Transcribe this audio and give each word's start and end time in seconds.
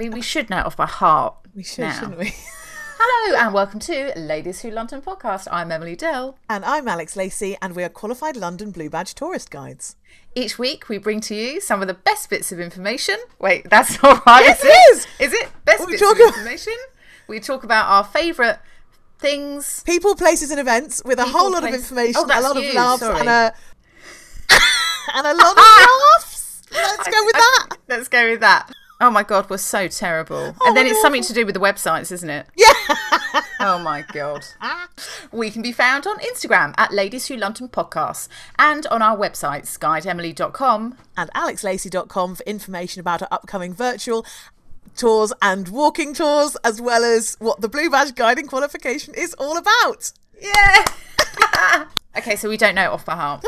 We, 0.00 0.08
we 0.08 0.22
should 0.22 0.48
know 0.48 0.60
it 0.60 0.64
off 0.64 0.78
by 0.78 0.86
heart. 0.86 1.34
We 1.54 1.62
should, 1.62 1.82
now. 1.82 1.92
shouldn't 1.92 2.16
we? 2.18 2.32
Hello 2.98 3.36
and 3.36 3.52
welcome 3.52 3.78
to 3.80 4.14
Ladies 4.16 4.62
Who 4.62 4.70
London 4.70 5.02
podcast. 5.02 5.46
I'm 5.52 5.70
Emily 5.70 5.94
Dell. 5.94 6.38
And 6.48 6.64
I'm 6.64 6.88
Alex 6.88 7.16
Lacey, 7.16 7.58
and 7.60 7.76
we 7.76 7.84
are 7.84 7.90
qualified 7.90 8.34
London 8.34 8.70
Blue 8.70 8.88
Badge 8.88 9.14
tourist 9.14 9.50
guides. 9.50 9.96
Each 10.34 10.58
week 10.58 10.88
we 10.88 10.96
bring 10.96 11.20
to 11.20 11.34
you 11.34 11.60
some 11.60 11.82
of 11.82 11.86
the 11.86 11.92
best 11.92 12.30
bits 12.30 12.50
of 12.50 12.58
information. 12.58 13.16
Wait, 13.38 13.68
that's 13.68 14.02
not 14.02 14.24
right. 14.24 14.42
Yes, 14.42 14.64
is 14.64 14.64
it 14.64 14.72
is. 14.72 15.06
Is 15.18 15.32
it 15.34 15.50
best 15.66 15.86
bits 15.86 16.00
of 16.00 16.18
information? 16.18 16.76
We 17.28 17.38
talk 17.38 17.62
about 17.62 17.84
our 17.90 18.04
favourite 18.04 18.56
things. 19.18 19.82
People, 19.84 20.14
places, 20.14 20.50
and 20.50 20.58
events 20.58 21.02
with 21.04 21.18
a 21.18 21.26
whole 21.26 21.52
lot 21.52 21.62
of 21.62 21.74
information, 21.74 22.14
Oh, 22.16 22.24
a 22.24 22.40
lot 22.40 22.56
you, 22.56 22.70
of 22.70 22.74
laughs, 22.74 23.00
sorry. 23.00 23.20
and 23.20 23.28
a 23.28 23.52
and 25.14 25.26
a 25.26 25.34
lot 25.34 25.58
of 25.58 25.58
laughs. 25.58 26.62
Let's 26.72 27.06
go 27.06 27.22
with 27.22 27.34
that. 27.34 27.76
Let's 27.86 28.08
go 28.08 28.30
with 28.30 28.40
that. 28.40 28.72
Oh 29.00 29.10
my 29.10 29.22
god, 29.22 29.48
we're 29.48 29.56
so 29.58 29.88
terrible. 29.88 30.44
and 30.44 30.56
oh 30.60 30.74
then 30.74 30.86
it's 30.86 31.00
something 31.00 31.22
to 31.22 31.32
do 31.32 31.46
with 31.46 31.54
the 31.54 31.60
websites, 31.60 32.12
isn't 32.12 32.30
it? 32.30 32.46
Yeah. 32.56 32.72
Oh 33.62 33.78
my 33.78 34.02
god. 34.12 34.44
We 35.32 35.50
can 35.50 35.60
be 35.60 35.70
found 35.70 36.06
on 36.06 36.18
Instagram 36.20 36.74
at 36.78 36.92
Ladies 36.92 37.26
Who 37.28 37.36
London 37.36 37.68
Podcasts 37.68 38.26
and 38.58 38.86
on 38.86 39.02
our 39.02 39.16
websites, 39.16 39.78
guideemily.com. 39.78 40.96
and 41.16 41.30
alexlacey.com 41.34 42.34
for 42.36 42.42
information 42.44 43.00
about 43.00 43.20
our 43.22 43.28
upcoming 43.30 43.74
virtual 43.74 44.24
tours 44.96 45.32
and 45.42 45.68
walking 45.68 46.14
tours, 46.14 46.56
as 46.64 46.80
well 46.80 47.04
as 47.04 47.36
what 47.38 47.60
the 47.60 47.68
Blue 47.68 47.90
Badge 47.90 48.14
guiding 48.14 48.46
qualification 48.46 49.14
is 49.14 49.34
all 49.34 49.56
about. 49.58 50.12
Yeah. 50.40 51.84
okay, 52.16 52.36
so 52.36 52.48
we 52.48 52.56
don't 52.56 52.74
know 52.74 52.92
off 52.92 53.04
by 53.04 53.14
heart. 53.14 53.44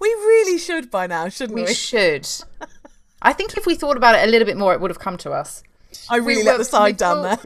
We 0.00 0.08
really 0.08 0.58
should 0.58 0.90
by 0.90 1.06
now, 1.06 1.28
shouldn't 1.28 1.54
we? 1.54 1.64
We 1.64 1.74
should. 1.74 2.28
I 3.20 3.32
think 3.32 3.56
if 3.56 3.66
we 3.66 3.74
thought 3.74 3.96
about 3.96 4.14
it 4.14 4.26
a 4.26 4.30
little 4.30 4.46
bit 4.46 4.56
more, 4.56 4.72
it 4.74 4.80
would 4.80 4.90
have 4.90 4.98
come 4.98 5.16
to 5.18 5.32
us. 5.32 5.62
I 6.08 6.16
really 6.16 6.36
we 6.38 6.42
let 6.44 6.52
were- 6.52 6.58
the 6.58 6.64
side 6.64 6.94
we 6.94 6.98
down 6.98 7.22
there. 7.22 7.38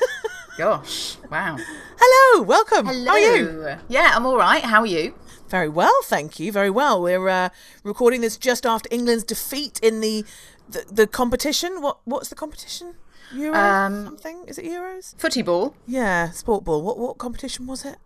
Gosh, 0.58 1.16
wow. 1.30 1.56
Hello, 1.98 2.42
welcome. 2.42 2.86
How 2.86 3.08
are 3.12 3.18
you? 3.18 3.76
Yeah, 3.88 4.12
I'm 4.14 4.26
all 4.26 4.36
right. 4.36 4.62
How 4.62 4.80
are 4.80 4.86
you? 4.86 5.14
Very 5.48 5.68
well, 5.68 5.94
thank 6.04 6.38
you. 6.38 6.52
Very 6.52 6.70
well. 6.70 7.00
We're 7.02 7.28
uh, 7.28 7.48
recording 7.82 8.20
this 8.20 8.36
just 8.36 8.66
after 8.66 8.88
England's 8.92 9.24
defeat 9.24 9.80
in 9.82 10.00
the 10.00 10.24
the, 10.68 10.84
the 10.90 11.06
competition. 11.06 11.80
What 11.80 11.98
what's 12.04 12.28
the 12.28 12.34
competition? 12.34 12.94
Euro 13.34 13.56
Um, 13.56 14.04
something? 14.04 14.44
Is 14.48 14.58
it 14.58 14.64
Euros? 14.64 15.14
Footy 15.18 15.40
ball, 15.42 15.74
Yeah, 15.86 16.30
sport 16.30 16.64
ball. 16.64 16.82
What 16.82 16.98
what 16.98 17.16
competition 17.18 17.66
was 17.66 17.84
it? 17.84 17.96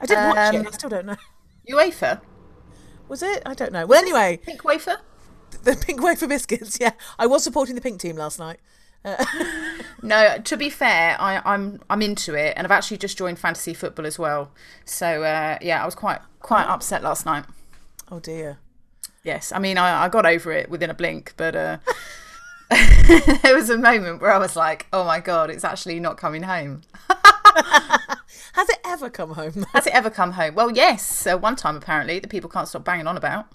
I 0.00 0.06
didn't 0.06 0.28
watch 0.28 0.54
Um, 0.54 0.60
it. 0.60 0.66
I 0.66 0.70
still 0.70 0.90
don't 0.90 1.06
know. 1.06 1.16
UEFA, 1.68 2.20
Was 3.08 3.22
it? 3.22 3.42
I 3.46 3.54
don't 3.54 3.72
know. 3.72 3.86
Well, 3.86 3.98
anyway, 4.00 4.38
pink 4.42 4.62
wafer. 4.64 4.98
The 5.62 5.76
pink 5.76 6.02
wafer 6.02 6.26
biscuits. 6.26 6.78
Yeah, 6.80 6.92
I 7.18 7.26
was 7.26 7.44
supporting 7.44 7.74
the 7.74 7.80
pink 7.80 8.00
team 8.00 8.16
last 8.16 8.38
night. 8.38 8.58
No, 10.02 10.36
to 10.36 10.56
be 10.58 10.68
fair, 10.68 11.16
I, 11.18 11.40
I'm 11.46 11.80
I'm 11.88 12.02
into 12.02 12.34
it, 12.34 12.52
and 12.56 12.66
I've 12.66 12.70
actually 12.70 12.98
just 12.98 13.16
joined 13.16 13.38
fantasy 13.38 13.72
football 13.72 14.04
as 14.04 14.18
well. 14.18 14.50
So 14.84 15.22
uh, 15.22 15.56
yeah, 15.62 15.82
I 15.82 15.86
was 15.86 15.94
quite 15.94 16.20
quite 16.40 16.64
upset 16.66 17.02
last 17.02 17.24
night. 17.24 17.44
Oh 18.10 18.20
dear. 18.20 18.58
Yes, 19.22 19.50
I 19.50 19.58
mean 19.58 19.78
I, 19.78 20.04
I 20.04 20.08
got 20.10 20.26
over 20.26 20.52
it 20.52 20.68
within 20.68 20.90
a 20.90 20.94
blink, 20.94 21.32
but 21.38 21.56
uh, 21.56 21.78
there 23.42 23.54
was 23.54 23.70
a 23.70 23.78
moment 23.78 24.20
where 24.20 24.30
I 24.30 24.36
was 24.36 24.56
like, 24.56 24.86
"Oh 24.92 25.04
my 25.04 25.20
god, 25.20 25.48
it's 25.48 25.64
actually 25.64 26.00
not 26.00 26.18
coming 26.18 26.42
home." 26.42 26.82
Has 28.52 28.68
it 28.68 28.78
ever 28.84 29.08
come 29.08 29.30
home? 29.30 29.64
Has 29.72 29.86
it 29.86 29.94
ever 29.94 30.10
come 30.10 30.32
home? 30.32 30.54
Well, 30.54 30.70
yes, 30.70 31.26
uh, 31.26 31.38
one 31.38 31.56
time 31.56 31.76
apparently 31.76 32.18
that 32.18 32.28
people 32.28 32.50
can't 32.50 32.68
stop 32.68 32.84
banging 32.84 33.06
on 33.06 33.16
about. 33.16 33.46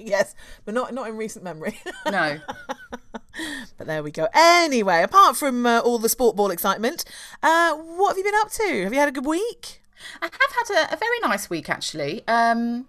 yes, 0.06 0.34
but 0.64 0.74
not 0.74 0.94
not 0.94 1.08
in 1.08 1.16
recent 1.16 1.44
memory. 1.44 1.78
No, 2.10 2.40
but 3.78 3.86
there 3.86 4.02
we 4.02 4.10
go. 4.10 4.28
Anyway, 4.34 5.02
apart 5.02 5.36
from 5.36 5.66
uh, 5.66 5.80
all 5.80 5.98
the 5.98 6.08
sport 6.08 6.36
ball 6.36 6.50
excitement, 6.50 7.04
uh, 7.42 7.74
what 7.74 8.10
have 8.10 8.18
you 8.18 8.24
been 8.24 8.34
up 8.40 8.50
to? 8.52 8.84
Have 8.84 8.92
you 8.92 8.98
had 8.98 9.08
a 9.08 9.12
good 9.12 9.26
week? 9.26 9.82
I 10.22 10.26
have 10.26 10.68
had 10.68 10.88
a, 10.90 10.94
a 10.94 10.96
very 10.96 11.18
nice 11.20 11.50
week 11.50 11.68
actually. 11.68 12.22
Um, 12.26 12.86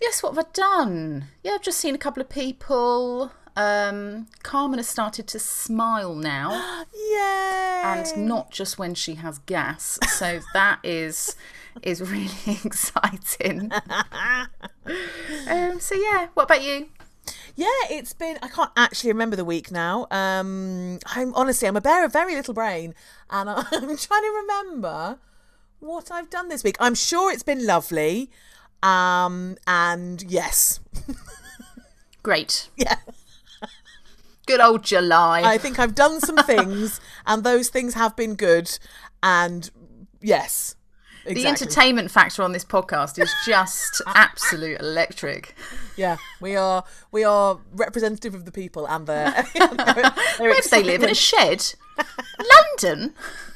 yes, 0.00 0.22
what 0.22 0.34
have 0.34 0.44
I 0.44 0.48
done? 0.52 1.26
Yeah, 1.42 1.52
I've 1.52 1.62
just 1.62 1.78
seen 1.78 1.94
a 1.94 1.98
couple 1.98 2.20
of 2.20 2.28
people. 2.28 3.32
Um, 3.56 4.26
Carmen 4.42 4.78
has 4.78 4.88
started 4.88 5.26
to 5.28 5.38
smile 5.38 6.14
now. 6.14 6.84
Yay! 6.94 7.60
and 7.82 8.28
not 8.28 8.50
just 8.50 8.78
when 8.78 8.94
she 8.94 9.14
has 9.16 9.38
gas. 9.40 9.98
So 10.08 10.40
that 10.52 10.80
is 10.82 11.34
is 11.82 12.00
really 12.00 12.28
exciting. 12.64 13.70
um, 15.48 15.80
so 15.80 15.94
yeah, 15.94 16.28
what 16.34 16.44
about 16.44 16.62
you? 16.62 16.88
Yeah, 17.56 17.66
it's 17.90 18.12
been. 18.12 18.38
I 18.42 18.48
can't 18.48 18.70
actually 18.76 19.12
remember 19.12 19.36
the 19.36 19.44
week 19.44 19.70
now. 19.70 20.06
Um, 20.10 20.98
I'm 21.06 21.34
honestly, 21.34 21.68
I'm 21.68 21.76
a 21.76 21.80
bear 21.80 22.04
of 22.04 22.12
very 22.12 22.34
little 22.34 22.54
brain, 22.54 22.94
and 23.28 23.50
I'm 23.50 23.64
trying 23.96 24.22
to 24.22 24.42
remember 24.42 25.18
what 25.80 26.10
I've 26.10 26.30
done 26.30 26.48
this 26.48 26.64
week. 26.64 26.76
I'm 26.80 26.94
sure 26.94 27.32
it's 27.32 27.42
been 27.42 27.66
lovely. 27.66 28.30
Um, 28.82 29.56
and 29.66 30.22
yes, 30.22 30.80
Great, 32.22 32.68
yeah, 32.76 32.96
good 34.46 34.60
old 34.60 34.82
July. 34.84 35.42
I 35.42 35.58
think 35.58 35.78
I've 35.78 35.94
done 35.94 36.20
some 36.20 36.36
things, 36.36 37.00
and 37.26 37.44
those 37.44 37.68
things 37.68 37.94
have 37.94 38.16
been 38.16 38.34
good. 38.34 38.78
And 39.22 39.70
yes, 40.20 40.76
the 41.34 41.46
entertainment 41.46 42.10
factor 42.10 42.42
on 42.42 42.52
this 42.52 42.64
podcast 42.64 43.18
is 43.20 43.32
just 43.46 44.02
absolute 44.06 44.80
electric. 44.80 45.54
Yeah, 45.96 46.16
we 46.40 46.56
are 46.56 46.84
we 47.10 47.24
are 47.24 47.58
representative 47.72 48.34
of 48.34 48.44
the 48.44 48.52
people 48.52 48.86
and 48.86 49.06
their. 49.06 49.30
Where 50.38 50.54
they 50.70 50.82
live? 50.82 51.02
In 51.02 51.10
a 51.10 51.14
shed? 51.14 51.74
London? 52.82 53.14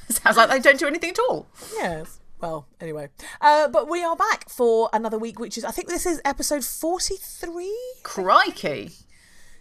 Sounds 0.08 0.36
like 0.36 0.50
they 0.50 0.60
don't 0.60 0.78
do 0.78 0.86
anything 0.86 1.10
at 1.10 1.18
all. 1.18 1.46
Yes. 1.74 2.20
Well, 2.40 2.66
anyway, 2.80 3.08
uh, 3.40 3.68
but 3.68 3.88
we 3.88 4.04
are 4.04 4.16
back 4.16 4.50
for 4.50 4.90
another 4.92 5.18
week, 5.18 5.38
which 5.38 5.56
is 5.56 5.64
I 5.64 5.70
think 5.70 5.88
this 5.88 6.04
is 6.04 6.20
episode 6.24 6.64
forty-three. 6.64 7.76
Crikey. 8.02 8.92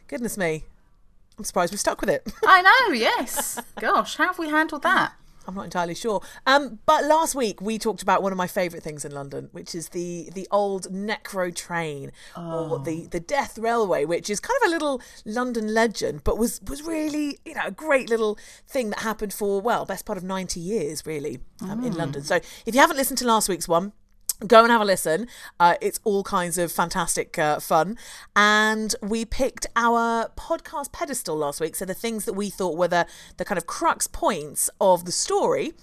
Goodness 0.07 0.37
me, 0.37 0.65
I'm 1.37 1.43
surprised 1.43 1.71
we 1.71 1.77
stuck 1.77 2.01
with 2.01 2.09
it. 2.09 2.31
I 2.45 2.61
know, 2.61 2.93
yes. 2.93 3.59
Gosh, 3.79 4.17
how 4.17 4.27
have 4.27 4.39
we 4.39 4.49
handled 4.49 4.83
that? 4.83 5.13
I'm 5.47 5.55
not 5.55 5.65
entirely 5.65 5.95
sure. 5.95 6.21
Um, 6.45 6.79
but 6.85 7.05
last 7.05 7.35
week 7.35 7.61
we 7.61 7.77
talked 7.77 8.01
about 8.01 8.23
one 8.23 8.31
of 8.31 8.37
my 8.37 8.47
favourite 8.47 8.83
things 8.83 9.05
in 9.05 9.11
London, 9.11 9.49
which 9.51 9.75
is 9.75 9.89
the 9.89 10.29
the 10.33 10.47
old 10.51 10.91
Necro 10.91 11.53
train 11.53 12.11
or 12.35 12.79
the 12.79 13.07
the 13.07 13.19
Death 13.19 13.57
Railway, 13.57 14.05
which 14.05 14.29
is 14.29 14.39
kind 14.39 14.57
of 14.61 14.67
a 14.67 14.71
little 14.71 15.01
London 15.25 15.73
legend, 15.73 16.23
but 16.23 16.37
was 16.37 16.61
was 16.67 16.81
really 16.83 17.39
you 17.45 17.55
know 17.55 17.65
a 17.65 17.71
great 17.71 18.09
little 18.09 18.37
thing 18.67 18.89
that 18.91 18.99
happened 18.99 19.33
for 19.33 19.61
well 19.61 19.85
best 19.85 20.05
part 20.05 20.17
of 20.17 20.23
90 20.23 20.59
years 20.59 21.05
really 21.05 21.39
um, 21.61 21.83
in 21.83 21.93
London. 21.93 22.23
So 22.23 22.35
if 22.65 22.73
you 22.73 22.81
haven't 22.81 22.97
listened 22.97 23.17
to 23.19 23.27
last 23.27 23.49
week's 23.49 23.67
one. 23.67 23.93
Go 24.47 24.63
and 24.63 24.71
have 24.71 24.81
a 24.81 24.85
listen. 24.85 25.27
Uh, 25.59 25.75
it's 25.81 25.99
all 26.03 26.23
kinds 26.23 26.57
of 26.57 26.71
fantastic 26.71 27.39
uh, 27.39 27.59
fun. 27.59 27.97
And 28.35 28.93
we 29.01 29.25
picked 29.25 29.67
our 29.75 30.29
podcast 30.35 30.91
pedestal 30.91 31.37
last 31.37 31.61
week. 31.61 31.75
So 31.75 31.85
the 31.85 31.93
things 31.93 32.25
that 32.25 32.33
we 32.33 32.49
thought 32.49 32.77
were 32.77 32.87
the, 32.87 33.07
the 33.37 33.45
kind 33.45 33.57
of 33.57 33.67
crux 33.67 34.07
points 34.07 34.69
of 34.81 35.05
the 35.05 35.11
story. 35.11 35.73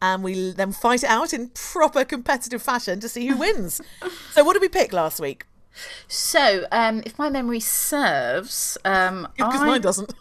And 0.00 0.24
we 0.24 0.52
then 0.52 0.72
fight 0.72 1.02
it 1.02 1.10
out 1.10 1.32
in 1.32 1.48
proper 1.54 2.04
competitive 2.04 2.62
fashion 2.62 3.00
to 3.00 3.08
see 3.08 3.26
who 3.26 3.36
wins. 3.36 3.80
so 4.32 4.44
what 4.44 4.54
did 4.54 4.62
we 4.62 4.68
pick 4.68 4.92
last 4.92 5.20
week? 5.20 5.44
So, 6.06 6.66
um, 6.72 7.02
if 7.06 7.18
my 7.18 7.30
memory 7.30 7.60
serves, 7.60 8.78
um, 8.84 9.28
Because 9.36 9.60
I, 9.60 9.66
mine 9.66 9.80
doesn't. 9.80 10.14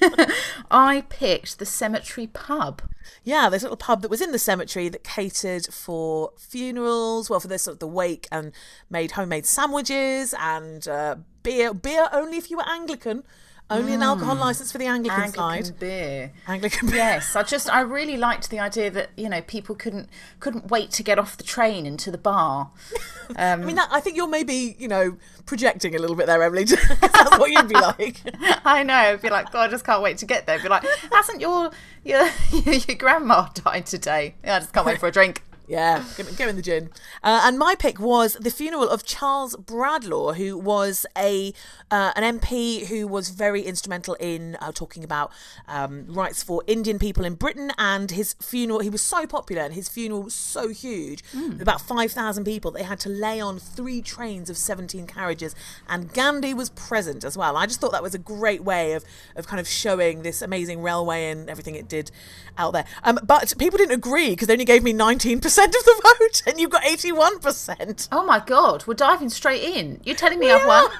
I 0.70 1.04
picked 1.08 1.58
the 1.58 1.66
Cemetery 1.66 2.26
Pub. 2.26 2.82
yeah, 3.22 3.48
this 3.48 3.62
little 3.62 3.76
pub 3.76 4.02
that 4.02 4.10
was 4.10 4.20
in 4.20 4.32
the 4.32 4.38
cemetery 4.38 4.88
that 4.88 5.04
catered 5.04 5.66
for 5.66 6.32
funerals, 6.38 7.28
well, 7.30 7.40
for 7.40 7.48
this 7.48 7.62
sort 7.62 7.74
of 7.74 7.80
the 7.80 7.86
wake, 7.86 8.26
and 8.30 8.52
made 8.90 9.12
homemade 9.12 9.46
sandwiches 9.46 10.34
and 10.38 10.86
uh, 10.88 11.16
beer. 11.42 11.72
Beer 11.74 12.08
only 12.12 12.36
if 12.36 12.50
you 12.50 12.56
were 12.56 12.68
Anglican. 12.68 13.24
Only 13.70 13.94
an 13.94 14.02
alcohol 14.02 14.34
hmm. 14.34 14.42
license 14.42 14.70
for 14.70 14.76
the 14.76 14.84
Anglican, 14.84 15.22
Anglican 15.22 15.64
side. 15.64 15.78
beer. 15.78 16.32
Anglican 16.46 16.88
beer. 16.88 16.96
Yes, 16.96 17.34
I 17.34 17.42
just 17.42 17.70
I 17.70 17.80
really 17.80 18.18
liked 18.18 18.50
the 18.50 18.60
idea 18.60 18.90
that 18.90 19.08
you 19.16 19.26
know 19.28 19.40
people 19.40 19.74
couldn't 19.74 20.10
couldn't 20.38 20.70
wait 20.70 20.90
to 20.92 21.02
get 21.02 21.18
off 21.18 21.38
the 21.38 21.44
train 21.44 21.86
into 21.86 22.10
the 22.10 22.18
bar. 22.18 22.70
I 23.36 23.56
mean, 23.56 23.76
that, 23.76 23.88
I 23.90 24.00
think 24.00 24.16
you're 24.16 24.28
maybe, 24.28 24.76
you 24.78 24.86
know, 24.86 25.16
projecting 25.46 25.94
a 25.94 25.98
little 25.98 26.14
bit 26.14 26.26
there, 26.26 26.42
Emily. 26.42 26.64
That's 27.00 27.38
what 27.38 27.50
you'd 27.50 27.68
be 27.68 27.74
like. 27.74 28.20
I 28.66 28.82
know. 28.82 28.94
I'd 28.94 29.22
be 29.22 29.30
like, 29.30 29.50
God, 29.50 29.68
I 29.68 29.70
just 29.70 29.84
can't 29.84 30.02
wait 30.02 30.18
to 30.18 30.26
get 30.26 30.46
there. 30.46 30.58
Be 30.58 30.68
like, 30.68 30.84
hasn't 31.10 31.40
your 31.40 31.70
your 32.04 32.28
your 32.52 32.96
grandma 32.96 33.48
died 33.54 33.86
today? 33.86 34.34
Yeah, 34.44 34.56
I 34.56 34.58
just 34.60 34.74
can't 34.74 34.86
wait 34.86 35.00
for 35.00 35.08
a 35.08 35.12
drink. 35.12 35.42
Yeah, 35.66 36.04
go, 36.36 36.46
in 36.46 36.56
the 36.56 36.62
gin. 36.62 36.90
Uh, 37.22 37.40
and 37.44 37.58
my 37.58 37.74
pick 37.74 37.98
was 37.98 38.34
the 38.34 38.50
funeral 38.50 38.86
of 38.86 39.02
Charles 39.02 39.56
Bradlaugh, 39.56 40.34
who 40.34 40.58
was 40.58 41.06
a 41.16 41.54
uh, 41.90 42.12
an 42.16 42.38
MP 42.38 42.86
who 42.86 43.06
was 43.06 43.30
very 43.30 43.62
instrumental 43.62 44.12
in 44.20 44.58
uh, 44.60 44.72
talking 44.72 45.02
about 45.02 45.32
um, 45.66 46.04
rights 46.06 46.42
for 46.42 46.62
Indian 46.66 46.98
people 46.98 47.24
in 47.24 47.34
Britain. 47.34 47.72
And 47.78 48.10
his 48.10 48.34
funeral, 48.34 48.80
he 48.80 48.90
was 48.90 49.00
so 49.00 49.26
popular, 49.26 49.62
and 49.62 49.72
his 49.72 49.88
funeral 49.88 50.24
was 50.24 50.34
so 50.34 50.68
huge, 50.68 51.24
about 51.58 51.80
five 51.80 52.12
thousand 52.12 52.44
people. 52.44 52.70
They 52.70 52.82
had 52.82 53.00
to 53.00 53.08
lay 53.08 53.40
on 53.40 53.58
three 53.58 54.02
trains 54.02 54.50
of 54.50 54.58
seventeen 54.58 55.06
carriages, 55.06 55.54
and 55.88 56.12
Gandhi 56.12 56.52
was 56.52 56.68
present 56.70 57.24
as 57.24 57.38
well. 57.38 57.56
I 57.56 57.64
just 57.64 57.80
thought 57.80 57.92
that 57.92 58.02
was 58.02 58.14
a 58.14 58.18
great 58.18 58.62
way 58.62 58.92
of 58.92 59.02
of 59.34 59.46
kind 59.46 59.60
of 59.60 59.66
showing 59.66 60.24
this 60.24 60.42
amazing 60.42 60.82
railway 60.82 61.30
and 61.30 61.48
everything 61.48 61.74
it 61.74 61.88
did 61.88 62.10
out 62.58 62.74
there. 62.74 62.84
Um, 63.02 63.18
but 63.22 63.54
people 63.58 63.78
didn't 63.78 63.94
agree 63.94 64.30
because 64.30 64.48
they 64.48 64.54
only 64.54 64.66
gave 64.66 64.82
me 64.82 64.92
nineteen 64.92 65.40
percent 65.40 65.53
of 65.58 65.72
the 65.72 66.16
vote, 66.18 66.42
and 66.46 66.60
you've 66.60 66.70
got 66.70 66.84
eighty-one 66.84 67.38
percent. 67.38 68.08
Oh 68.10 68.24
my 68.24 68.40
god, 68.40 68.86
we're 68.86 68.94
diving 68.94 69.30
straight 69.30 69.62
in. 69.62 70.00
You're 70.04 70.16
telling 70.16 70.38
me 70.38 70.50
I've 70.50 70.66
won? 70.66 70.90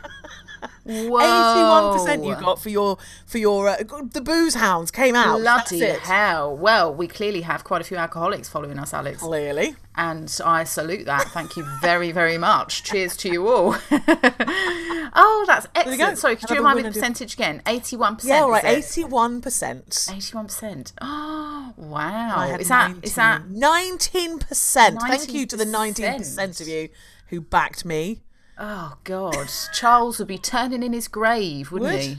Eighty-one 0.86 1.98
percent 1.98 2.24
you 2.24 2.34
got 2.36 2.60
for 2.60 2.68
your 2.68 2.98
for 3.26 3.38
your 3.38 3.68
uh, 3.68 3.76
the 4.12 4.20
booze 4.20 4.54
hounds 4.54 4.90
came 4.90 5.14
out. 5.14 5.38
Bloody 5.38 5.80
hell. 5.80 6.56
Well, 6.56 6.94
we 6.94 7.08
clearly 7.08 7.42
have 7.42 7.64
quite 7.64 7.80
a 7.80 7.84
few 7.84 7.96
alcoholics 7.96 8.48
following 8.48 8.78
us, 8.78 8.92
Alex. 8.92 9.20
Clearly, 9.20 9.76
And 9.96 10.34
I 10.44 10.64
salute 10.64 11.06
that. 11.06 11.28
Thank 11.28 11.56
you 11.56 11.64
very, 11.80 12.12
very 12.12 12.38
much. 12.38 12.82
Cheers 12.84 13.16
to 13.18 13.28
you 13.30 13.48
all. 13.48 13.76
oh, 13.90 15.44
that's 15.46 15.66
excellent. 15.74 16.18
Sorry, 16.18 16.36
could 16.36 16.50
you 16.50 16.56
remind 16.56 16.76
me 16.76 16.82
the 16.82 16.90
do- 16.90 17.00
percentage 17.00 17.34
again? 17.34 17.62
81%. 17.66 18.24
yeah, 18.24 18.40
all 18.40 18.50
right, 18.50 18.64
is 18.64 18.96
it? 18.96 19.00
eighty-one 19.00 19.40
percent. 19.40 19.90
81%. 19.90 20.92
Oh, 21.00 21.72
wow. 21.76 22.56
Is 22.58 22.68
that, 22.68 22.94
is 23.02 23.14
that, 23.14 23.48
nineteen 23.48 24.38
percent? 24.38 25.00
Thank 25.00 25.32
you 25.32 25.46
to 25.46 25.56
the 25.56 25.64
nineteen 25.64 26.18
percent 26.18 26.60
of 26.60 26.68
you 26.68 26.88
who 27.28 27.40
backed 27.40 27.84
me. 27.84 28.20
Oh 28.58 28.96
God. 29.04 29.48
Charles 29.72 30.18
would 30.18 30.28
be 30.28 30.38
turning 30.38 30.82
in 30.82 30.92
his 30.92 31.08
grave, 31.08 31.72
wouldn't 31.72 31.92
Would. 31.92 32.00
he? 32.02 32.16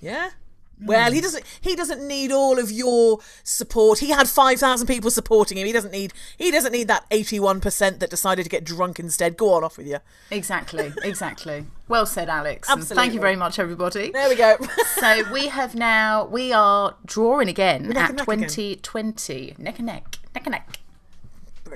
Yeah. 0.00 0.30
Well, 0.80 1.12
he 1.12 1.18
hmm. 1.18 1.22
doesn't. 1.22 1.44
He 1.60 1.76
doesn't 1.76 2.06
need 2.06 2.32
all 2.32 2.58
of 2.58 2.70
your 2.70 3.20
support. 3.42 4.00
He 4.00 4.10
had 4.10 4.28
five 4.28 4.58
thousand 4.58 4.86
people 4.86 5.10
supporting 5.10 5.56
him. 5.56 5.66
He 5.66 5.72
doesn't 5.72 5.92
need. 5.92 6.12
He 6.36 6.50
doesn't 6.50 6.72
need 6.72 6.88
that 6.88 7.06
eighty-one 7.10 7.60
percent 7.60 8.00
that 8.00 8.10
decided 8.10 8.42
to 8.42 8.48
get 8.48 8.64
drunk 8.64 8.98
instead. 8.98 9.36
Go 9.36 9.52
on, 9.52 9.62
off 9.62 9.78
with 9.78 9.86
you. 9.86 9.98
Exactly, 10.30 10.92
exactly. 11.02 11.66
Well 11.86 12.06
said, 12.06 12.28
Alex. 12.28 12.68
And 12.68 12.82
thank 12.84 13.14
you 13.14 13.20
very 13.20 13.36
much, 13.36 13.58
everybody. 13.58 14.10
There 14.10 14.28
we 14.28 14.34
go. 14.34 14.56
so 14.96 15.22
we 15.32 15.48
have 15.48 15.74
now 15.74 16.24
we 16.26 16.52
are 16.52 16.96
drawing 17.06 17.48
again 17.48 17.96
at 17.96 18.10
again. 18.10 18.24
2020 18.24 19.54
neck 19.58 19.78
and 19.78 19.86
neck 19.86 20.18
neck 20.34 20.46
and 20.46 20.52
neck 20.52 20.78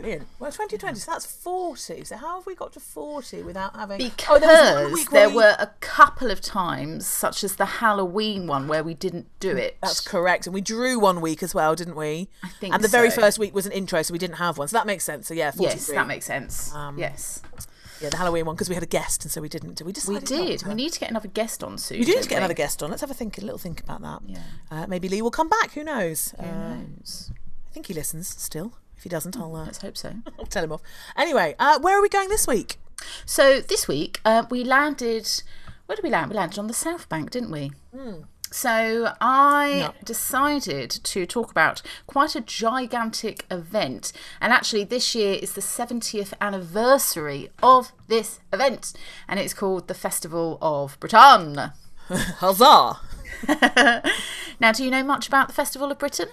Brilliant. 0.00 0.26
Well, 0.38 0.52
twenty 0.52 0.78
twenty. 0.78 0.98
So 1.00 1.10
that's 1.12 1.26
forty. 1.26 2.04
So 2.04 2.16
how 2.16 2.36
have 2.36 2.46
we 2.46 2.54
got 2.54 2.72
to 2.74 2.80
forty 2.80 3.42
without 3.42 3.74
having? 3.76 3.98
because 3.98 4.42
Oh, 4.42 4.46
there 4.46 5.04
there 5.10 5.28
we- 5.28 5.36
were 5.36 5.56
a 5.58 5.68
couple 5.80 6.30
of 6.30 6.40
times 6.40 7.06
such 7.06 7.42
as 7.44 7.56
the 7.56 7.64
halloween 7.66 8.46
one 8.46 8.68
where 8.68 8.82
we 8.84 8.94
didn't 8.94 9.26
do 9.40 9.56
it 9.56 9.76
That's 9.82 10.00
correct. 10.00 10.46
And 10.46 10.54
we 10.54 10.60
drew 10.60 10.98
one 10.98 11.20
week 11.20 11.42
as 11.42 11.54
well, 11.54 11.74
didn't 11.74 11.96
we? 11.96 12.28
I 12.42 12.48
think 12.48 12.74
And 12.74 12.82
the 12.84 12.88
very 12.88 13.10
first 13.10 13.38
week 13.38 13.54
was 13.54 13.66
an 13.66 13.72
intro, 13.72 14.02
so 14.02 14.12
we 14.12 14.18
didn't 14.18 14.36
have 14.36 14.58
one. 14.58 14.68
So 14.68 14.76
that 14.76 14.86
makes 14.86 15.04
sense. 15.04 15.26
So 15.28 15.34
yeah, 15.34 15.50
forty-three. 15.50 15.74
yes 15.78 15.86
that 15.88 16.06
makes 16.06 16.26
sense 16.26 16.72
Um, 16.74 16.98
yes 16.98 17.42
yeah, 18.00 18.10
the 18.10 18.16
Halloween 18.16 18.46
one 18.46 18.54
because 18.54 18.68
we 18.68 18.76
had 18.76 18.84
a 18.84 18.86
guest, 18.86 19.24
and 19.24 19.32
so 19.32 19.40
we 19.40 19.48
didn't. 19.48 19.80
We 19.80 19.86
we 19.86 19.92
decided. 19.92 20.24
did 20.26 20.62
we 20.64 20.74
need 20.74 20.92
to 20.92 21.00
get 21.00 21.10
another 21.10 21.26
guest 21.26 21.64
on 21.64 21.78
soon 21.78 21.98
We 21.98 22.04
do 22.04 22.14
need 22.14 22.22
to 22.22 22.28
get 22.28 22.38
another 22.38 22.54
guest 22.54 22.80
on. 22.80 22.90
Let's 22.90 23.00
have 23.00 23.10
a 23.10 23.14
think, 23.14 23.38
a 23.38 23.40
little 23.40 23.58
think 23.58 23.80
about 23.80 24.02
that. 24.02 24.20
Yeah. 24.24 24.38
Uh, 24.70 24.86
maybe 24.86 25.08
Lee 25.08 25.20
will 25.20 25.32
come 25.32 25.48
back. 25.48 25.72
Who 25.72 25.82
knows? 25.82 26.32
who 26.38 26.46
Uh, 26.46 26.74
knows 26.76 27.32
I 27.68 27.70
think 27.72 27.86
he 27.86 27.94
listens 27.94 28.28
still. 28.28 28.74
If 28.98 29.04
he 29.04 29.08
doesn't, 29.08 29.38
I'll, 29.38 29.54
uh, 29.56 29.64
let's 29.64 29.78
hope 29.80 29.96
so 29.96 30.12
I'll 30.38 30.44
tell 30.46 30.64
him 30.64 30.72
off. 30.72 30.82
Anyway, 31.16 31.54
uh, 31.58 31.78
where 31.80 31.98
are 31.98 32.02
we 32.02 32.08
going 32.10 32.28
this 32.28 32.46
week? 32.46 32.76
So 33.24 33.60
this 33.60 33.88
week 33.88 34.20
uh, 34.24 34.44
we 34.50 34.62
landed. 34.64 35.26
Where 35.86 35.96
did 35.96 36.02
we 36.02 36.10
land? 36.10 36.30
We 36.30 36.36
landed 36.36 36.58
on 36.58 36.66
the 36.66 36.74
South 36.74 37.08
Bank, 37.08 37.30
didn't 37.30 37.50
we? 37.50 37.72
So 38.50 39.12
I 39.20 39.78
No. 39.80 39.94
decided 40.04 40.90
to 40.90 41.26
talk 41.26 41.50
about 41.50 41.80
quite 42.06 42.34
a 42.34 42.40
gigantic 42.40 43.44
event, 43.50 44.12
and 44.40 44.52
actually 44.52 44.84
this 44.84 45.14
year 45.14 45.34
is 45.40 45.52
the 45.52 45.60
70th 45.60 46.32
anniversary 46.40 47.50
of 47.62 47.92
this 48.06 48.40
event, 48.52 48.94
and 49.28 49.38
it's 49.38 49.52
called 49.54 49.86
the 49.86 49.94
Festival 49.94 50.58
of 50.62 50.98
Britain. 50.98 51.72
Huzzah! 52.08 53.00
Now, 54.60 54.72
do 54.72 54.82
you 54.82 54.90
know 54.90 55.04
much 55.04 55.28
about 55.28 55.46
the 55.48 55.54
Festival 55.54 55.92
of 55.92 55.98
Britain? 56.00 56.28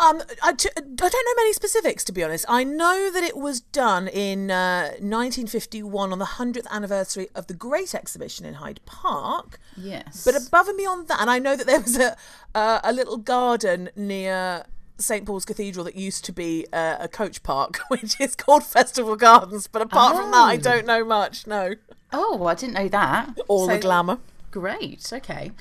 Um, 0.00 0.22
I, 0.42 0.52
t- 0.52 0.68
I 0.76 0.80
don't 0.80 1.00
know 1.12 1.34
many 1.36 1.52
specifics 1.52 2.04
to 2.04 2.12
be 2.12 2.22
honest. 2.22 2.44
I 2.48 2.62
know 2.64 3.10
that 3.10 3.24
it 3.24 3.36
was 3.36 3.60
done 3.60 4.06
in 4.06 4.50
uh, 4.50 4.90
1951 5.00 6.12
on 6.12 6.18
the 6.18 6.24
100th 6.24 6.66
anniversary 6.70 7.28
of 7.34 7.48
the 7.48 7.54
Great 7.54 7.94
Exhibition 7.94 8.46
in 8.46 8.54
Hyde 8.54 8.80
Park. 8.86 9.58
Yes, 9.76 10.24
But 10.24 10.36
above 10.36 10.68
and 10.68 10.76
beyond 10.78 11.08
that, 11.08 11.20
and 11.20 11.28
I 11.28 11.38
know 11.38 11.56
that 11.56 11.66
there 11.66 11.80
was 11.80 11.98
a 11.98 12.16
uh, 12.54 12.80
a 12.84 12.92
little 12.92 13.16
garden 13.16 13.90
near 13.96 14.64
St 14.98 15.24
Paul's 15.26 15.44
Cathedral 15.44 15.84
that 15.84 15.94
used 15.96 16.24
to 16.26 16.32
be 16.32 16.66
uh, 16.72 16.96
a 17.00 17.08
coach 17.08 17.42
park, 17.42 17.78
which 17.88 18.20
is 18.20 18.34
called 18.36 18.64
Festival 18.64 19.16
Gardens. 19.16 19.66
But 19.66 19.82
apart 19.82 20.16
from 20.16 20.30
that, 20.30 20.36
I 20.36 20.54
Oh. 20.54 20.58
don't 20.58 20.86
know 20.86 21.04
much. 21.04 21.46
No, 21.46 21.74
oh, 22.12 22.46
I 22.46 22.54
didn't 22.54 22.74
know 22.74 22.88
that. 22.88 23.38
all 23.48 23.66
the 23.66 23.78
glamour. 23.78 24.18
Great. 24.50 25.12
Okay. 25.12 25.52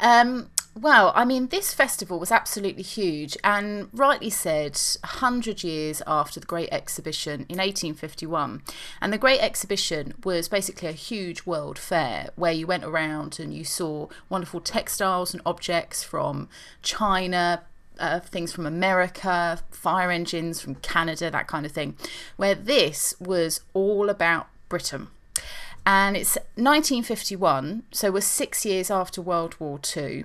Um, 0.00 0.48
well, 0.80 1.12
I 1.14 1.24
mean, 1.26 1.48
this 1.48 1.74
festival 1.74 2.18
was 2.18 2.32
absolutely 2.32 2.82
huge, 2.82 3.36
and 3.44 3.88
rightly 3.92 4.30
said, 4.30 4.80
100 5.02 5.62
years 5.62 6.02
after 6.06 6.40
the 6.40 6.46
Great 6.46 6.70
Exhibition 6.72 7.46
in 7.48 7.58
1851. 7.58 8.62
And 9.00 9.12
the 9.12 9.18
Great 9.18 9.40
Exhibition 9.40 10.14
was 10.24 10.48
basically 10.48 10.88
a 10.88 10.92
huge 10.92 11.44
world 11.44 11.78
fair 11.78 12.30
where 12.36 12.52
you 12.52 12.66
went 12.66 12.84
around 12.84 13.38
and 13.38 13.52
you 13.52 13.64
saw 13.64 14.08
wonderful 14.30 14.60
textiles 14.60 15.34
and 15.34 15.42
objects 15.44 16.02
from 16.02 16.48
China, 16.82 17.62
uh, 17.98 18.20
things 18.20 18.50
from 18.52 18.64
America, 18.64 19.60
fire 19.70 20.10
engines 20.10 20.60
from 20.60 20.76
Canada, 20.76 21.30
that 21.30 21.46
kind 21.46 21.66
of 21.66 21.72
thing. 21.72 21.94
Where 22.36 22.54
this 22.54 23.14
was 23.20 23.60
all 23.74 24.08
about 24.08 24.48
Britain. 24.70 25.08
And 25.84 26.16
it's 26.16 26.36
1951, 26.54 27.82
so 27.90 28.10
we're 28.10 28.20
six 28.20 28.64
years 28.64 28.90
after 28.90 29.20
World 29.20 29.56
War 29.58 29.78
II. 29.96 30.24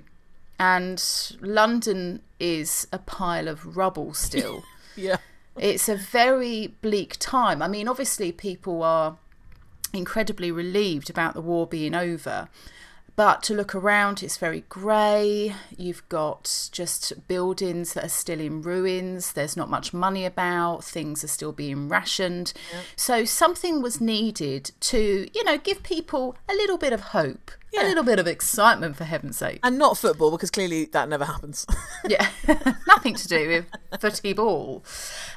And 0.58 1.02
London 1.40 2.22
is 2.40 2.86
a 2.92 2.98
pile 2.98 3.48
of 3.48 3.76
rubble 3.76 4.14
still. 4.14 4.64
Yeah. 4.98 5.18
it's 5.58 5.90
a 5.90 5.94
very 5.94 6.68
bleak 6.80 7.16
time. 7.18 7.60
I 7.60 7.68
mean, 7.68 7.86
obviously, 7.86 8.32
people 8.32 8.82
are 8.82 9.18
incredibly 9.92 10.50
relieved 10.50 11.10
about 11.10 11.34
the 11.34 11.42
war 11.42 11.66
being 11.66 11.94
over. 11.94 12.48
But 13.16 13.42
to 13.44 13.54
look 13.54 13.74
around, 13.74 14.22
it's 14.22 14.36
very 14.36 14.64
grey. 14.68 15.54
You've 15.74 16.06
got 16.10 16.68
just 16.70 17.26
buildings 17.26 17.94
that 17.94 18.04
are 18.04 18.10
still 18.10 18.40
in 18.40 18.60
ruins. 18.60 19.32
There's 19.32 19.56
not 19.56 19.70
much 19.70 19.94
money 19.94 20.26
about. 20.26 20.84
Things 20.84 21.24
are 21.24 21.28
still 21.28 21.52
being 21.52 21.88
rationed. 21.88 22.52
So 22.94 23.24
something 23.24 23.80
was 23.80 24.02
needed 24.02 24.72
to, 24.80 25.28
you 25.32 25.44
know, 25.44 25.56
give 25.56 25.82
people 25.82 26.36
a 26.46 26.52
little 26.52 26.76
bit 26.76 26.92
of 26.92 27.00
hope, 27.00 27.50
a 27.78 27.84
little 27.84 28.04
bit 28.04 28.18
of 28.18 28.26
excitement, 28.26 28.96
for 28.96 29.04
heaven's 29.04 29.38
sake. 29.38 29.60
And 29.62 29.78
not 29.78 29.96
football 29.96 30.30
because 30.30 30.50
clearly 30.50 30.84
that 30.86 31.08
never 31.08 31.24
happens. 31.24 31.66
Yeah, 32.08 32.28
nothing 32.86 33.16
to 33.16 33.26
do 33.26 33.48
with 33.48 34.00
footy 34.00 34.32
ball. 34.32 34.84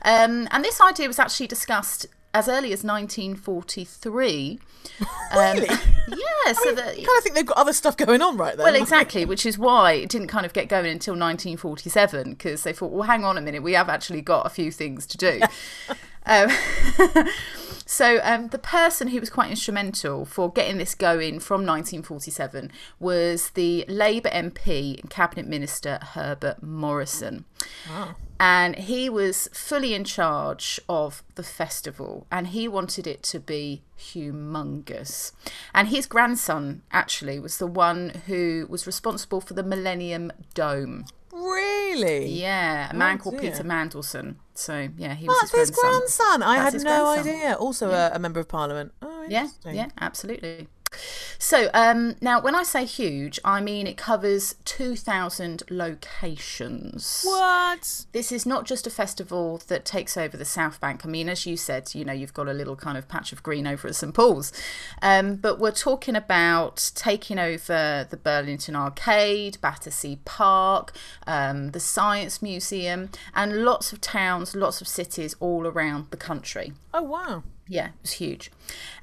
Um, 0.06 0.48
and 0.52 0.64
this 0.64 0.80
idea 0.80 1.08
was 1.08 1.18
actually 1.18 1.48
discussed 1.48 2.06
as 2.34 2.48
early 2.48 2.72
as 2.72 2.84
1943. 2.84 4.60
really? 5.36 5.68
Yeah, 5.68 6.54
so 6.54 6.74
that. 6.74 6.90
I 6.90 6.96
kind 6.96 7.18
of 7.18 7.24
think 7.24 7.36
they've 7.36 7.46
got 7.46 7.58
other 7.58 7.74
stuff 7.74 7.98
going 7.98 8.22
on 8.22 8.38
right 8.38 8.56
there. 8.56 8.66
Well, 8.66 8.76
exactly, 8.76 9.26
which 9.26 9.46
is 9.46 9.58
why 9.58 9.94
it 9.94 10.10
didn't 10.10 10.28
kind 10.28 10.46
of 10.46 10.54
get 10.54 10.70
going 10.70 10.86
until 10.86 11.14
1947 11.14 12.32
because 12.32 12.64
they 12.64 12.74
thought, 12.74 12.92
well, 12.92 13.04
hang 13.04 13.24
on 13.24 13.38
a 13.38 13.42
minute, 13.42 13.64
we 13.64 13.74
have 13.74 13.90
actually 13.90 14.22
got 14.22 14.46
a 14.46 14.50
few 14.50 14.72
things 14.72 15.06
to 15.08 15.18
do. 15.18 15.42
um, 16.26 16.50
so 17.86 18.20
um, 18.24 18.50
the 18.50 18.60
person 18.60 19.10
who 19.10 19.20
was 19.20 19.30
quite 19.30 19.50
instrumental 19.50 20.26
for 20.26 20.52
getting 20.52 20.78
this 20.78 20.96
going 20.96 21.40
from 21.40 21.66
1947 21.66 22.72
was 23.00 23.52
the 23.52 23.86
Labour 23.88 24.30
MP 24.30 25.00
and 25.00 25.10
Cabinet 25.10 25.48
Minister 25.48 26.00
Herbert 26.14 26.62
Morrison. 26.62 27.46
And 28.40 28.76
he 28.78 29.10
was 29.10 29.50
fully 29.52 29.94
in 29.94 30.06
charge 30.06 30.80
of 30.88 31.24
the 31.36 31.44
festival 31.44 32.26
and 32.32 32.48
he 32.48 32.68
wanted 32.70 33.06
it 33.06 33.22
to 33.24 33.40
be 33.40 33.84
humongous. 33.98 35.32
And 35.74 35.90
his 35.90 36.06
grandson 36.06 36.82
actually 36.92 37.40
was 37.40 37.58
the 37.58 37.68
one 37.68 38.22
who 38.28 38.66
was 38.70 38.88
responsible 38.88 39.42
for 39.42 39.54
the 39.54 39.64
Millennium 39.64 40.32
Dome. 40.54 41.06
really? 41.34 42.28
Yeah, 42.28 42.90
a 42.92 42.94
oh, 42.94 42.98
man 42.98 43.18
Oh, 43.20 43.24
called 43.24 43.40
dear. 43.40 43.52
Peter 43.52 43.64
Mandelson. 43.64 44.36
So, 44.54 44.88
yeah, 44.98 45.16
he 45.16 45.28
was 45.28 45.38
That's 45.42 45.52
his 45.52 45.70
his 45.70 45.78
grandson. 45.78 46.40
grandson. 46.40 46.44
I 46.44 46.56
That's 46.64 46.74
had 46.76 46.84
no 46.84 47.14
grandson. 47.14 47.34
idea. 47.36 47.54
Also 47.56 47.92
a, 47.92 48.12
a 48.14 48.20
member 48.20 48.40
of 48.40 48.48
parliament. 48.48 48.94
Oh, 49.02 49.26
Yeah, 49.28 49.48
yeah, 49.66 49.90
absolutely. 50.00 50.68
So 51.38 51.70
um, 51.74 52.16
now, 52.22 52.42
when 52.42 52.56
I 52.56 52.64
say 52.64 52.86
huge, 52.86 53.40
I 53.46 53.62
mean 53.62 53.88
it 53.88 53.98
covers 53.98 54.56
2,000 54.66 55.64
locations. 55.70 57.24
What? 57.24 58.06
This 58.12 58.32
is 58.32 58.46
not 58.46 58.66
just 58.66 58.88
a 58.88 58.90
festival 58.90 59.62
that 59.68 59.86
takes 59.86 60.18
over 60.18 60.36
the 60.36 60.46
South 60.46 60.80
Bank. 60.80 61.06
I 61.06 61.10
mean, 61.10 61.30
as 61.30 61.46
you 61.46 61.58
said, 61.58 61.94
you 61.96 62.04
know, 62.04 62.14
you've 62.14 62.34
got 62.34 62.48
a 62.48 62.54
little 62.54 62.76
kind 62.76 62.98
of 62.98 63.08
patch 63.08 63.32
of 63.32 63.44
green 63.44 63.68
over 63.68 63.88
at 63.88 63.96
St 63.96 64.14
Paul's. 64.14 64.52
Um, 65.02 65.36
but 65.36 65.60
we're 65.60 65.72
talking 65.72 66.16
about 66.16 66.92
taking 66.96 67.40
over 67.40 68.08
the 68.10 68.18
Burlington 68.18 68.76
Arcade, 68.76 69.60
Battersea 69.62 70.20
Park, 70.26 70.94
um, 71.26 71.72
the 71.72 71.80
Science 71.80 72.42
Museum, 72.42 73.10
and 73.34 73.64
lots 73.64 73.94
of 73.94 74.02
towns, 74.02 74.56
lots 74.56 74.82
of 74.82 74.88
cities 74.88 75.36
all 75.40 75.68
around 75.68 76.08
the 76.12 76.18
country. 76.18 76.74
Oh, 76.94 77.04
wow. 77.04 77.44
Yeah, 77.70 77.88
it 77.90 77.94
was 78.02 78.12
huge. 78.14 78.52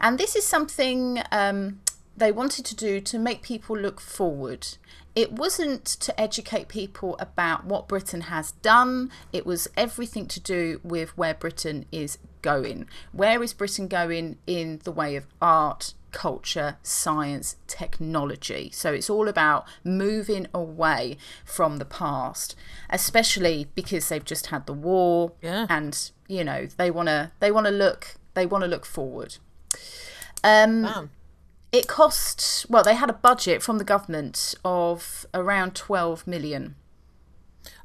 And 0.01 0.19
this 0.19 0.37
is 0.37 0.45
something 0.45 1.23
um, 1.33 1.81
they 2.17 2.33
wanted 2.33 2.65
to 2.67 2.77
do 2.77 3.01
to 3.01 3.19
make 3.19 3.41
people 3.43 3.79
look 3.79 4.01
forward. 4.01 4.67
It 5.15 5.33
wasn't 5.33 5.85
to 5.87 6.21
educate 6.21 6.69
people 6.69 7.17
about 7.19 7.65
what 7.65 7.89
Britain 7.89 8.23
has 8.23 8.53
done, 8.53 9.11
it 9.33 9.47
was 9.47 9.67
everything 9.77 10.27
to 10.29 10.41
do 10.41 10.81
with 10.83 11.17
where 11.17 11.33
Britain 11.33 11.87
is 11.91 12.19
going. 12.43 12.87
Where 13.13 13.43
is 13.43 13.55
Britain 13.55 13.89
going 13.89 14.37
in 14.47 14.81
the 14.85 14.93
way 14.93 15.17
of 15.17 15.27
art, 15.41 15.95
culture, 16.13 16.77
science, 16.83 17.57
technology. 17.67 18.71
So 18.73 18.93
it's 18.93 19.11
all 19.11 19.29
about 19.29 19.67
moving 19.85 20.47
away 20.55 21.19
from 21.45 21.77
the 21.77 21.85
past, 21.85 22.57
especially 22.89 23.69
because 23.75 24.09
they've 24.09 24.25
just 24.25 24.47
had 24.47 24.67
the 24.67 24.73
war 24.73 25.33
Yeah. 25.43 25.67
and 25.69 26.11
you 26.27 26.43
know, 26.43 26.67
they 26.79 26.91
want 26.91 27.09
to 27.09 27.33
they 27.41 27.51
want 27.51 27.67
to 27.67 27.73
look 27.73 28.17
they 28.37 28.47
want 28.47 28.63
to 28.63 28.69
look 28.69 28.87
forward. 28.87 29.39
Um 30.45 30.83
Wow. 30.83 31.09
it 31.73 31.89
cost 31.89 32.67
well 32.69 32.85
they 32.85 32.95
had 32.95 33.11
a 33.11 33.15
budget 33.29 33.63
from 33.63 33.79
the 33.79 33.85
government 33.85 34.55
of 34.65 35.27
around 35.35 35.75
12 35.75 36.27
million 36.27 36.77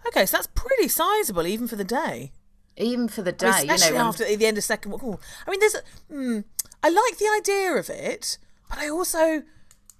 Okay, 0.07 0.25
so 0.25 0.37
that's 0.37 0.47
pretty 0.47 0.87
sizable 0.87 1.45
even 1.47 1.67
for 1.67 1.75
the 1.75 1.83
day. 1.83 2.31
even 2.77 3.07
for 3.07 3.21
the 3.23 3.31
day, 3.31 3.49
Especially 3.49 3.87
you 3.87 3.93
know. 3.93 3.99
and- 3.99 4.07
after 4.09 4.23
the 4.37 4.45
end 4.45 4.57
of 4.57 4.63
Second 4.63 4.91
World 4.91 5.03
War. 5.03 5.19
I 5.45 5.51
mean, 5.51 5.59
there's. 5.59 5.75
A, 5.75 5.81
hmm, 6.09 6.39
I 6.83 6.89
like 6.89 7.17
the 7.17 7.29
idea 7.39 7.73
of 7.73 7.89
it, 7.89 8.37
but 8.69 8.77
I 8.79 8.89
also. 8.89 9.43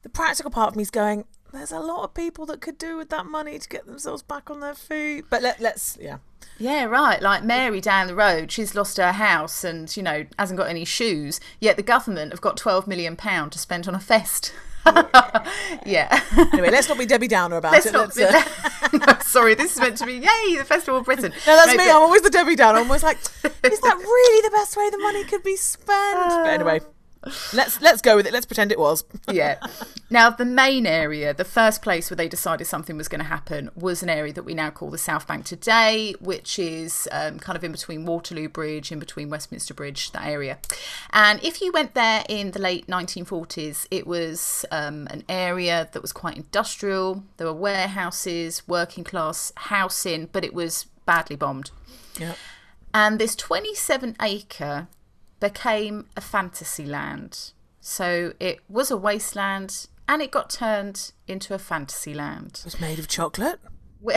The 0.04 0.10
practical 0.10 0.50
part 0.50 0.70
of 0.72 0.76
me 0.76 0.82
is 0.82 0.90
going, 0.90 1.26
there's 1.54 1.72
a 1.72 1.80
lot 1.80 2.04
of 2.04 2.16
people 2.16 2.48
that 2.48 2.60
could 2.62 2.80
do 2.80 2.98
with 2.98 3.10
that 3.10 3.28
money 3.28 3.60
to 3.60 3.70
get 3.70 3.86
themselves 3.86 4.24
back 4.24 4.50
on 4.50 4.60
their 4.62 4.74
feet. 4.74 5.26
But 5.30 5.44
let, 5.44 5.60
let's. 5.60 5.98
Yeah. 6.02 6.18
Yeah, 6.62 6.86
right. 6.86 7.22
Like 7.22 7.44
Mary 7.44 7.82
down 7.82 8.06
the 8.08 8.14
road, 8.16 8.52
she's 8.52 8.76
lost 8.76 8.98
her 8.98 9.12
house 9.14 9.64
and, 9.64 9.96
you 9.98 10.04
know, 10.04 10.26
hasn't 10.38 10.58
got 10.60 10.70
any 10.70 10.86
shoes. 10.86 11.40
Yet 11.60 11.76
the 11.76 11.82
government 11.84 12.32
have 12.32 12.42
got 12.42 12.56
12 12.56 12.86
million 12.88 13.16
pound 13.16 13.52
to 13.54 13.60
spend 13.60 13.88
on 13.88 13.96
a 13.96 14.00
fest. 14.00 14.54
yeah. 15.86 16.22
Anyway, 16.54 16.70
let's 16.70 16.88
not 16.88 16.98
be 17.00 17.06
Debbie 17.06 17.28
Downer 17.28 17.58
about 17.58 17.72
Let's 17.72 17.88
it. 17.88 17.94
not 17.94 18.16
Let's, 18.16 18.18
be- 18.92 18.98
uh, 18.98 19.06
no, 19.08 19.14
sorry, 19.22 19.56
this 19.56 19.74
is 19.76 19.80
meant 19.80 19.98
to 19.98 20.06
be 20.06 20.14
yay, 20.14 20.56
the 20.58 20.64
Festival 20.66 21.00
of 21.00 21.06
Britain. 21.06 21.32
No, 21.48 21.56
that's 21.56 21.68
No, 21.68 21.74
me. 21.74 21.78
but- 21.78 21.96
I'm 21.96 22.02
always 22.04 22.22
the 22.22 22.30
Debbie 22.30 22.56
Downer. 22.56 22.80
I'm 22.80 22.86
always 22.88 23.04
like, 23.04 23.18
is 23.18 23.32
that 23.44 23.98
really 23.98 24.42
the 24.48 24.52
best 24.52 24.78
way 24.78 24.90
the 24.90 24.98
money 25.00 25.24
could 25.24 25.44
be 25.44 25.56
spent? 25.56 25.88
but 26.30 26.48
anyway, 26.48 26.80
let's 27.54 27.80
let's 27.82 28.02
go 28.02 28.16
with 28.16 28.26
it. 28.26 28.34
Let's 28.34 28.46
pretend 28.46 28.72
it 28.72 28.80
was. 28.80 29.04
yeah. 29.32 29.60
Now, 30.10 30.30
the 30.30 30.46
main 30.46 30.86
area, 30.86 31.34
the 31.34 31.46
first 31.46 31.82
place 31.82 32.10
where 32.10 32.16
they 32.16 32.28
decided 32.28 32.66
something 32.66 32.98
was 32.98 33.08
going 33.08 33.22
to 33.22 33.28
happen, 33.28 33.70
was 33.76 34.02
an 34.02 34.10
area 34.10 34.34
that 34.34 34.44
we 34.44 34.54
now 34.54 34.72
call 34.72 34.90
the 34.90 34.98
South 34.98 35.28
Bank 35.28 35.46
today, 35.46 36.16
which 36.20 36.58
is 36.58 37.08
um, 37.12 37.40
kind 37.40 37.56
of 37.56 37.64
in 37.64 37.72
between 37.72 38.06
Waterloo 38.06 38.50
Bridge, 38.50 38.92
in 38.92 39.00
between 39.00 39.30
Westminster 39.30 39.74
Bridge, 39.74 40.12
that 40.12 40.26
area. 40.26 40.58
And 41.12 41.44
if 41.44 41.62
you 41.62 41.72
went 41.72 41.94
there 41.94 42.24
in 42.28 42.52
the 42.52 42.60
late 42.60 42.88
1940s, 42.88 43.88
it 43.92 44.08
was 44.08 44.66
um, 44.72 45.08
an 45.12 45.24
area 45.30 45.90
that 45.92 46.02
was 46.02 46.12
quite 46.12 46.36
industrial. 46.36 47.24
There 47.38 47.48
were 47.48 47.54
warehouses, 47.54 48.68
working 48.68 49.04
class 49.04 49.54
housing, 49.56 50.28
but 50.32 50.44
it 50.44 50.54
was 50.54 50.88
badly 51.06 51.36
bombed. 51.36 51.72
Yeah. 52.20 52.34
And 52.94 53.20
this 53.20 53.36
27 53.36 54.18
acre 54.22 54.88
became 55.42 56.08
a 56.16 56.22
fantasy 56.22 56.86
land. 56.86 57.52
So 57.82 58.34
it 58.40 58.60
was 58.70 58.90
a 58.90 58.96
wasteland 58.96 59.88
and 60.08 60.22
it 60.22 60.32
got 60.32 60.50
turned 60.50 61.12
into 61.28 61.54
a 61.54 61.60
fantasy 61.60 62.14
land. 62.14 62.60
It 62.60 62.66
was 62.66 62.80
made 62.80 63.00
of 63.00 63.10
chocolate. 63.10 63.60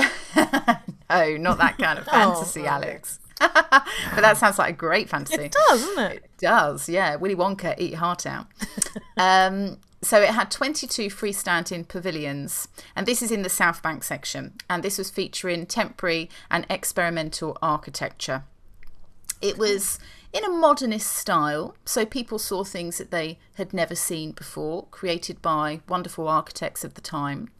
No, 1.10 1.36
not 1.36 1.58
that 1.58 1.78
kind 1.78 1.98
of 1.98 2.04
fantasy, 2.10 2.60
okay. 2.60 2.68
Alex. 2.68 3.20
but 3.38 3.86
that 4.16 4.36
sounds 4.36 4.58
like 4.58 4.70
a 4.70 4.76
great 4.76 5.08
fantasy. 5.08 5.44
It 5.44 5.52
does, 5.52 5.86
doesn't 5.86 6.12
it? 6.12 6.16
It 6.16 6.30
does, 6.38 6.88
yeah. 6.88 7.16
Willy 7.16 7.36
Wonka, 7.36 7.74
eat 7.78 7.90
your 7.90 8.00
heart 8.00 8.26
out. 8.26 8.46
um, 9.16 9.78
so 10.02 10.20
it 10.20 10.30
had 10.30 10.50
22 10.50 11.08
freestanding 11.08 11.86
pavilions, 11.86 12.68
and 12.94 13.06
this 13.06 13.22
is 13.22 13.30
in 13.30 13.42
the 13.42 13.48
South 13.48 13.82
Bank 13.82 14.02
section. 14.04 14.54
And 14.68 14.82
this 14.82 14.98
was 14.98 15.10
featuring 15.10 15.66
temporary 15.66 16.30
and 16.50 16.66
experimental 16.68 17.56
architecture. 17.62 18.44
It 19.40 19.58
was 19.58 19.98
in 20.34 20.44
a 20.44 20.50
modernist 20.50 21.12
style, 21.12 21.76
so 21.84 22.04
people 22.04 22.40
saw 22.40 22.64
things 22.64 22.98
that 22.98 23.12
they 23.12 23.38
had 23.54 23.72
never 23.72 23.94
seen 23.94 24.32
before, 24.32 24.86
created 24.90 25.40
by 25.40 25.80
wonderful 25.88 26.28
architects 26.28 26.82
of 26.82 26.94
the 26.94 27.00
time. 27.00 27.50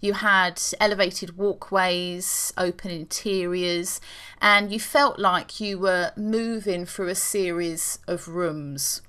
You 0.00 0.12
had 0.12 0.62
elevated 0.78 1.36
walkways, 1.36 2.52
open 2.56 2.92
interiors, 2.92 4.00
and 4.40 4.70
you 4.70 4.78
felt 4.78 5.18
like 5.18 5.58
you 5.60 5.76
were 5.78 6.12
moving 6.16 6.86
through 6.86 7.08
a 7.08 7.16
series 7.16 7.98
of 8.06 8.28
rooms. 8.28 9.02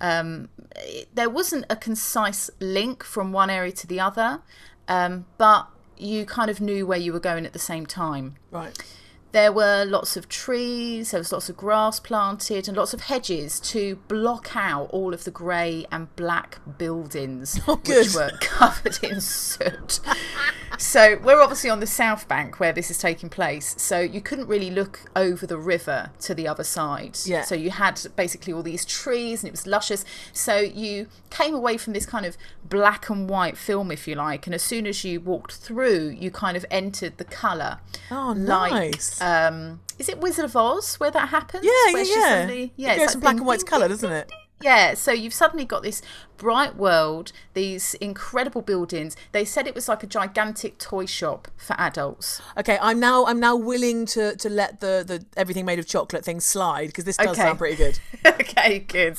Um, 0.00 0.48
there 1.12 1.28
wasn't 1.28 1.66
a 1.68 1.76
concise 1.76 2.50
link 2.60 3.04
from 3.04 3.30
one 3.30 3.50
area 3.50 3.72
to 3.72 3.86
the 3.86 4.00
other, 4.00 4.40
um, 4.86 5.26
but 5.36 5.68
you 5.98 6.24
kind 6.24 6.50
of 6.50 6.62
knew 6.62 6.86
where 6.86 6.98
you 6.98 7.12
were 7.12 7.20
going 7.20 7.44
at 7.44 7.52
the 7.52 7.58
same 7.58 7.84
time. 7.84 8.36
Right. 8.50 8.78
There 9.32 9.52
were 9.52 9.84
lots 9.84 10.16
of 10.16 10.28
trees, 10.28 11.10
there 11.10 11.20
was 11.20 11.32
lots 11.32 11.48
of 11.50 11.56
grass 11.56 12.00
planted, 12.00 12.66
and 12.66 12.76
lots 12.76 12.94
of 12.94 13.02
hedges 13.02 13.60
to 13.60 13.96
block 14.08 14.56
out 14.56 14.88
all 14.90 15.12
of 15.12 15.24
the 15.24 15.30
grey 15.30 15.84
and 15.92 16.14
black 16.16 16.58
buildings, 16.78 17.60
Oh, 17.68 17.76
which 17.86 18.14
were 18.14 18.30
covered 18.40 18.98
in 19.04 19.20
soot. 19.20 20.00
so 20.78 21.18
we're 21.22 21.40
obviously 21.42 21.68
on 21.68 21.80
the 21.80 21.86
south 21.86 22.26
bank 22.26 22.58
where 22.58 22.72
this 22.72 22.90
is 22.90 22.96
taking 22.98 23.28
place. 23.28 23.74
So 23.78 24.00
you 24.00 24.20
couldn't 24.22 24.46
really 24.46 24.70
look 24.70 25.00
over 25.14 25.46
the 25.46 25.58
river 25.58 26.10
to 26.20 26.34
the 26.34 26.48
other 26.48 26.64
side. 26.64 27.18
Yeah. 27.24 27.42
So 27.42 27.54
you 27.54 27.70
had 27.70 28.00
basically 28.16 28.52
all 28.54 28.62
these 28.62 28.84
trees, 28.86 29.42
and 29.42 29.48
it 29.48 29.52
was 29.52 29.66
luscious. 29.66 30.04
So 30.32 30.56
you 30.58 31.08
came 31.30 31.54
away 31.54 31.76
from 31.76 31.92
this 31.92 32.06
kind 32.06 32.24
of 32.24 32.38
black 32.64 33.10
and 33.10 33.28
white 33.28 33.58
film, 33.58 33.90
if 33.90 34.08
you 34.08 34.14
like, 34.14 34.46
and 34.46 34.54
as 34.54 34.62
soon 34.62 34.86
as 34.86 35.04
you 35.04 35.20
walked 35.20 35.52
through, 35.56 36.16
you 36.18 36.30
kind 36.30 36.56
of 36.56 36.64
entered 36.70 37.18
the 37.18 37.24
colour 37.24 37.80
Oh, 38.10 38.32
like 38.36 38.72
nice. 38.72 39.17
Um 39.20 39.80
is 39.98 40.08
it 40.08 40.20
Wizard 40.20 40.44
of 40.44 40.56
Oz 40.56 40.94
where 40.96 41.10
that 41.10 41.28
happens? 41.30 41.64
yeah, 41.64 41.70
yeah, 41.88 41.92
Where 41.92 42.04
she 42.04 42.12
yeah. 42.12 42.20
suddenly- 42.40 42.72
yeah, 42.76 42.92
it 42.92 42.96
goes 42.98 43.06
like 43.06 43.12
from 43.12 43.20
black 43.20 43.32
ding, 43.34 43.38
and 43.38 43.46
white 43.46 43.58
to 43.60 43.64
colour, 43.66 43.88
doesn't 43.88 44.12
it? 44.12 44.30
Yeah, 44.60 44.94
so 44.94 45.12
you've 45.12 45.34
suddenly 45.34 45.64
got 45.64 45.84
this 45.84 46.02
bright 46.36 46.74
world, 46.74 47.30
these 47.54 47.94
incredible 47.94 48.60
buildings. 48.60 49.14
They 49.30 49.44
said 49.44 49.68
it 49.68 49.74
was 49.76 49.88
like 49.88 50.02
a 50.02 50.06
gigantic 50.08 50.78
toy 50.78 51.06
shop 51.06 51.46
for 51.56 51.76
adults. 51.78 52.42
Okay, 52.56 52.76
I'm 52.82 52.98
now 52.98 53.24
I'm 53.26 53.38
now 53.38 53.54
willing 53.54 54.04
to 54.06 54.34
to 54.34 54.48
let 54.48 54.80
the 54.80 55.04
the 55.06 55.24
everything 55.36 55.64
made 55.64 55.78
of 55.78 55.86
chocolate 55.86 56.24
thing 56.24 56.40
slide 56.40 56.88
because 56.88 57.04
this 57.04 57.16
does 57.16 57.28
Okay. 57.28 57.42
sound 57.42 57.58
pretty 57.58 57.76
good. 57.76 58.00
okay, 58.26 58.80
good. 58.80 59.16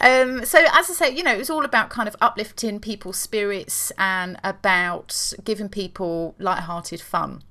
Um, 0.00 0.42
so, 0.46 0.58
as 0.72 0.88
I 0.88 0.94
say, 0.94 1.10
you 1.14 1.22
know, 1.22 1.34
it 1.34 1.38
was 1.38 1.50
all 1.50 1.66
about 1.66 1.90
kind 1.90 2.08
of 2.08 2.16
uplifting 2.22 2.80
people's 2.80 3.18
spirits 3.18 3.92
and 3.98 4.38
about 4.42 5.34
giving 5.44 5.68
people 5.68 6.34
light-hearted 6.38 7.02
fun. 7.02 7.42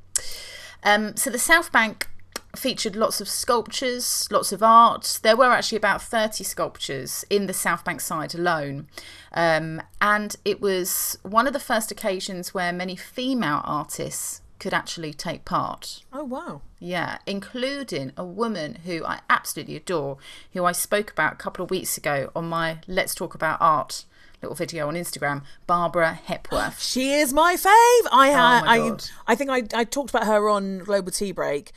Um, 0.83 1.15
so, 1.15 1.29
the 1.29 1.39
South 1.39 1.71
Bank 1.71 2.07
featured 2.55 2.95
lots 2.95 3.21
of 3.21 3.29
sculptures, 3.29 4.27
lots 4.31 4.51
of 4.51 4.61
art. 4.61 5.19
There 5.23 5.37
were 5.37 5.51
actually 5.51 5.77
about 5.77 6.01
30 6.01 6.43
sculptures 6.43 7.23
in 7.29 7.47
the 7.47 7.53
South 7.53 7.83
Bank 7.85 8.01
side 8.01 8.35
alone. 8.35 8.87
Um, 9.33 9.81
and 10.01 10.35
it 10.43 10.59
was 10.61 11.17
one 11.23 11.47
of 11.47 11.53
the 11.53 11.59
first 11.59 11.91
occasions 11.91 12.53
where 12.53 12.73
many 12.73 12.95
female 12.95 13.61
artists 13.63 14.41
could 14.59 14.73
actually 14.73 15.13
take 15.13 15.43
part. 15.43 16.03
Oh 16.13 16.23
wow. 16.23 16.61
Yeah, 16.79 17.17
including 17.25 18.11
a 18.15 18.23
woman 18.23 18.79
who 18.85 19.03
I 19.03 19.21
absolutely 19.29 19.75
adore, 19.75 20.17
who 20.53 20.65
I 20.65 20.71
spoke 20.71 21.11
about 21.11 21.33
a 21.33 21.37
couple 21.37 21.63
of 21.63 21.71
weeks 21.71 21.97
ago 21.97 22.31
on 22.35 22.45
my 22.45 22.79
Let's 22.87 23.15
Talk 23.15 23.33
About 23.33 23.57
Art 23.59 24.05
little 24.41 24.55
video 24.55 24.87
on 24.87 24.95
Instagram, 24.95 25.43
Barbara 25.67 26.13
Hepworth. 26.13 26.81
She 26.91 27.13
is 27.13 27.33
my 27.33 27.55
fave. 27.55 28.07
I 28.11 28.31
ha- 28.31 28.61
Oh 28.63 28.67
uh, 28.67 28.89
my 28.89 28.95
I. 29.27 29.31
I 29.31 29.35
think 29.35 29.49
I 29.49 29.63
I 29.79 29.83
talked 29.83 30.09
about 30.09 30.25
her 30.25 30.49
on 30.49 30.79
Global 30.79 31.11
Tea 31.11 31.31
Break. 31.31 31.71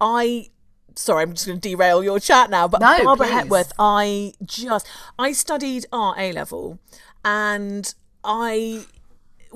I 0.00 0.50
sorry, 0.94 1.22
I'm 1.22 1.32
just 1.34 1.46
going 1.46 1.60
to 1.60 1.68
derail 1.68 2.02
your 2.02 2.18
chat 2.18 2.50
now, 2.50 2.66
but 2.66 2.80
No, 2.80 3.04
Barbara 3.04 3.26
please. 3.26 3.32
Hepworth, 3.34 3.72
I 3.78 4.32
just 4.44 4.86
I 5.18 5.32
studied 5.32 5.86
art 5.92 6.18
A 6.18 6.32
level, 6.32 6.78
and 7.24 7.94
I 8.24 8.86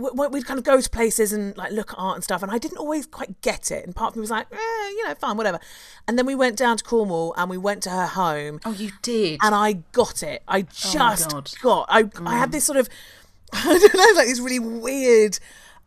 we'd 0.00 0.46
kind 0.46 0.58
of 0.58 0.64
go 0.64 0.80
to 0.80 0.90
places 0.90 1.32
and 1.32 1.56
like 1.56 1.72
look 1.72 1.92
at 1.92 1.98
art 1.98 2.16
and 2.16 2.24
stuff, 2.24 2.42
and 2.42 2.50
I 2.50 2.58
didn't 2.58 2.78
always 2.78 3.06
quite 3.06 3.40
get 3.40 3.70
it. 3.70 3.84
And 3.84 3.94
part 3.94 4.12
of 4.12 4.16
me 4.16 4.20
was 4.20 4.30
like, 4.30 4.46
eh, 4.52 4.56
you 4.90 5.04
know, 5.06 5.14
fine, 5.14 5.36
whatever. 5.36 5.60
And 6.08 6.18
then 6.18 6.26
we 6.26 6.34
went 6.34 6.56
down 6.56 6.76
to 6.76 6.84
Cornwall 6.84 7.34
and 7.36 7.48
we 7.50 7.58
went 7.58 7.82
to 7.84 7.90
her 7.90 8.06
home, 8.06 8.60
Oh, 8.64 8.72
you 8.72 8.90
did? 9.02 9.38
and 9.42 9.54
I 9.54 9.74
got 9.92 10.22
it. 10.22 10.42
I 10.48 10.62
just 10.62 11.30
God. 11.30 11.50
got. 11.62 11.86
I 11.88 12.04
I 12.24 12.38
had 12.38 12.52
this 12.52 12.64
sort 12.64 12.78
of 12.78 12.88
I 13.52 13.78
don't 13.78 13.94
know, 13.94 14.06
like 14.16 14.28
this 14.28 14.40
really 14.40 14.58
weird 14.60 15.38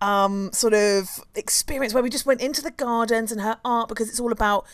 um, 0.02 0.52
sort 0.52 0.74
of 0.74 1.08
experience 1.36 1.94
where 1.94 2.04
we 2.04 2.10
just 2.10 2.26
went 2.26 2.42
into 2.42 2.62
the 2.62 2.72
gardens 2.72 3.32
and 3.32 3.40
her 3.42 3.58
art 3.64 3.88
because 3.88 4.10
it's 4.10 4.20
all 4.20 4.32
about 4.34 4.66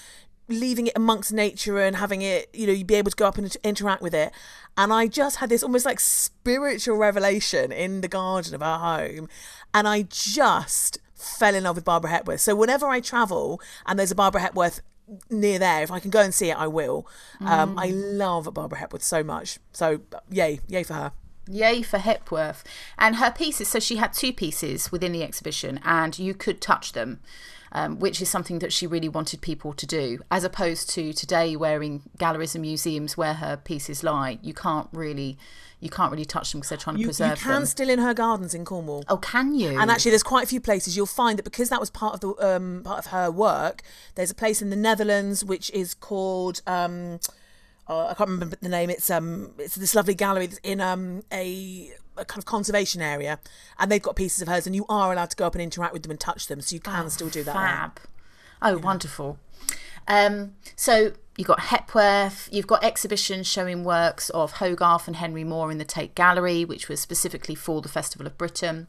leaving 0.49 0.87
it 0.87 0.93
amongst 0.95 1.31
nature 1.31 1.79
and 1.79 1.95
having 1.95 2.21
it, 2.21 2.49
you 2.53 2.67
know, 2.67 2.73
you'd 2.73 2.87
be 2.87 2.95
able 2.95 3.11
to 3.11 3.15
go 3.15 3.27
up 3.27 3.37
and 3.37 3.55
interact 3.63 4.01
with 4.01 4.13
it. 4.13 4.31
And 4.77 4.91
I 4.91 5.07
just 5.07 5.37
had 5.37 5.49
this 5.49 5.63
almost 5.63 5.85
like 5.85 5.99
spiritual 5.99 6.97
revelation 6.97 7.71
in 7.71 8.01
the 8.01 8.07
garden 8.07 8.55
of 8.55 8.61
our 8.61 8.79
home. 8.79 9.29
And 9.73 9.87
I 9.87 10.03
just 10.03 10.97
fell 11.15 11.53
in 11.53 11.63
love 11.63 11.75
with 11.75 11.85
Barbara 11.85 12.09
Hepworth. 12.09 12.41
So 12.41 12.55
whenever 12.55 12.87
I 12.87 12.99
travel 12.99 13.61
and 13.85 13.99
there's 13.99 14.11
a 14.11 14.15
Barbara 14.15 14.41
Hepworth 14.41 14.81
near 15.29 15.59
there, 15.59 15.83
if 15.83 15.91
I 15.91 15.99
can 15.99 16.11
go 16.11 16.21
and 16.21 16.33
see 16.33 16.49
it, 16.49 16.57
I 16.57 16.67
will. 16.67 17.07
Um, 17.41 17.77
I 17.77 17.87
love 17.87 18.51
Barbara 18.53 18.79
Hepworth 18.79 19.03
so 19.03 19.23
much. 19.23 19.59
So 19.73 20.01
yay, 20.31 20.61
yay 20.67 20.83
for 20.83 20.93
her. 20.93 21.11
Yay 21.47 21.81
for 21.81 21.97
Hepworth. 21.97 22.63
And 22.97 23.15
her 23.17 23.31
pieces, 23.31 23.67
so 23.67 23.79
she 23.79 23.97
had 23.97 24.13
two 24.13 24.31
pieces 24.31 24.91
within 24.91 25.11
the 25.11 25.23
exhibition, 25.23 25.79
and 25.83 26.17
you 26.17 26.33
could 26.33 26.61
touch 26.61 26.93
them. 26.93 27.19
Um, 27.71 27.99
which 27.99 28.19
is 28.19 28.27
something 28.29 28.57
that 28.59 28.73
she 28.73 28.87
really 28.87 29.09
wanted 29.09 29.41
people 29.41 29.73
to 29.73 29.85
do, 29.85 30.19
as 30.31 30.43
opposed 30.43 30.89
to 30.91 31.13
today, 31.13 31.55
where 31.55 31.83
in 31.83 32.01
galleries 32.17 32.55
and 32.55 32.63
museums 32.63 33.15
where 33.15 33.35
her 33.35 33.57
pieces 33.57 34.03
lie, 34.03 34.39
you 34.41 34.55
can't 34.55 34.87
really, 34.91 35.37
you 35.79 35.89
can't 35.91 36.11
really 36.11 36.25
touch 36.25 36.51
them 36.51 36.61
because 36.61 36.69
they're 36.69 36.79
trying 36.79 36.95
to 36.95 36.99
You, 37.01 37.03
you 37.05 37.09
preserve 37.09 37.37
can 37.37 37.53
them. 37.53 37.65
still 37.67 37.89
in 37.91 37.99
her 37.99 38.15
gardens 38.15 38.55
in 38.55 38.65
Cornwall. 38.65 39.03
Oh, 39.07 39.17
can 39.17 39.53
you? 39.53 39.79
And 39.79 39.91
actually, 39.91 40.09
there's 40.09 40.23
quite 40.23 40.45
a 40.45 40.47
few 40.47 40.59
places 40.59 40.97
you'll 40.97 41.05
find 41.05 41.37
that 41.37 41.43
because 41.43 41.69
that 41.69 41.79
was 41.79 41.91
part 41.91 42.15
of 42.15 42.21
the 42.21 42.55
um, 42.55 42.81
part 42.83 42.97
of 42.97 43.05
her 43.11 43.29
work. 43.29 43.83
There's 44.15 44.31
a 44.31 44.35
place 44.35 44.63
in 44.63 44.71
the 44.71 44.75
Netherlands 44.75 45.45
which 45.45 45.69
is 45.69 45.93
called 45.93 46.63
um, 46.65 47.19
uh, 47.87 48.07
I 48.07 48.13
can't 48.13 48.29
remember 48.29 48.55
the 48.61 48.69
name. 48.69 48.89
It's 48.89 49.09
um, 49.09 49.51
it's 49.57 49.75
this 49.75 49.95
lovely 49.95 50.13
gallery 50.13 50.47
that's 50.47 50.59
in 50.63 50.79
um 50.79 51.23
a, 51.31 51.91
a 52.19 52.25
kind 52.25 52.39
of 52.39 52.45
conservation 52.45 53.01
area, 53.01 53.39
and 53.77 53.91
they've 53.91 54.01
got 54.01 54.15
pieces 54.15 54.41
of 54.41 54.47
hers, 54.47 54.65
and 54.67 54.75
you 54.75 54.85
are 54.89 55.11
allowed 55.11 55.29
to 55.31 55.35
go 55.37 55.45
up 55.45 55.55
and 55.55 55.61
interact 55.61 55.93
with 55.93 56.03
them 56.03 56.11
and 56.11 56.19
touch 56.19 56.47
them, 56.47 56.61
so 56.61 56.73
you 56.73 56.79
can 56.79 57.09
still 57.09 57.29
do 57.29 57.43
that. 57.43 57.53
Fab. 57.53 57.99
Oh, 58.61 58.77
wonderful. 58.77 59.37
Um, 60.07 60.55
so 60.75 61.13
you've 61.37 61.47
got 61.47 61.59
Hepworth, 61.61 62.49
you've 62.51 62.67
got 62.67 62.83
exhibitions 62.83 63.47
showing 63.47 63.83
works 63.83 64.29
of 64.31 64.53
Hogarth 64.53 65.07
and 65.07 65.15
Henry 65.15 65.43
Moore 65.43 65.71
in 65.71 65.77
the 65.77 65.85
Tate 65.85 66.15
Gallery, 66.15 66.65
which 66.65 66.89
was 66.89 66.99
specifically 66.99 67.55
for 67.55 67.81
the 67.81 67.89
Festival 67.89 68.25
of 68.25 68.37
Britain. 68.37 68.87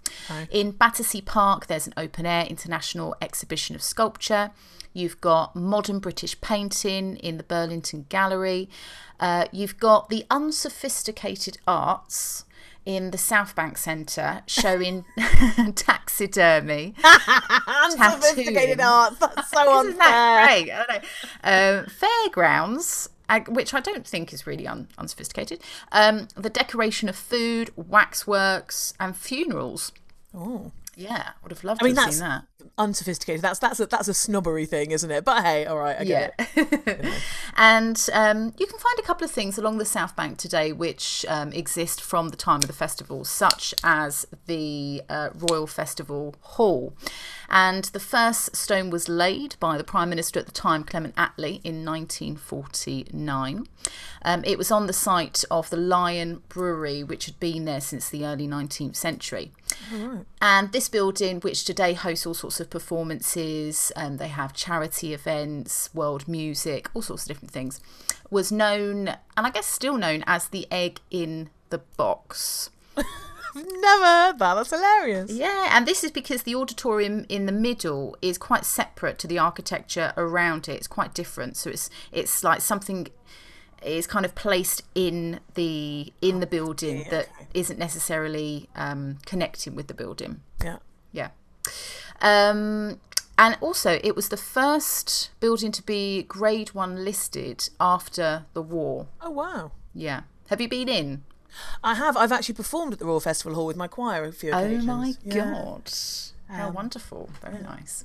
In 0.51 0.73
Battersea 0.73 1.21
Park, 1.21 1.67
there's 1.67 1.87
an 1.87 1.95
open 1.97 2.27
air 2.27 2.47
international 2.47 3.15
exhibition 3.21 3.77
of 3.77 3.83
sculpture. 3.83 4.51
You've 4.93 5.21
got 5.21 5.55
modern 5.55 6.01
British 6.01 6.41
painting 6.41 7.17
in 7.19 7.37
the 7.37 7.45
Burlington 7.45 8.07
Gallery. 8.09 8.69
Uh, 9.21 9.45
you've 9.53 9.79
got 9.79 10.09
the 10.09 10.25
unsophisticated 10.31 11.59
arts 11.69 12.45
in 12.87 13.11
the 13.11 13.19
South 13.19 13.55
Bank 13.55 13.77
Centre 13.79 14.43
showing 14.47 15.05
taxidermy. 15.75 16.95
Unsophisticated 17.67 18.79
Tattooing. 18.79 18.81
art. 18.81 19.15
That's 19.21 19.51
so 19.51 19.81
Isn't 19.87 19.99
that 19.99 20.89
great? 20.89 21.03
Um, 21.45 21.87
fairgrounds, 21.87 23.09
uh, 23.29 23.41
which 23.49 23.75
I 23.75 23.81
don't 23.81 24.07
think 24.07 24.33
is 24.33 24.47
really 24.47 24.67
un- 24.67 24.89
unsophisticated. 24.99 25.61
Um, 25.93 26.29
the 26.37 26.51
decoration 26.51 27.09
of 27.09 27.17
food, 27.17 27.71
waxworks, 27.77 28.95
and 28.99 29.17
funerals. 29.17 29.93
Oh. 30.35 30.73
Yeah, 30.97 31.31
would 31.43 31.53
have 31.53 31.65
loved 31.65 31.83
I 31.83 31.87
mean, 31.87 31.95
to 31.95 32.01
have 32.03 32.13
seen 32.13 32.21
that. 32.21 32.45
Unsophisticated. 32.79 33.43
That's 33.43 33.59
that's 33.59 33.81
a 33.81 33.87
that's 33.87 34.09
a 34.09 34.15
snobbery 34.15 34.67
thing, 34.67 34.91
isn't 34.91 35.11
it? 35.11 35.25
But 35.25 35.43
hey, 35.43 35.67
all 35.67 35.79
right, 35.79 35.97
I 35.99 36.05
get 36.05 36.35
it. 36.39 37.07
and 37.57 38.09
um, 38.13 38.55
you 38.59 38.67
can 38.67 38.79
find 38.79 38.99
a 38.99 39.03
couple 39.03 39.25
of 39.25 39.31
things 39.31 39.59
along 39.59 39.79
the 39.79 39.85
South 39.85 40.17
Bank 40.17 40.39
today 40.39 40.73
which 40.73 41.25
um, 41.29 41.53
exist 41.53 42.03
from 42.03 42.29
the 42.29 42.37
time 42.37 42.59
of 42.59 42.67
the 42.67 42.73
festival, 42.73 43.25
such 43.25 43.75
as 43.85 44.27
the 44.47 45.03
uh, 45.09 45.31
Royal 45.35 45.67
Festival 45.67 46.35
Hall. 46.41 46.95
And 47.49 47.85
the 47.87 48.01
first 48.01 48.55
stone 48.55 48.91
was 48.91 49.09
laid 49.09 49.57
by 49.59 49.77
the 49.77 49.85
Prime 49.85 50.09
Minister 50.09 50.39
at 50.39 50.47
the 50.47 50.53
time, 50.53 50.85
Clement 50.85 51.17
Attlee, 51.17 51.61
in 51.65 51.85
1949. 51.85 53.67
Um, 54.23 54.45
it 54.45 54.57
was 54.57 54.71
on 54.71 54.87
the 54.87 54.93
site 54.93 55.45
of 55.51 55.69
the 55.71 55.77
Lion 55.77 56.43
Brewery, 56.49 57.03
which 57.03 57.27
had 57.27 57.41
been 57.41 57.65
there 57.65 57.81
since 57.81 58.09
the 58.09 58.25
early 58.25 58.47
19th 58.47 58.97
century. 58.97 59.53
And 60.41 60.73
this 60.73 60.89
building, 60.89 61.41
which 61.41 61.65
today 61.65 61.95
hosts 61.95 62.27
all 62.27 62.35
sorts 62.35 62.50
of 62.59 62.71
performances, 62.71 63.93
um, 63.95 64.17
they 64.17 64.29
have 64.29 64.53
charity 64.53 65.15
events, 65.15 65.95
world 65.95 66.27
music, 66.27 66.91
all 66.95 67.03
sorts 67.03 67.25
of 67.25 67.29
different 67.29 67.53
things, 67.53 67.81
was 68.31 68.51
known, 68.51 69.09
and 69.37 69.47
I 69.47 69.51
guess 69.51 69.67
still 69.67 69.97
known 69.97 70.25
as 70.27 70.49
the 70.49 70.67
egg 70.73 71.01
in 71.11 71.51
the 71.69 71.79
box. 71.97 72.71
Never 73.55 74.05
heard 74.05 74.39
that. 74.39 74.55
That's 74.55 74.71
hilarious. 74.71 75.33
Yeah, 75.33 75.69
and 75.73 75.87
this 75.87 76.05
is 76.05 76.11
because 76.11 76.43
the 76.45 76.55
auditorium 76.55 77.27
in 77.29 77.47
the 77.47 77.53
middle 77.53 78.17
is 78.23 78.39
quite 78.39 78.65
separate 78.65 79.19
to 79.21 79.27
the 79.27 79.39
architecture 79.39 80.13
around 80.17 80.69
it. 80.69 80.75
It's 80.75 80.87
quite 80.87 81.15
different. 81.15 81.57
So 81.57 81.71
it's 81.71 81.91
it's 82.13 82.45
like 82.45 82.61
something 82.61 83.09
is 83.83 84.07
kind 84.07 84.25
of 84.25 84.35
placed 84.35 84.83
in 84.95 85.41
the 85.55 86.13
in 86.21 86.41
the 86.41 86.47
building 86.47 87.07
that 87.11 87.29
okay. 87.55 87.63
not 87.63 87.79
necessarily 87.79 88.69
um, 88.77 89.19
connecting 89.27 89.75
with 89.75 89.89
the 89.89 89.95
building. 89.95 90.41
Yeah. 90.63 90.79
Yeah. 91.13 91.29
Um, 92.23 93.01
and 93.39 93.57
also, 93.61 93.99
it 94.05 94.15
was 94.15 94.29
the 94.29 94.37
first 94.37 95.31
building 95.41 95.73
to 95.73 95.83
be 95.83 96.23
Grade 96.25 96.71
One 96.75 97.05
listed 97.05 97.69
after 97.81 98.45
the 98.53 98.63
war. 98.63 99.07
Oh 99.21 99.31
wow. 99.31 99.73
Yeah. 99.95 100.23
Have 100.49 100.61
you 100.61 100.69
been 100.69 100.89
in? 100.89 101.23
I 101.83 101.95
have. 101.95 102.17
I've 102.17 102.33
actually 102.33 102.55
performed 102.55 102.93
at 102.93 102.99
the 102.99 103.07
Royal 103.07 103.21
Festival 103.21 103.55
Hall 103.55 103.67
with 103.67 103.77
my 103.77 103.89
choir 103.89 104.25
a 104.25 104.33
few 104.33 104.51
occasions. 104.53 104.85
Oh 104.85 104.87
my 104.87 105.15
Yeah. 105.25 105.35
god! 105.53 105.91
How 106.49 106.71
wonderful! 106.71 107.31
Very 107.43 107.63
nice. 107.63 108.05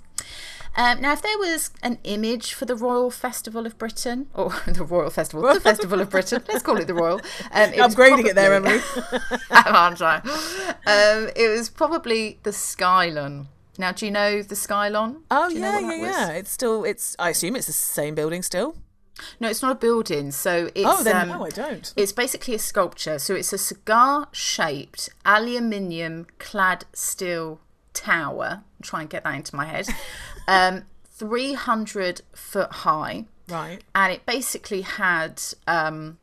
Um, 0.78 1.02
now, 1.02 1.14
if 1.14 1.22
there 1.22 1.38
was 1.38 1.72
an 1.84 2.00
image 2.04 2.54
for 2.54 2.66
the 2.66 2.76
Royal 2.76 3.10
Festival 3.10 3.66
of 3.66 3.78
Britain, 3.78 4.28
or 4.34 4.50
the 4.68 4.84
Royal 4.84 5.10
Festival, 5.10 5.54
the 5.54 5.60
Festival 5.72 6.02
of 6.02 6.10
Britain, 6.10 6.44
let's 6.48 6.64
call 6.64 6.78
it 6.78 6.86
the 6.88 6.94
Royal. 6.94 7.20
Um, 7.52 7.70
it 7.74 7.76
Upgrading 7.80 8.26
it 8.26 8.36
there, 8.36 8.54
Emily. 8.54 8.80
Aren't 9.52 10.02
I? 10.02 10.18
Um, 10.86 11.30
it 11.36 11.50
was 11.56 11.70
probably 11.70 12.40
the 12.44 12.52
Skylon. 12.52 13.48
Now, 13.78 13.92
do 13.92 14.06
you 14.06 14.12
know 14.12 14.42
the 14.42 14.56
Skylon? 14.56 15.22
Oh 15.30 15.50
yeah, 15.50 15.80
yeah, 15.80 15.96
yeah. 15.96 16.30
It's 16.32 16.52
still. 16.52 16.84
It's. 16.84 17.16
I 17.20 17.30
assume 17.30 17.56
it's 17.56 17.68
the 17.68 17.74
same 17.74 18.16
building 18.16 18.42
still. 18.42 18.76
No, 19.40 19.50
it's 19.50 19.62
not 19.62 19.72
a 19.72 19.76
building. 19.76 20.32
So 20.32 20.70
it's 20.76 20.86
Oh, 20.86 21.04
then 21.04 21.16
um, 21.16 21.30
no, 21.30 21.46
I 21.46 21.50
don't. 21.50 21.94
It's 21.96 22.12
basically 22.12 22.54
a 22.56 22.60
sculpture. 22.60 23.18
So 23.18 23.34
it's 23.34 23.54
a 23.54 23.58
cigar-shaped 23.58 25.10
aluminium 25.26 26.28
clad 26.38 26.86
steel 26.94 27.62
tower. 27.94 28.64
Try 28.82 29.02
and 29.02 29.10
get 29.10 29.24
that 29.24 29.36
into 29.36 29.56
my 29.56 29.66
head. 29.66 29.88
Um, 30.48 30.84
300 31.10 32.22
foot 32.36 32.72
high. 32.72 33.26
Right. 33.50 33.84
And 33.96 34.14
it 34.14 34.28
basically 34.28 34.82
had 34.82 35.42
um, 35.66 36.20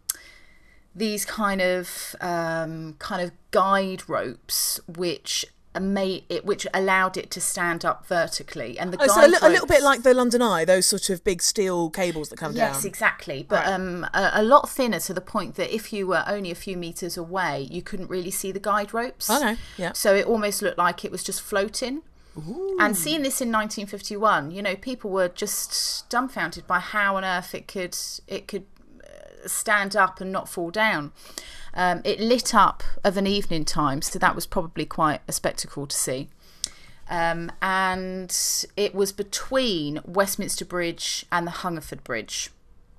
these 0.94 1.24
kind 1.24 1.60
of 1.60 2.14
um, 2.20 2.94
kind 3.00 3.20
of 3.20 3.32
guide 3.50 4.08
ropes 4.08 4.78
which 4.86 5.44
made 5.80 6.24
it 6.28 6.44
which 6.44 6.66
allowed 6.74 7.16
it 7.16 7.30
to 7.30 7.40
stand 7.40 7.84
up 7.84 8.06
vertically 8.06 8.78
and 8.78 8.92
the 8.92 8.96
Oh, 9.00 9.06
guide 9.06 9.10
so 9.14 9.26
a, 9.26 9.28
li- 9.28 9.38
a 9.40 9.48
little 9.48 9.66
bit 9.66 9.82
like 9.82 10.02
the 10.02 10.12
London 10.12 10.42
Eye, 10.42 10.64
those 10.66 10.84
sort 10.84 11.08
of 11.08 11.24
big 11.24 11.40
steel 11.40 11.88
cables 11.88 12.28
that 12.28 12.36
come 12.38 12.52
Yes, 12.52 12.58
down. 12.66 12.74
Yes, 12.74 12.84
exactly. 12.84 13.46
But 13.48 13.64
Right. 13.64 13.72
um, 13.74 14.04
a, 14.12 14.30
a 14.34 14.42
lot 14.42 14.68
thinner 14.68 15.00
to 15.00 15.14
the 15.14 15.20
point 15.22 15.54
that 15.54 15.74
if 15.74 15.92
you 15.92 16.06
were 16.06 16.24
only 16.26 16.50
a 16.50 16.54
few 16.54 16.76
meters 16.76 17.16
away, 17.16 17.68
you 17.70 17.80
couldn't 17.82 18.10
really 18.10 18.30
see 18.30 18.52
the 18.52 18.60
guide 18.60 18.92
ropes. 18.92 19.30
Okay, 19.30 19.56
yeah. 19.78 19.92
So 19.94 20.14
it 20.14 20.26
almost 20.26 20.60
looked 20.62 20.78
like 20.78 21.04
it 21.04 21.10
was 21.10 21.22
just 21.22 21.40
floating. 21.40 22.02
Ooh. 22.36 22.76
And 22.80 22.96
seeing 22.96 23.22
this 23.22 23.40
in 23.40 23.52
1951, 23.52 24.50
you 24.52 24.62
know, 24.62 24.74
people 24.76 25.10
were 25.10 25.28
just 25.28 26.08
dumbfounded 26.08 26.66
by 26.66 26.80
how 26.80 27.16
on 27.16 27.24
earth 27.24 27.54
it 27.54 27.68
could 27.68 27.96
it 28.26 28.48
could 28.48 28.64
uh, 29.04 29.46
stand 29.48 29.94
up 29.96 30.20
and 30.20 30.32
not 30.32 30.48
fall 30.48 30.70
down. 30.70 31.12
Um, 31.74 32.02
it 32.04 32.20
lit 32.20 32.54
up 32.54 32.82
of 33.02 33.16
an 33.16 33.26
evening 33.26 33.64
time, 33.64 34.02
so 34.02 34.18
that 34.18 34.34
was 34.34 34.46
probably 34.46 34.84
quite 34.84 35.20
a 35.26 35.32
spectacle 35.32 35.86
to 35.86 35.96
see. 35.96 36.28
Um, 37.08 37.50
and 37.60 38.34
it 38.76 38.94
was 38.94 39.12
between 39.12 40.00
Westminster 40.04 40.64
Bridge 40.64 41.26
and 41.32 41.46
the 41.46 41.50
Hungerford 41.50 42.04
Bridge 42.04 42.50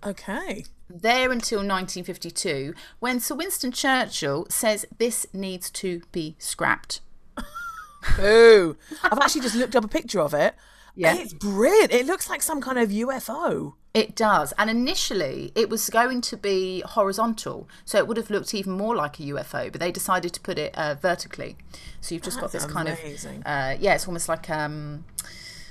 Okay. 0.05 0.65
there 0.89 1.31
until 1.31 1.59
1952 1.59 2.73
when 2.99 3.19
Sir 3.19 3.35
Winston 3.35 3.71
Churchill 3.71 4.45
says 4.49 4.85
this 4.97 5.25
needs 5.33 5.69
to 5.71 6.01
be 6.11 6.35
scrapped. 6.37 6.99
Boo. 8.17 8.75
I've 9.03 9.19
actually 9.19 9.41
just 9.41 9.55
looked 9.55 9.75
up 9.75 9.85
a 9.85 9.87
picture 9.87 10.19
of 10.19 10.33
it. 10.33 10.55
Yeah. 10.95 11.15
It's 11.15 11.33
brilliant. 11.33 11.91
It 11.91 12.05
looks 12.05 12.29
like 12.29 12.41
some 12.41 12.61
kind 12.61 12.77
of 12.77 12.89
UFO. 12.89 13.73
It 13.93 14.15
does. 14.15 14.53
And 14.57 14.69
initially 14.69 15.51
it 15.55 15.69
was 15.69 15.89
going 15.89 16.21
to 16.21 16.37
be 16.37 16.81
horizontal, 16.81 17.69
so 17.85 17.97
it 17.97 18.07
would 18.07 18.17
have 18.17 18.29
looked 18.29 18.53
even 18.53 18.73
more 18.73 18.95
like 18.95 19.19
a 19.19 19.23
UFO, 19.23 19.71
but 19.71 19.79
they 19.79 19.91
decided 19.91 20.33
to 20.33 20.41
put 20.41 20.57
it 20.57 20.75
uh, 20.75 20.95
vertically. 20.95 21.57
So 22.01 22.15
you've 22.15 22.23
just 22.23 22.39
got 22.39 22.51
this 22.51 22.63
That's 22.63 22.73
kind 22.73 22.89
of 22.89 22.99
uh, 23.45 23.75
yeah, 23.79 23.95
it's 23.95 24.07
almost 24.07 24.27
like 24.27 24.49
um 24.49 25.05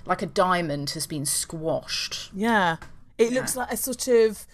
like 0.07 0.23
a 0.23 0.27
diamond 0.27 0.91
has 0.91 1.07
been 1.07 1.27
squashed. 1.27 2.31
Yeah. 2.35 2.77
It 3.19 3.33
looks 3.33 3.57
like 3.57 3.71
a 3.73 3.77
sort 3.77 4.09
of. 4.09 4.47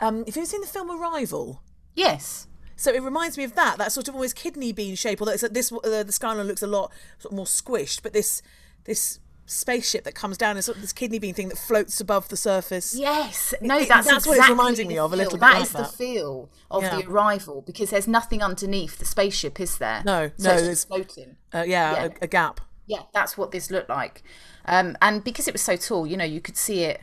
Um, 0.00 0.24
have 0.26 0.36
you 0.36 0.42
ever 0.42 0.46
seen 0.46 0.60
the 0.60 0.66
film 0.66 0.90
Arrival? 0.90 1.62
Yes. 1.94 2.46
So 2.76 2.92
it 2.92 3.02
reminds 3.02 3.38
me 3.38 3.44
of 3.44 3.54
that, 3.54 3.78
that 3.78 3.90
sort 3.90 4.06
of 4.06 4.14
almost 4.14 4.36
kidney 4.36 4.70
bean 4.70 4.94
shape. 4.94 5.20
Although 5.22 5.32
it's 5.32 5.42
at 5.42 5.54
this, 5.54 5.72
uh, 5.72 5.78
the 5.80 6.12
Skylon 6.12 6.46
looks 6.46 6.62
a 6.62 6.66
lot 6.66 6.92
sort 7.18 7.32
of 7.32 7.36
more 7.36 7.46
squished, 7.46 8.02
but 8.02 8.12
this 8.12 8.42
this 8.84 9.18
spaceship 9.46 10.04
that 10.04 10.14
comes 10.14 10.36
down 10.36 10.56
is 10.56 10.64
sort 10.66 10.76
of 10.76 10.82
this 10.82 10.92
kidney 10.92 11.18
bean 11.18 11.32
thing 11.34 11.48
that 11.48 11.56
floats 11.58 12.00
above 12.00 12.28
the 12.28 12.36
surface. 12.36 12.94
Yes, 12.94 13.54
no, 13.60 13.78
It- 13.78 13.88
that's, 13.88 14.06
that's 14.06 14.26
what 14.26 14.38
it's 14.38 14.48
reminding 14.48 14.88
me 14.88 14.98
of, 14.98 15.12
a 15.12 15.16
little 15.16 15.30
feel. 15.32 15.38
bit 15.38 15.40
That 15.46 15.54
like 15.54 15.62
is 15.62 15.72
that. 15.72 15.90
the 15.92 15.96
feel 15.96 16.50
of 16.70 16.82
Yeah. 16.82 16.96
the 17.00 17.06
arrival 17.08 17.62
because 17.62 17.90
there's 17.90 18.08
nothing 18.08 18.42
underneath 18.42 18.98
the 18.98 19.04
spaceship, 19.04 19.58
is 19.60 19.78
there? 19.78 20.02
No, 20.04 20.30
so 20.36 20.48
no, 20.48 20.54
it's 20.54 20.62
there's- 20.62 20.84
floating. 20.84 21.36
Uh, 21.54 21.64
yeah, 21.66 21.92
Yeah. 21.92 22.04
A, 22.04 22.10
a 22.22 22.26
gap. 22.26 22.60
Yeah, 22.88 23.02
that's 23.12 23.36
what 23.38 23.50
this 23.50 23.70
looked 23.70 23.88
like, 23.88 24.22
um, 24.66 24.96
and 25.02 25.24
because 25.24 25.48
it 25.48 25.54
was 25.54 25.62
so 25.62 25.76
tall, 25.76 26.06
you 26.06 26.16
know, 26.16 26.24
you 26.24 26.40
could 26.40 26.56
see 26.56 26.82
it, 26.84 27.00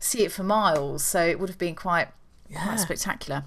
see 0.00 0.24
it 0.24 0.32
for 0.32 0.42
miles. 0.42 1.04
So 1.04 1.24
it 1.24 1.38
would 1.38 1.48
have 1.48 1.58
been 1.58 1.74
quite, 1.76 2.08
quite 2.52 2.80
spectacular. 2.80 3.44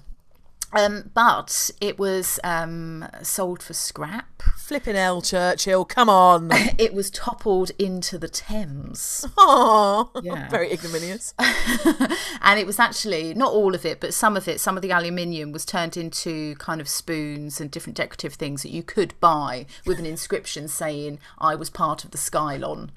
Um, 0.74 1.10
but 1.14 1.70
it 1.80 1.98
was 1.98 2.40
um, 2.44 3.08
sold 3.22 3.62
for 3.62 3.72
scrap. 3.72 4.42
Flipping 4.58 4.96
L 4.96 5.22
Churchill, 5.22 5.84
come 5.84 6.08
on. 6.08 6.50
It 6.76 6.92
was 6.92 7.10
toppled 7.10 7.70
into 7.78 8.18
the 8.18 8.28
Thames. 8.28 9.24
Aww. 9.36 10.10
Yeah. 10.22 10.48
Very 10.50 10.72
ignominious. 10.72 11.32
and 11.38 12.58
it 12.58 12.66
was 12.66 12.78
actually 12.80 13.32
not 13.34 13.52
all 13.52 13.74
of 13.74 13.86
it, 13.86 14.00
but 14.00 14.12
some 14.12 14.36
of 14.36 14.48
it, 14.48 14.60
some 14.60 14.76
of 14.76 14.82
the 14.82 14.90
aluminium 14.90 15.52
was 15.52 15.64
turned 15.64 15.96
into 15.96 16.56
kind 16.56 16.80
of 16.80 16.88
spoons 16.88 17.60
and 17.60 17.70
different 17.70 17.96
decorative 17.96 18.34
things 18.34 18.62
that 18.62 18.70
you 18.70 18.82
could 18.82 19.14
buy 19.20 19.66
with 19.86 19.98
an 19.98 20.06
inscription 20.06 20.66
saying, 20.66 21.20
I 21.38 21.54
was 21.54 21.70
part 21.70 22.04
of 22.04 22.10
the 22.10 22.18
Skylon. 22.18 22.90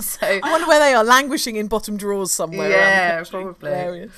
so 0.00 0.26
I 0.26 0.50
wonder 0.50 0.66
where 0.66 0.80
they 0.80 0.94
are, 0.94 1.04
languishing 1.04 1.56
in 1.56 1.66
bottom 1.66 1.96
drawers 1.96 2.32
somewhere. 2.32 2.70
Yeah, 2.70 3.22
probably. 3.24 3.70
Hilarious. 3.70 4.12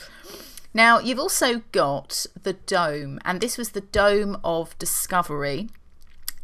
Now 0.76 1.00
you've 1.00 1.18
also 1.18 1.62
got 1.72 2.26
the 2.40 2.52
dome, 2.52 3.18
and 3.24 3.40
this 3.40 3.56
was 3.56 3.70
the 3.70 3.80
Dome 3.80 4.38
of 4.44 4.78
Discovery. 4.78 5.70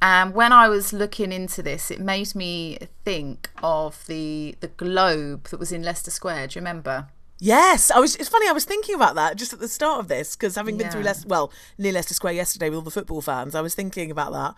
And 0.01 0.35
when 0.35 0.53
I 0.53 0.68
was 0.68 0.92
looking 0.92 1.31
into 1.31 1.62
this, 1.62 1.90
it 1.90 2.01
made 2.01 2.35
me 2.35 2.79
think 3.05 3.51
of 3.62 4.05
the 4.07 4.57
the 4.61 4.68
globe 4.68 5.45
that 5.51 5.61
was 5.61 5.71
in 5.71 5.83
Leicester 5.83 6.11
Square. 6.11 6.49
Do 6.49 6.59
you 6.59 6.61
remember? 6.62 7.09
Yes, 7.44 7.90
I 7.90 7.98
was. 7.98 8.14
It's 8.16 8.28
funny. 8.28 8.48
I 8.48 8.52
was 8.52 8.64
thinking 8.64 8.94
about 8.94 9.16
that 9.16 9.37
just 9.37 9.52
at 9.52 9.59
the 9.59 9.66
start 9.66 9.98
of 9.98 10.07
this 10.07 10.37
because 10.37 10.55
having 10.55 10.76
been 10.76 10.90
through 10.90 11.00
Yeah. 11.00 11.07
Leicester, 11.07 11.26
well, 11.28 11.52
near 11.76 11.92
Leicester 11.92 12.14
Square 12.14 12.35
yesterday 12.35 12.70
with 12.70 12.76
all 12.76 12.83
the 12.83 12.90
football 12.92 13.20
fans, 13.20 13.57
I 13.57 13.61
was 13.61 13.74
thinking 13.74 14.12
about 14.12 14.33
that. 14.33 14.55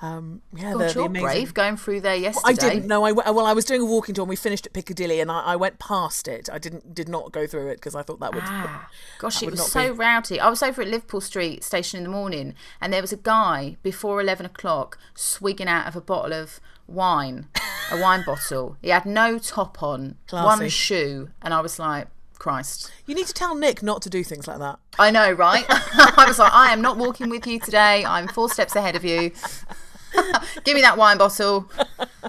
Um, 0.00 0.42
yeah, 0.54 0.74
God, 0.74 0.94
you're 0.94 1.06
amazing. 1.06 1.26
brave 1.26 1.54
going 1.54 1.76
through 1.76 2.02
there 2.02 2.14
yesterday. 2.14 2.50
I 2.50 2.52
didn't 2.52 2.86
know. 2.86 3.02
I 3.02 3.10
well, 3.10 3.44
I 3.44 3.52
was 3.54 3.64
doing 3.64 3.80
a 3.80 3.84
walking 3.84 4.14
tour. 4.14 4.22
and 4.22 4.28
We 4.30 4.36
finished 4.36 4.64
at 4.66 4.72
Piccadilly, 4.72 5.18
and 5.18 5.28
I, 5.32 5.40
I 5.40 5.56
went 5.56 5.80
past 5.80 6.28
it. 6.28 6.48
I 6.52 6.58
didn't 6.58 6.94
did 6.94 7.08
not 7.08 7.32
go 7.32 7.48
through 7.48 7.66
it 7.70 7.74
because 7.78 7.96
I 7.96 8.02
thought 8.02 8.20
that 8.20 8.32
would. 8.32 8.44
Ah, 8.46 8.88
gosh, 9.18 9.42
it 9.42 9.46
would 9.46 9.54
was 9.54 9.72
so 9.72 9.86
be- 9.92 9.98
rowdy. 9.98 10.38
I 10.38 10.48
was 10.48 10.62
over 10.62 10.82
at 10.82 10.86
Liverpool 10.86 11.20
Street 11.20 11.64
station 11.64 11.98
in 11.98 12.04
the 12.04 12.10
morning, 12.10 12.54
and 12.80 12.92
there 12.92 13.02
was 13.02 13.12
a 13.12 13.16
guy 13.16 13.76
before 13.82 14.20
eleven 14.20 14.46
o'clock 14.46 14.96
swigging 15.16 15.66
out 15.66 15.88
of 15.88 15.96
a 15.96 16.00
bottle 16.00 16.32
of 16.32 16.60
wine, 16.86 17.48
a 17.90 18.00
wine 18.00 18.22
bottle. 18.24 18.76
He 18.80 18.90
had 18.90 19.04
no 19.04 19.40
top 19.40 19.82
on, 19.82 20.14
Classy. 20.28 20.46
one 20.46 20.68
shoe, 20.68 21.30
and 21.42 21.52
I 21.52 21.60
was 21.60 21.80
like, 21.80 22.06
Christ. 22.38 22.90
You 23.06 23.14
need 23.14 23.26
to 23.26 23.32
tell 23.34 23.54
Nick 23.54 23.82
not 23.82 24.02
to 24.02 24.10
do 24.10 24.22
things 24.22 24.46
like 24.46 24.58
that. 24.58 24.78
I 24.98 25.10
know, 25.10 25.32
right? 25.32 25.64
I 25.68 26.24
was 26.26 26.38
like, 26.38 26.52
I 26.52 26.72
am 26.72 26.80
not 26.80 26.96
walking 26.96 27.28
with 27.30 27.46
you 27.46 27.58
today. 27.58 28.04
I'm 28.04 28.28
four 28.28 28.48
steps 28.48 28.76
ahead 28.76 28.96
of 28.96 29.04
you. 29.04 29.32
Give 30.64 30.74
me 30.74 30.80
that 30.82 30.96
wine 30.96 31.18
bottle. 31.18 31.70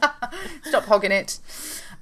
Stop 0.63 0.86
hogging 0.86 1.12
it. 1.12 1.39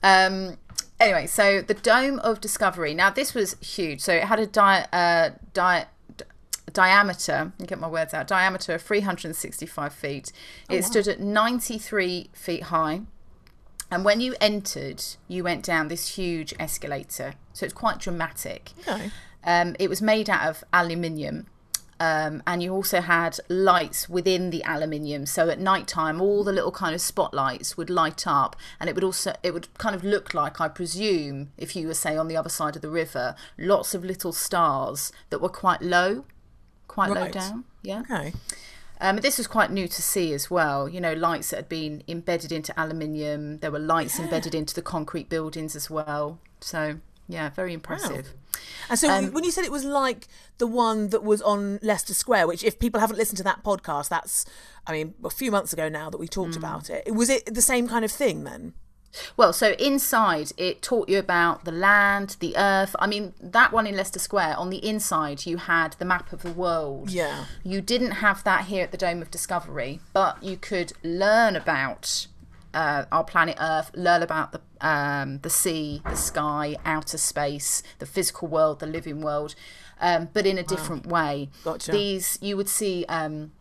Um, 0.03 0.57
anyway, 0.99 1.27
so 1.27 1.61
the 1.61 1.73
Dome 1.73 2.19
of 2.19 2.41
Discovery. 2.41 2.93
Now, 2.93 3.09
this 3.09 3.33
was 3.33 3.55
huge. 3.61 4.01
So 4.01 4.13
it 4.13 4.23
had 4.25 4.39
a 4.39 4.47
di- 4.47 4.87
uh, 4.91 5.29
di- 5.53 5.85
d- 6.15 6.25
diameter, 6.73 7.51
get 7.65 7.79
my 7.79 7.87
words 7.87 8.13
out, 8.13 8.27
diameter 8.27 8.73
of 8.73 8.81
365 8.81 9.93
feet. 9.93 10.31
It 10.69 10.83
stood 10.83 11.07
at 11.07 11.19
93 11.19 12.29
feet 12.33 12.63
high. 12.63 13.01
And 13.89 14.03
when 14.03 14.19
you 14.21 14.35
entered, 14.41 15.03
you 15.27 15.43
went 15.43 15.63
down 15.63 15.87
this 15.87 16.15
huge 16.17 16.53
escalator. 16.59 17.33
So 17.53 17.65
it's 17.65 17.73
quite 17.73 17.99
dramatic. 17.99 18.71
Okay. 18.87 19.11
Um, 19.43 19.75
it 19.79 19.89
was 19.89 20.01
made 20.01 20.29
out 20.29 20.47
of 20.47 20.63
aluminium. 20.73 21.47
Um, 21.99 22.43
and 22.45 22.61
you 22.61 22.73
also 22.73 23.01
had 23.01 23.39
lights 23.49 24.07
within 24.07 24.51
the 24.51 24.61
aluminium. 24.63 25.25
So 25.25 25.49
at 25.49 25.59
night 25.59 25.87
time, 25.87 26.21
all 26.21 26.43
the 26.43 26.51
little 26.51 26.71
kind 26.71 26.93
of 26.93 27.01
spotlights 27.01 27.75
would 27.75 27.89
light 27.89 28.27
up, 28.27 28.55
and 28.79 28.87
it 28.87 28.93
would 28.93 29.03
also 29.03 29.33
it 29.41 29.51
would 29.51 29.73
kind 29.79 29.95
of 29.95 30.03
look 30.03 30.33
like, 30.33 30.61
I 30.61 30.67
presume, 30.67 31.51
if 31.57 31.75
you 31.75 31.87
were 31.87 31.95
say 31.95 32.15
on 32.15 32.27
the 32.27 32.37
other 32.37 32.49
side 32.49 32.75
of 32.75 32.83
the 32.83 32.89
river, 32.89 33.35
lots 33.57 33.95
of 33.95 34.03
little 34.03 34.31
stars 34.31 35.11
that 35.31 35.41
were 35.41 35.49
quite 35.49 35.81
low, 35.81 36.25
quite 36.87 37.09
low 37.09 37.29
down. 37.29 37.63
Yeah. 37.81 38.01
Okay. 38.01 38.33
Um, 38.99 39.17
this 39.17 39.37
was 39.37 39.47
quite 39.47 39.71
new 39.71 39.87
to 39.87 40.01
see 40.01 40.33
as 40.33 40.49
well. 40.49 40.89
You 40.89 40.99
know, 40.99 41.13
lights 41.13 41.51
that 41.51 41.57
had 41.57 41.69
been 41.69 42.03
embedded 42.07 42.51
into 42.51 42.73
aluminium. 42.79 43.59
There 43.59 43.71
were 43.71 43.79
lights 43.79 44.19
embedded 44.19 44.55
into 44.55 44.73
the 44.73 44.81
concrete 44.81 45.29
buildings 45.29 45.75
as 45.75 45.89
well. 45.89 46.39
So 46.61 46.99
yeah, 47.27 47.49
very 47.49 47.73
impressive. 47.73 48.33
And 48.89 48.97
so 48.97 49.09
Um, 49.09 49.31
when 49.33 49.43
you 49.43 49.51
said 49.51 49.65
it 49.65 49.71
was 49.71 49.83
like 49.83 50.27
the 50.57 50.65
one 50.67 51.09
that 51.09 51.23
was 51.23 51.41
on 51.43 51.77
Leicester 51.83 52.13
Square, 52.13 52.47
which 52.47 52.63
if 52.63 52.79
people 52.79 52.99
haven't 52.99 53.17
listened 53.17 53.37
to 53.37 53.43
that 53.43 53.63
podcast, 53.63 54.09
that's 54.09 54.45
I 54.87 54.93
mean 54.93 55.13
a 55.23 55.29
few 55.29 55.51
months 55.51 55.73
ago 55.73 55.89
now 55.89 56.09
that 56.09 56.17
we 56.17 56.27
talked 56.27 56.53
Mm. 56.53 56.57
about 56.57 56.89
it. 56.89 57.13
Was 57.13 57.29
it 57.29 57.53
the 57.53 57.61
same 57.61 57.87
kind 57.87 58.03
of 58.03 58.11
thing 58.11 58.45
then? 58.45 58.73
Well, 59.35 59.53
so 59.53 59.71
inside 59.73 60.51
it 60.57 60.81
taught 60.81 61.09
you 61.09 61.17
about 61.19 61.65
the 61.65 61.71
land, 61.71 62.37
the 62.39 62.55
earth. 62.57 62.95
I 62.99 63.07
mean, 63.07 63.33
that 63.41 63.71
one 63.71 63.87
in 63.87 63.95
Leicester 63.95 64.19
Square, 64.19 64.57
on 64.57 64.69
the 64.69 64.85
inside, 64.85 65.45
you 65.45 65.57
had 65.57 65.93
the 65.93 66.05
map 66.05 66.31
of 66.31 66.43
the 66.43 66.51
world. 66.51 67.09
Yeah. 67.09 67.45
You 67.63 67.81
didn't 67.81 68.11
have 68.11 68.43
that 68.43 68.65
here 68.65 68.83
at 68.83 68.91
the 68.91 68.97
Dome 68.97 69.21
of 69.21 69.31
Discovery, 69.31 69.99
but 70.13 70.41
you 70.43 70.57
could 70.57 70.93
learn 71.03 71.55
about 71.55 72.27
uh, 72.73 73.05
our 73.11 73.23
planet 73.23 73.57
Earth, 73.59 73.91
learn 73.95 74.21
about 74.21 74.51
the 74.51 74.61
um, 74.79 75.39
the 75.39 75.49
sea, 75.49 76.01
the 76.05 76.15
sky, 76.15 76.75
outer 76.85 77.17
space, 77.17 77.81
the 77.97 78.05
physical 78.05 78.47
world, 78.47 78.79
the 78.79 78.85
living 78.85 79.21
world, 79.21 79.55
um, 79.99 80.29
but 80.31 80.45
in 80.45 80.59
a 80.59 80.63
different 80.63 81.07
way. 81.07 81.49
Gotcha. 81.63 81.91
These 81.91 82.37
you 82.41 82.55
would 82.57 82.69
see. 82.69 83.05
Um, 83.09 83.51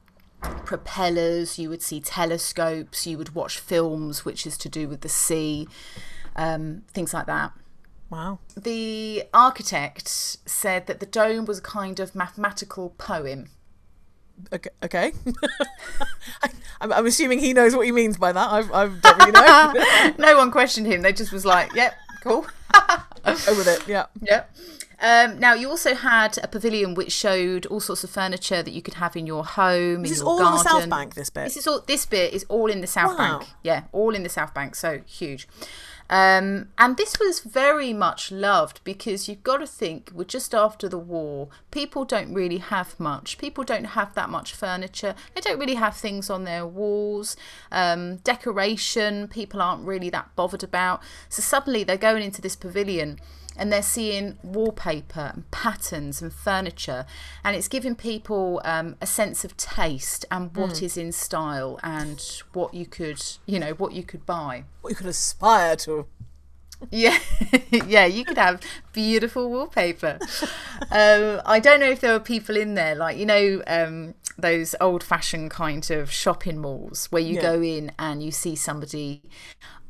propellers, 0.40 1.58
you 1.58 1.68
would 1.68 1.82
see 1.82 2.00
telescopes, 2.00 3.06
you 3.06 3.18
would 3.18 3.34
watch 3.34 3.58
films, 3.58 4.24
which 4.24 4.46
is 4.46 4.58
to 4.58 4.68
do 4.68 4.88
with 4.88 5.00
the 5.00 5.08
sea, 5.08 5.68
um, 6.34 6.82
things 6.92 7.14
like 7.14 7.26
that. 7.26 7.52
Wow. 8.10 8.38
The 8.56 9.24
architect 9.34 10.08
said 10.08 10.86
that 10.86 11.00
the 11.00 11.06
dome 11.06 11.44
was 11.44 11.58
a 11.58 11.62
kind 11.62 11.98
of 11.98 12.14
mathematical 12.14 12.90
poem. 12.90 13.48
Okay. 14.52 14.70
okay. 14.82 15.12
I, 16.42 16.48
I'm, 16.80 16.92
I'm 16.92 17.06
assuming 17.06 17.38
he 17.38 17.52
knows 17.52 17.74
what 17.74 17.86
he 17.86 17.92
means 17.92 18.16
by 18.16 18.32
that. 18.32 18.48
I, 18.48 18.58
I 18.58 18.88
don't 18.88 19.18
really 19.18 19.32
know. 19.32 20.14
no 20.18 20.36
one 20.36 20.50
questioned 20.50 20.86
him. 20.86 21.02
They 21.02 21.12
just 21.12 21.32
was 21.32 21.46
like, 21.46 21.74
"Yep, 21.74 21.94
cool." 22.22 22.46
Go 23.24 23.56
with 23.56 23.66
it. 23.66 23.88
Yeah. 23.88 24.06
Yep. 24.20 24.54
Um, 24.98 25.38
now 25.38 25.52
you 25.54 25.68
also 25.68 25.94
had 25.94 26.38
a 26.42 26.48
pavilion 26.48 26.94
which 26.94 27.12
showed 27.12 27.66
all 27.66 27.80
sorts 27.80 28.02
of 28.02 28.10
furniture 28.10 28.62
that 28.62 28.70
you 28.70 28.80
could 28.80 28.94
have 28.94 29.14
in 29.16 29.26
your 29.26 29.44
home. 29.44 30.02
This 30.02 30.12
in 30.12 30.16
is 30.16 30.22
all 30.22 30.38
garden. 30.38 30.58
on 30.58 30.64
the 30.64 30.70
South 30.70 30.90
Bank. 30.90 31.14
This 31.14 31.30
bit. 31.30 31.44
This 31.44 31.56
is 31.56 31.66
all. 31.66 31.80
This 31.86 32.06
bit 32.06 32.32
is 32.32 32.44
all 32.48 32.70
in 32.70 32.80
the 32.80 32.86
South 32.86 33.18
Wow. 33.18 33.38
Bank. 33.38 33.50
Yeah, 33.62 33.84
all 33.92 34.14
in 34.14 34.22
the 34.22 34.28
South 34.28 34.54
Bank. 34.54 34.74
So 34.74 35.00
huge. 35.06 35.46
Um, 36.08 36.68
and 36.78 36.96
this 36.96 37.18
was 37.18 37.40
very 37.40 37.92
much 37.92 38.30
loved 38.30 38.80
because 38.84 39.28
you've 39.28 39.42
got 39.42 39.56
to 39.56 39.66
think 39.66 40.10
we're 40.14 40.24
just 40.24 40.54
after 40.54 40.88
the 40.88 40.98
war. 40.98 41.48
People 41.72 42.04
don't 42.04 42.32
really 42.32 42.58
have 42.58 42.98
much. 43.00 43.38
People 43.38 43.64
don't 43.64 43.86
have 43.86 44.14
that 44.14 44.30
much 44.30 44.54
furniture. 44.54 45.16
They 45.34 45.40
don't 45.40 45.58
really 45.58 45.74
have 45.74 45.96
things 45.96 46.30
on 46.30 46.44
their 46.44 46.64
walls. 46.64 47.36
Um, 47.72 48.16
decoration, 48.18 49.26
people 49.26 49.60
aren't 49.60 49.84
really 49.84 50.08
that 50.10 50.30
bothered 50.36 50.62
about. 50.62 51.02
So 51.28 51.42
suddenly 51.42 51.82
they're 51.82 51.96
going 51.96 52.22
into 52.22 52.40
this 52.40 52.54
pavilion 52.54 53.18
and 53.58 53.72
they're 53.72 53.82
seeing 53.82 54.38
wallpaper 54.42 55.32
and 55.34 55.50
patterns 55.50 56.20
and 56.22 56.32
furniture 56.32 57.06
and 57.44 57.56
it's 57.56 57.68
giving 57.68 57.94
people 57.94 58.60
um, 58.64 58.96
a 59.00 59.06
sense 59.06 59.44
of 59.44 59.56
taste 59.56 60.24
and 60.30 60.54
what 60.56 60.82
is 60.82 60.96
in 60.96 61.12
style 61.12 61.78
and 61.82 62.42
what 62.52 62.72
you 62.74 62.86
could 62.86 63.22
you 63.46 63.58
know 63.58 63.72
what 63.72 63.92
you 63.92 64.02
could 64.02 64.24
buy 64.26 64.64
what 64.82 64.90
you 64.90 64.96
could 64.96 65.06
aspire 65.06 65.76
to. 65.76 66.06
yeah 66.90 67.18
yeah 67.86 68.04
you 68.04 68.24
could 68.24 68.36
have 68.38 68.60
beautiful 68.92 69.50
wallpaper 69.50 70.18
um, 70.90 71.40
i 71.46 71.58
don't 71.58 71.80
know 71.80 71.90
if 71.90 72.00
there 72.00 72.12
were 72.12 72.20
people 72.20 72.56
in 72.56 72.74
there 72.74 72.94
like 72.94 73.16
you 73.16 73.24
know 73.26 73.62
um, 73.66 74.14
those 74.38 74.74
old 74.80 75.02
fashioned 75.02 75.50
kind 75.50 75.90
of 75.90 76.10
shopping 76.10 76.58
malls 76.58 77.06
where 77.10 77.22
you 77.22 77.36
Yeah. 77.36 77.42
go 77.42 77.62
in 77.62 77.92
and 77.98 78.22
you 78.22 78.30
see 78.30 78.54
somebody 78.54 79.22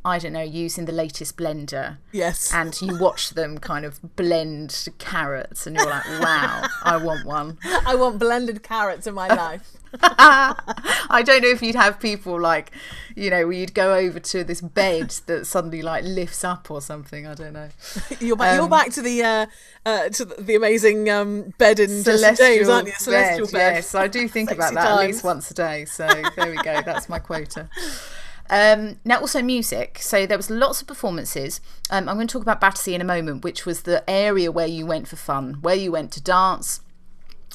I 0.06 0.20
don't 0.20 0.34
know, 0.34 0.42
using 0.42 0.84
the 0.84 0.92
latest 0.92 1.36
blender. 1.36 1.98
Yes. 2.12 2.54
And 2.54 2.80
you 2.80 2.96
watch 2.96 3.30
them 3.30 3.58
kind 3.58 3.84
of 3.84 3.98
blend 4.14 4.88
carrots, 4.98 5.66
and 5.66 5.74
you're 5.74 5.90
like, 5.90 6.04
wow, 6.20 6.62
I 6.84 6.96
want 6.96 7.26
one. 7.26 7.58
I 7.64 7.96
want 7.96 8.20
blended 8.20 8.62
carrots 8.62 9.08
in 9.08 9.14
my 9.14 9.26
life. 9.26 9.76
I 10.02 11.22
don't 11.26 11.42
know 11.42 11.48
if 11.48 11.60
you'd 11.60 11.74
have 11.74 11.98
people 11.98 12.40
like, 12.40 12.70
you 13.16 13.30
know, 13.30 13.48
where 13.48 13.56
you'd 13.56 13.74
go 13.74 13.94
over 13.94 14.20
to 14.20 14.44
this 14.44 14.60
bed 14.60 15.10
that 15.26 15.44
suddenly 15.46 15.82
like 15.82 16.04
lifts 16.04 16.44
up 16.44 16.70
or 16.70 16.80
something. 16.80 17.26
I 17.26 17.34
don't 17.34 17.54
know. 17.54 17.70
You're 18.20 18.36
back, 18.36 18.56
you're 18.56 18.68
back 18.68 18.92
to 18.92 19.02
the 19.02 19.22
uh, 19.22 19.46
uh, 19.84 20.08
to 20.10 20.24
the, 20.24 20.54
amazing 20.54 21.10
um, 21.10 21.52
bed 21.58 21.80
in 21.80 22.04
Justin 22.04 22.36
James, 22.36 22.68
aren't 22.68 22.86
you? 22.88 22.94
Celestial 22.96 23.46
bed, 23.46 23.52
bed. 23.52 23.74
Yes, 23.76 23.94
I 23.94 24.06
do 24.06 24.28
think 24.28 24.52
about 24.52 24.74
that 24.74 24.86
at 24.86 25.06
least 25.06 25.24
once 25.24 25.50
a 25.50 25.54
day. 25.54 25.84
So 25.84 26.06
there 26.36 26.50
we 26.50 26.56
go. 26.56 26.80
That's 26.82 27.08
my 27.08 27.18
quota. 27.18 27.68
Um, 28.50 28.98
now, 29.04 29.20
also 29.20 29.42
music. 29.42 29.98
So 30.00 30.26
there 30.26 30.36
was 30.36 30.50
lots 30.50 30.80
of 30.80 30.88
performances. 30.88 31.60
Um, 31.90 32.08
I'm 32.08 32.16
going 32.16 32.26
to 32.26 32.32
talk 32.32 32.42
about 32.42 32.60
Battersea 32.60 32.94
in 32.94 33.00
a 33.00 33.04
moment, 33.04 33.44
which 33.44 33.66
was 33.66 33.82
the 33.82 34.08
area 34.08 34.50
where 34.52 34.66
you 34.66 34.86
went 34.86 35.08
for 35.08 35.16
fun, 35.16 35.58
where 35.62 35.74
you 35.74 35.92
went 35.92 36.12
to 36.12 36.22
dance, 36.22 36.80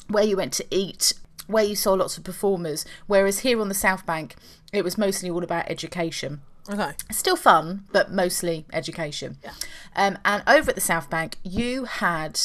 where 0.08 0.24
you 0.24 0.36
went 0.36 0.52
to 0.54 0.66
eat, 0.70 1.14
where 1.46 1.64
you 1.64 1.76
saw 1.76 1.92
lots 1.94 2.18
of 2.18 2.24
performers. 2.24 2.84
Whereas 3.06 3.40
here 3.40 3.60
on 3.60 3.68
the 3.68 3.74
South 3.74 4.06
Bank, 4.06 4.36
it 4.72 4.84
was 4.84 4.98
mostly 4.98 5.30
all 5.30 5.44
about 5.44 5.70
education. 5.70 6.40
Okay. 6.70 6.92
Still 7.10 7.36
fun, 7.36 7.84
but 7.92 8.12
mostly 8.12 8.66
education. 8.72 9.38
Yeah. 9.42 9.52
Um, 9.96 10.18
and 10.24 10.42
over 10.46 10.70
at 10.70 10.74
the 10.74 10.80
South 10.80 11.10
Bank, 11.10 11.36
you 11.42 11.84
had 11.84 12.38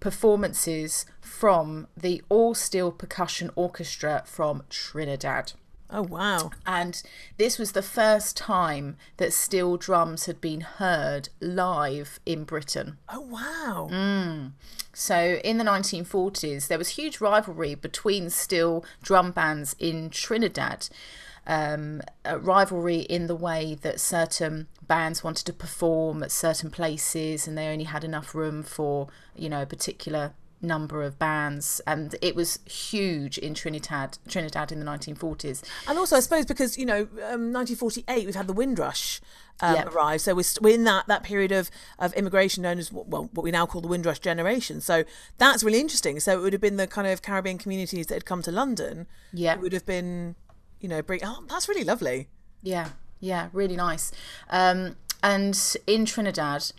performances 0.00 1.04
from 1.20 1.86
the 1.96 2.22
All 2.28 2.54
Steel 2.54 2.90
Percussion 2.90 3.50
Orchestra 3.54 4.22
from 4.26 4.64
Trinidad. 4.70 5.52
Oh 5.90 6.02
wow. 6.02 6.50
And 6.66 7.02
this 7.38 7.58
was 7.58 7.72
the 7.72 7.82
first 7.82 8.36
time 8.36 8.96
that 9.16 9.32
steel 9.32 9.76
drums 9.76 10.26
had 10.26 10.40
been 10.40 10.60
heard 10.60 11.30
live 11.40 12.20
in 12.26 12.44
Britain. 12.44 12.98
Oh 13.08 13.20
wow. 13.20 13.88
Mm. 13.90 14.52
So 14.92 15.40
in 15.42 15.58
the 15.58 15.64
1940s, 15.64 16.66
there 16.66 16.78
was 16.78 16.90
huge 16.90 17.20
rivalry 17.20 17.74
between 17.74 18.28
steel 18.30 18.84
drum 19.02 19.30
bands 19.30 19.74
in 19.78 20.10
Trinidad. 20.10 20.88
Um, 21.46 22.02
a 22.26 22.38
rivalry 22.38 22.98
in 22.98 23.26
the 23.26 23.34
way 23.34 23.78
that 23.80 24.00
certain 24.00 24.66
bands 24.86 25.24
wanted 25.24 25.46
to 25.46 25.54
perform 25.54 26.22
at 26.22 26.30
certain 26.30 26.70
places 26.70 27.48
and 27.48 27.56
they 27.56 27.68
only 27.68 27.84
had 27.84 28.04
enough 28.04 28.34
room 28.34 28.62
for, 28.62 29.08
you 29.34 29.48
know, 29.48 29.62
a 29.62 29.66
particular 29.66 30.34
number 30.60 31.02
of 31.02 31.18
bands 31.18 31.80
and 31.86 32.16
it 32.20 32.34
was 32.34 32.58
huge 32.64 33.38
in 33.38 33.54
Trinidad 33.54 34.18
Trinidad 34.28 34.72
in 34.72 34.80
the 34.80 34.86
1940s 34.86 35.62
And 35.86 35.98
also, 35.98 36.16
I 36.16 36.20
suppose 36.20 36.46
because 36.46 36.76
you 36.76 36.84
know, 36.84 37.02
um, 37.30 37.52
1948, 37.52 38.26
we've 38.26 38.34
had 38.34 38.46
the 38.48 38.52
Windrush 38.52 39.20
um, 39.60 39.74
Yep. 39.74 39.94
arrive, 39.94 40.20
so 40.20 40.34
we're, 40.34 40.42
st- 40.44 40.62
we're 40.62 40.74
in 40.74 40.84
that 40.84 41.06
that 41.08 41.22
period 41.22 41.50
of 41.52 41.70
of 41.98 42.12
immigration 42.14 42.62
known 42.62 42.78
as 42.78 42.92
what- 42.92 43.08
well, 43.08 43.28
what 43.32 43.42
we 43.42 43.50
now 43.50 43.66
call 43.66 43.80
the 43.80 43.88
Windrush 43.88 44.18
generation. 44.20 44.80
So 44.80 45.04
that's 45.38 45.62
really 45.64 45.80
interesting. 45.80 46.20
So 46.20 46.38
it 46.38 46.42
would 46.42 46.52
have 46.52 46.62
been 46.62 46.76
the 46.76 46.86
kind 46.86 47.06
of 47.08 47.22
Caribbean 47.22 47.58
communities 47.58 48.06
that 48.06 48.14
had 48.14 48.24
come 48.24 48.42
to 48.42 48.52
London. 48.52 49.06
Yeah. 49.32 49.54
It 49.54 49.60
would 49.60 49.72
have 49.72 49.84
been, 49.86 50.34
you 50.80 50.88
know, 50.88 51.02
bring. 51.02 51.20
Oh, 51.24 51.44
that's 51.48 51.68
really 51.68 51.84
lovely. 51.84 52.28
Yeah, 52.62 52.90
yeah, 53.20 53.48
really 53.52 53.76
nice. 53.76 54.12
Um, 54.50 54.96
and 55.24 55.58
in 55.88 56.04
Trinidad, 56.06 56.70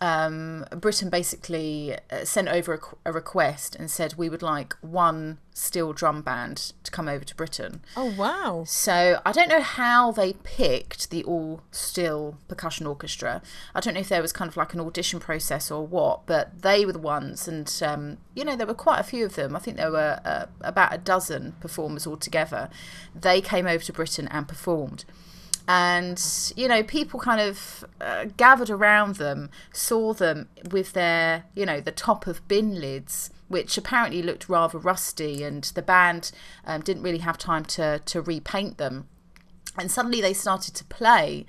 um, 0.00 0.64
Britain 0.70 1.10
basically 1.10 1.96
uh, 2.10 2.24
sent 2.24 2.48
over 2.48 2.74
a, 2.74 3.10
a 3.10 3.12
request 3.12 3.76
and 3.76 3.90
said 3.90 4.14
we 4.14 4.30
would 4.30 4.42
like 4.42 4.74
one 4.80 5.38
steel 5.52 5.92
drum 5.92 6.22
band 6.22 6.72
to 6.84 6.90
come 6.90 7.06
over 7.06 7.22
to 7.22 7.34
Britain. 7.34 7.82
Oh 7.96 8.14
wow. 8.16 8.64
So 8.66 9.20
I 9.26 9.32
don't 9.32 9.50
know 9.50 9.60
how 9.60 10.10
they 10.10 10.32
picked 10.32 11.10
the 11.10 11.22
all 11.24 11.60
steel 11.70 12.38
percussion 12.48 12.86
orchestra. 12.86 13.42
I 13.74 13.80
don't 13.80 13.94
know 13.94 14.00
if 14.00 14.08
there 14.08 14.22
was 14.22 14.32
kind 14.32 14.48
of 14.48 14.56
like 14.56 14.72
an 14.72 14.80
audition 14.80 15.20
process 15.20 15.70
or 15.70 15.86
what, 15.86 16.24
but 16.24 16.62
they 16.62 16.86
were 16.86 16.92
the 16.92 16.98
ones, 16.98 17.46
and 17.46 17.70
um, 17.84 18.16
you 18.34 18.44
know 18.44 18.56
there 18.56 18.66
were 18.66 18.74
quite 18.74 19.00
a 19.00 19.04
few 19.04 19.26
of 19.26 19.34
them. 19.34 19.54
I 19.54 19.58
think 19.58 19.76
there 19.76 19.92
were 19.92 20.20
uh, 20.24 20.46
about 20.62 20.94
a 20.94 20.98
dozen 20.98 21.52
performers 21.60 22.06
altogether. 22.06 22.70
They 23.14 23.42
came 23.42 23.66
over 23.66 23.84
to 23.84 23.92
Britain 23.92 24.28
and 24.30 24.48
performed. 24.48 25.04
And 25.72 26.20
you 26.56 26.66
know, 26.66 26.82
people 26.82 27.20
kind 27.20 27.40
of 27.40 27.84
uh, 28.00 28.24
gathered 28.36 28.70
around 28.70 29.16
them, 29.16 29.50
saw 29.72 30.12
them 30.12 30.48
with 30.68 30.94
their, 30.94 31.44
you 31.54 31.64
know, 31.64 31.80
the 31.80 31.92
top 31.92 32.26
of 32.26 32.46
bin 32.48 32.80
lids, 32.80 33.30
which 33.46 33.78
apparently 33.78 34.20
looked 34.20 34.48
rather 34.48 34.78
rusty, 34.78 35.44
and 35.44 35.62
the 35.62 35.82
band 35.82 36.32
um, 36.64 36.80
didn't 36.80 37.04
really 37.04 37.18
have 37.18 37.38
time 37.38 37.64
to 37.66 38.00
to 38.00 38.20
repaint 38.20 38.78
them. 38.78 39.06
And 39.78 39.92
suddenly 39.92 40.20
they 40.20 40.32
started 40.32 40.74
to 40.74 40.84
play, 40.86 41.46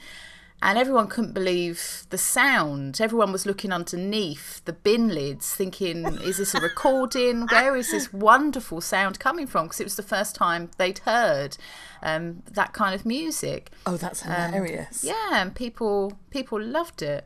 and 0.63 0.78
everyone 0.78 1.08
couldn't 1.08 1.34
believe 1.34 2.04
the 2.10 2.17
sound. 2.17 3.02
Everyone 3.02 3.32
was 3.32 3.45
looking 3.45 3.71
underneath 3.71 4.63
the 4.65 4.74
bin 4.74 5.10
lids, 5.10 5.54
thinking, 5.56 6.06
"Is 6.21 6.38
this 6.38 6.54
a 6.54 6.60
recording? 6.62 7.47
Where 7.52 7.76
is 7.76 7.91
this 7.91 8.13
wonderful 8.13 8.82
sound 8.82 9.19
coming 9.19 9.47
from?" 9.47 9.65
Because 9.65 9.80
it 9.80 9.86
was 9.86 9.95
the 9.95 10.04
first 10.04 10.36
time 10.36 10.69
they'd 10.78 11.00
heard 11.00 11.58
um, 12.04 12.43
that 12.52 12.74
kind 12.74 12.93
of 12.95 13.06
music. 13.06 13.71
Oh, 13.86 13.97
that's 13.97 14.21
hilarious. 14.21 15.04
Yeah, 15.04 15.41
and 15.41 15.56
people 15.56 16.13
people 16.30 16.62
loved 16.62 17.02
it. 17.02 17.26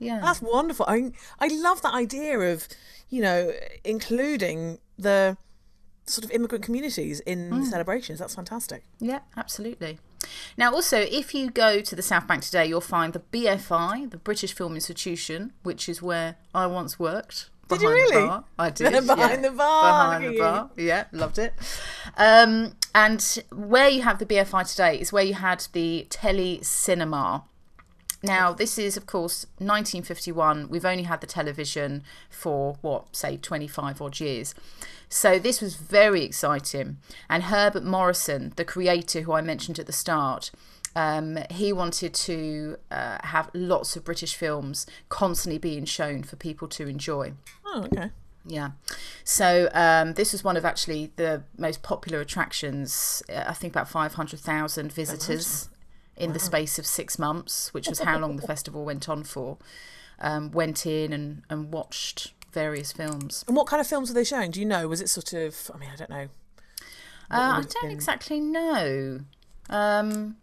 Yeah, 0.00 0.20
That's 0.20 0.40
wonderful. 0.40 0.86
I 0.88 1.10
I 1.40 1.48
love 1.48 1.82
that 1.82 1.92
idea 1.94 2.38
of, 2.38 2.68
you 3.08 3.20
know, 3.20 3.52
including 3.84 4.78
the 4.96 5.36
sort 6.06 6.24
of 6.24 6.30
immigrant 6.30 6.64
communities 6.64 7.20
in 7.20 7.50
Mm. 7.50 7.64
celebrations. 7.66 8.18
That's 8.20 8.34
fantastic. 8.36 8.84
Yeah, 9.00 9.20
absolutely. 9.36 9.98
Now, 10.56 10.74
also, 10.74 10.98
if 10.98 11.34
you 11.34 11.50
go 11.50 11.80
to 11.80 11.96
the 11.96 12.02
South 12.02 12.26
Bank 12.26 12.42
today, 12.42 12.66
you'll 12.66 12.80
find 12.80 13.12
the 13.12 13.22
BFI, 13.32 14.10
the 14.10 14.16
British 14.16 14.52
Film 14.52 14.74
Institution, 14.74 15.52
which 15.62 15.88
is 15.88 16.02
where 16.02 16.36
I 16.54 16.66
once 16.66 16.98
worked. 16.98 17.50
Did 17.68 17.82
you 17.82 17.88
behind 17.88 18.08
the 18.08 18.14
really? 18.14 18.26
bar. 18.26 18.44
I 18.58 18.70
did. 18.70 19.06
Behind 19.06 19.18
yeah. 19.18 19.36
the 19.36 19.50
bar, 19.56 20.18
Behind 20.18 20.34
the 20.34 20.38
bar. 20.38 20.70
Yeah, 20.76 21.04
loved 21.12 21.38
it. 21.38 21.54
Um, 22.16 22.74
and 22.94 23.44
where 23.52 23.88
you 23.88 24.02
have 24.02 24.18
the 24.18 24.26
BFI 24.26 24.70
today 24.70 24.98
is 24.98 25.12
where 25.12 25.24
you 25.24 25.34
had 25.34 25.66
the 25.72 26.06
Telekinema. 26.10 27.42
Now, 28.22 28.52
this 28.52 28.78
is, 28.78 28.96
of 28.96 29.06
course, 29.06 29.46
1951. 29.58 30.68
We've 30.68 30.84
only 30.84 31.04
had 31.04 31.20
the 31.20 31.26
television 31.26 32.02
for, 32.28 32.76
what, 32.80 33.14
say, 33.14 33.36
25 33.36 34.02
odd 34.02 34.18
years. 34.18 34.54
So 35.08 35.38
this 35.38 35.60
was 35.60 35.76
very 35.76 36.24
exciting. 36.24 36.98
And 37.30 37.44
Herbert 37.44 37.84
Morrison, 37.84 38.52
the 38.56 38.64
creator 38.64 39.20
who 39.20 39.32
I 39.32 39.40
mentioned 39.40 39.78
at 39.78 39.86
the 39.86 39.92
start, 39.92 40.50
um, 40.96 41.38
he 41.50 41.72
wanted 41.72 42.12
to 42.14 42.76
uh, 42.90 43.18
have 43.22 43.50
lots 43.54 43.94
of 43.94 44.04
British 44.04 44.34
films 44.34 44.84
constantly 45.08 45.58
being 45.58 45.84
shown 45.84 46.24
for 46.24 46.34
people 46.34 46.66
to 46.68 46.88
enjoy. 46.88 47.34
Oh, 47.64 47.84
okay. 47.84 48.10
Yeah. 48.44 48.70
So 49.22 49.68
um, 49.74 50.14
this 50.14 50.32
was 50.32 50.42
one 50.42 50.56
of 50.56 50.64
actually 50.64 51.12
the 51.16 51.44
most 51.56 51.82
popular 51.82 52.20
attractions. 52.20 53.22
Uh, 53.32 53.44
I 53.46 53.52
think 53.52 53.74
about 53.74 53.88
500,000 53.88 54.92
visitors 54.92 55.68
in 56.18 56.32
the 56.32 56.38
space 56.38 56.78
of 56.78 56.86
six 56.86 57.18
months, 57.18 57.72
which 57.72 57.88
was 57.88 58.00
how 58.00 58.18
long 58.18 58.36
the 58.36 58.46
festival 58.46 58.84
went 58.84 59.08
on 59.08 59.24
for. 59.24 59.58
Um, 60.20 60.50
went 60.50 60.84
in 60.84 61.12
and, 61.12 61.42
and 61.48 61.72
watched 61.72 62.32
various 62.52 62.90
films. 62.92 63.44
And 63.46 63.56
what 63.56 63.68
kind 63.68 63.80
of 63.80 63.86
films 63.86 64.10
were 64.10 64.14
they 64.14 64.24
showing? 64.24 64.50
Do 64.50 64.58
you 64.58 64.66
know? 64.66 64.88
Was 64.88 65.00
it 65.00 65.08
sort 65.08 65.32
of? 65.32 65.70
I 65.72 65.78
mean, 65.78 65.90
I 65.92 65.96
don't 65.96 66.10
know. 66.10 66.28
Uh, 67.30 67.36
I 67.58 67.60
don't 67.60 67.82
been? 67.82 67.90
exactly 67.90 68.40
know. 68.40 69.20
Um, 69.70 70.36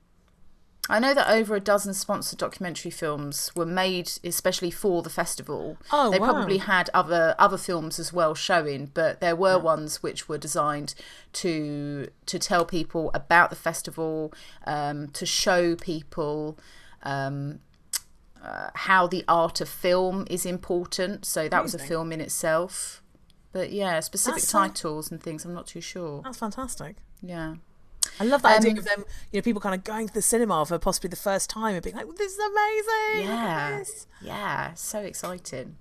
I 0.87 0.99
know 0.99 1.13
that 1.15 1.29
over 1.29 1.55
a 1.55 1.59
dozen 1.59 1.93
sponsored 1.93 2.37
documentary 2.37 2.91
films 2.91 3.51
were 3.55 3.65
made 3.65 4.11
especially 4.23 4.69
for 4.69 5.01
the 5.01 5.09
festival. 5.09 5.77
Oh, 5.91 6.11
they 6.11 6.19
wow. 6.19 6.31
probably 6.31 6.59
had 6.59 6.89
other 6.93 7.35
other 7.39 7.57
films 7.57 7.97
as 7.97 8.13
well 8.13 8.35
showing, 8.35 8.91
but 8.93 9.19
there 9.19 9.35
were 9.35 9.57
ones 9.57 10.03
which 10.03 10.29
were 10.29 10.37
designed 10.37 10.93
to 11.33 12.09
to 12.27 12.39
tell 12.39 12.65
people 12.65 13.09
about 13.13 13.49
the 13.49 13.55
festival, 13.55 14.31
um, 14.67 15.07
to 15.09 15.25
show 15.25 15.75
people 15.75 16.59
um, 17.01 17.59
uh, 18.43 18.69
how 18.75 19.07
the 19.07 19.23
art 19.27 19.61
of 19.61 19.69
film 19.69 20.27
is 20.29 20.45
important. 20.45 21.25
So 21.25 21.49
that 21.49 21.63
was 21.63 21.73
a 21.73 21.79
film 21.79 22.11
in 22.11 22.21
itself. 22.21 23.01
But 23.51 23.71
yeah, 23.71 24.01
specific 24.01 24.41
That's 24.41 24.51
titles 24.51 25.09
and 25.09 25.23
things, 25.23 25.45
I'm 25.45 25.53
not 25.53 25.65
too 25.65 25.81
sure. 25.81 26.21
That's 26.23 26.37
fantastic. 26.37 26.97
Yeah. 27.21 27.55
I 28.19 28.23
love 28.25 28.41
that 28.43 28.59
idea 28.59 28.71
Um, 28.71 28.77
of 28.79 28.85
them. 28.85 29.03
You 29.31 29.39
know, 29.39 29.43
people 29.43 29.61
kind 29.61 29.75
of 29.75 29.83
going 29.83 30.07
to 30.07 30.13
the 30.13 30.21
cinema 30.21 30.65
for 30.65 30.77
possibly 30.79 31.09
the 31.09 31.15
first 31.15 31.49
time 31.49 31.75
and 31.75 31.83
being 31.83 31.95
like, 31.95 32.07
"This 32.15 32.33
is 32.33 32.39
amazing." 32.39 33.27
Yeah. 33.29 33.77
this." 33.79 34.07
Yeah, 34.21 34.73
so 34.75 34.99
exciting. 34.99 35.77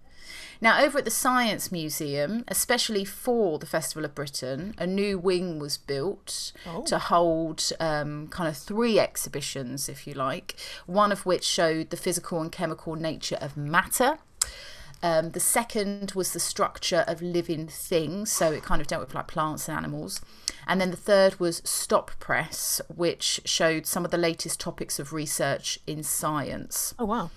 Now, 0.61 0.83
over 0.83 0.99
at 0.99 1.05
the 1.05 1.11
Science 1.11 1.71
Museum, 1.71 2.45
especially 2.49 3.05
for 3.05 3.59
the 3.59 3.67
Festival 3.67 4.05
of 4.05 4.15
Britain, 4.15 4.75
a 4.79 4.87
new 4.87 5.19
wing 5.19 5.59
was 5.59 5.77
built 5.77 6.53
Oh. 6.67 6.83
to 6.85 6.99
hold 6.99 7.71
um, 7.81 8.29
kind 8.29 8.49
of 8.49 8.57
three 8.57 8.99
exhibitions, 8.99 9.89
if 9.89 10.07
you 10.07 10.15
like. 10.15 10.55
One 10.87 11.13
of 11.13 11.27
which 11.27 11.45
showed 11.45 11.91
the 11.91 11.97
physical 11.99 12.41
and 12.41 12.51
chemical 12.51 12.95
nature 12.95 13.37
of 13.41 13.57
matter. 13.57 14.19
Um, 15.05 15.33
the 15.33 15.41
second 15.41 16.13
was 16.15 16.33
the 16.33 16.41
structure 16.41 17.05
of 17.07 17.21
living 17.21 17.69
things, 17.69 18.33
so 18.33 18.51
it 18.53 18.63
kind 18.63 18.81
of 18.81 18.87
dealt 18.87 19.05
with 19.05 19.15
like 19.15 19.27
plants 19.29 19.69
and 19.69 19.77
animals. 19.77 20.23
And 20.67 20.81
then 20.81 20.91
the 20.91 20.97
third 20.97 21.39
was 21.39 21.61
Stop 21.63 22.13
Press, 22.19 22.81
which 22.89 23.43
showed 23.45 23.85
some 23.85 24.07
of 24.07 24.11
the 24.11 24.17
latest 24.17 24.59
topics 24.61 24.99
of 24.99 25.13
research 25.13 25.79
in 25.87 26.03
science. 26.03 26.95
Oh 26.99 27.05
wow. 27.05 27.31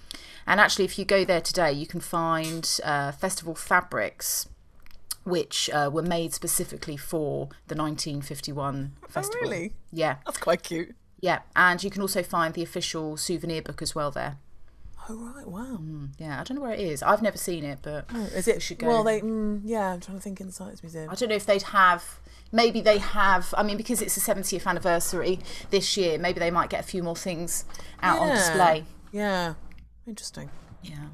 And 0.47 0.61
actually, 0.61 0.85
if 0.85 0.97
you 0.97 1.03
go 1.03 1.25
there 1.25 1.41
today, 1.41 1.73
you 1.73 1.85
can 1.85 1.99
find 1.99 2.79
uh, 2.85 3.11
festival 3.11 3.53
fabrics 3.53 4.47
which 5.25 5.69
uh, 5.71 5.89
were 5.91 6.01
made 6.01 6.33
specifically 6.33 6.95
for 6.95 7.47
the 7.67 7.75
1951 7.75 8.93
festival. 9.09 9.41
Oh, 9.43 9.49
really? 9.49 9.73
Yeah, 9.91 10.15
That's 10.25 10.37
quite 10.37 10.63
cute. 10.63 10.95
yeah. 11.19 11.39
And 11.53 11.83
you 11.83 11.89
can 11.89 12.01
also 12.01 12.23
find 12.23 12.53
the 12.53 12.63
official 12.63 13.17
souvenir 13.17 13.61
book 13.61 13.81
as 13.81 13.93
well 13.93 14.09
there. 14.09 14.37
Oh 15.09 15.15
right. 15.35 15.47
Wow. 15.47 15.79
Yeah, 16.17 16.39
I 16.39 16.43
don't 16.43 16.55
know 16.57 16.61
where 16.63 16.73
it 16.73 16.79
is. 16.79 17.01
I've 17.01 17.21
never 17.21 17.37
seen 17.37 17.63
it, 17.63 17.79
but 17.81 18.05
Oh, 18.13 18.23
Is 18.35 18.47
it? 18.47 18.61
should 18.61 18.79
go. 18.79 18.87
Well, 18.87 19.03
they. 19.03 19.21
Mm, 19.21 19.61
yeah, 19.63 19.93
I'm 19.93 19.99
trying 20.01 20.17
to 20.17 20.21
think 20.23 20.41
in 20.41 20.47
the 20.47 20.53
Science 20.53 20.83
Museum. 20.83 21.09
I 21.09 21.15
don't 21.15 21.29
know 21.29 21.35
if 21.35 21.45
they'd 21.45 21.61
have. 21.61 22.19
Maybe 22.51 22.81
they 22.81 22.97
have. 22.97 23.53
I 23.57 23.63
mean, 23.63 23.77
because 23.77 24.01
it's 24.01 24.15
the 24.15 24.21
70th 24.33 24.65
anniversary 24.65 25.39
this 25.69 25.97
year, 25.97 26.17
maybe 26.17 26.39
they 26.39 26.51
might 26.51 26.69
get 26.69 26.79
a 26.81 26.87
few 26.87 27.03
more 27.03 27.15
things 27.15 27.65
out 28.01 28.19
on 28.19 28.29
display. 28.29 28.85
Yeah. 29.11 29.55
Interesting. 30.05 30.49
Yeah. 30.83 31.07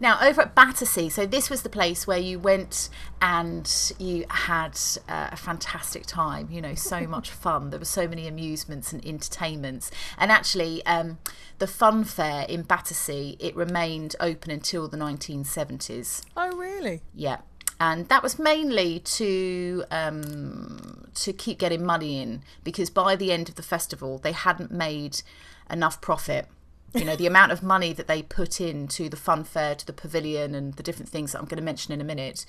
Now, 0.00 0.18
over 0.20 0.42
at 0.42 0.54
Battersea, 0.54 1.08
so 1.08 1.26
this 1.26 1.48
was 1.48 1.62
the 1.62 1.68
place 1.68 2.06
where 2.06 2.18
you 2.18 2.38
went 2.38 2.88
and 3.22 3.92
you 3.98 4.26
had 4.28 4.78
uh, 5.08 5.28
a 5.32 5.36
fantastic 5.36 6.04
time, 6.06 6.48
you 6.50 6.60
know, 6.60 6.74
so 6.74 7.06
much 7.06 7.30
fun. 7.44 7.70
There 7.70 7.78
were 7.78 7.84
so 7.84 8.06
many 8.06 8.26
amusements 8.26 8.92
and 8.92 9.04
entertainments. 9.06 9.90
And 10.18 10.30
actually, 10.30 10.84
um, 10.86 11.18
the 11.58 11.66
fun 11.66 12.04
fair 12.04 12.44
in 12.48 12.62
Battersea, 12.62 13.36
it 13.38 13.56
remained 13.56 14.16
open 14.20 14.50
until 14.50 14.88
the 14.88 14.96
1970s. 14.96 16.22
Oh 16.36 16.56
really? 16.56 17.02
Yeah. 17.14 17.38
And 17.80 18.08
that 18.08 18.22
was 18.22 18.38
mainly 18.38 19.00
to 19.00 19.84
um, 19.90 21.08
to 21.14 21.32
keep 21.32 21.58
getting 21.58 21.84
money 21.84 22.20
in 22.20 22.42
because 22.62 22.88
by 22.88 23.16
the 23.16 23.32
end 23.32 23.48
of 23.48 23.56
the 23.56 23.62
festival 23.62 24.18
they 24.18 24.32
hadn't 24.32 24.70
made 24.70 25.22
enough 25.70 26.00
profit. 26.00 26.46
You 26.92 27.04
know 27.04 27.16
the 27.16 27.26
amount 27.26 27.50
of 27.52 27.62
money 27.62 27.92
that 27.92 28.06
they 28.06 28.22
put 28.22 28.60
into 28.60 29.08
the 29.08 29.16
fun 29.16 29.44
fair, 29.44 29.74
to 29.74 29.86
the 29.86 29.92
pavilion, 29.92 30.54
and 30.54 30.74
the 30.74 30.82
different 30.82 31.08
things 31.08 31.32
that 31.32 31.38
I'm 31.40 31.46
going 31.46 31.58
to 31.58 31.64
mention 31.64 31.92
in 31.92 32.00
a 32.00 32.04
minute. 32.04 32.46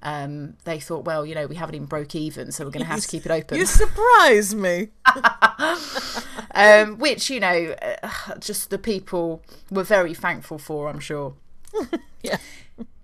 Um, 0.00 0.54
they 0.62 0.78
thought, 0.78 1.04
well, 1.04 1.26
you 1.26 1.34
know, 1.34 1.48
we 1.48 1.56
haven't 1.56 1.74
even 1.74 1.88
broke 1.88 2.14
even, 2.14 2.52
so 2.52 2.64
we're 2.64 2.70
going 2.70 2.84
to 2.84 2.90
have 2.90 3.00
to 3.00 3.08
keep 3.08 3.26
it 3.26 3.32
open. 3.32 3.58
You 3.58 3.66
surprise 3.66 4.54
me. 4.54 4.90
um, 6.54 6.98
which 6.98 7.28
you 7.30 7.40
know, 7.40 7.74
uh, 7.82 8.36
just 8.38 8.70
the 8.70 8.78
people 8.78 9.42
were 9.70 9.82
very 9.82 10.14
thankful 10.14 10.58
for, 10.58 10.88
I'm 10.88 11.00
sure. 11.00 11.34
Yeah. 12.20 12.38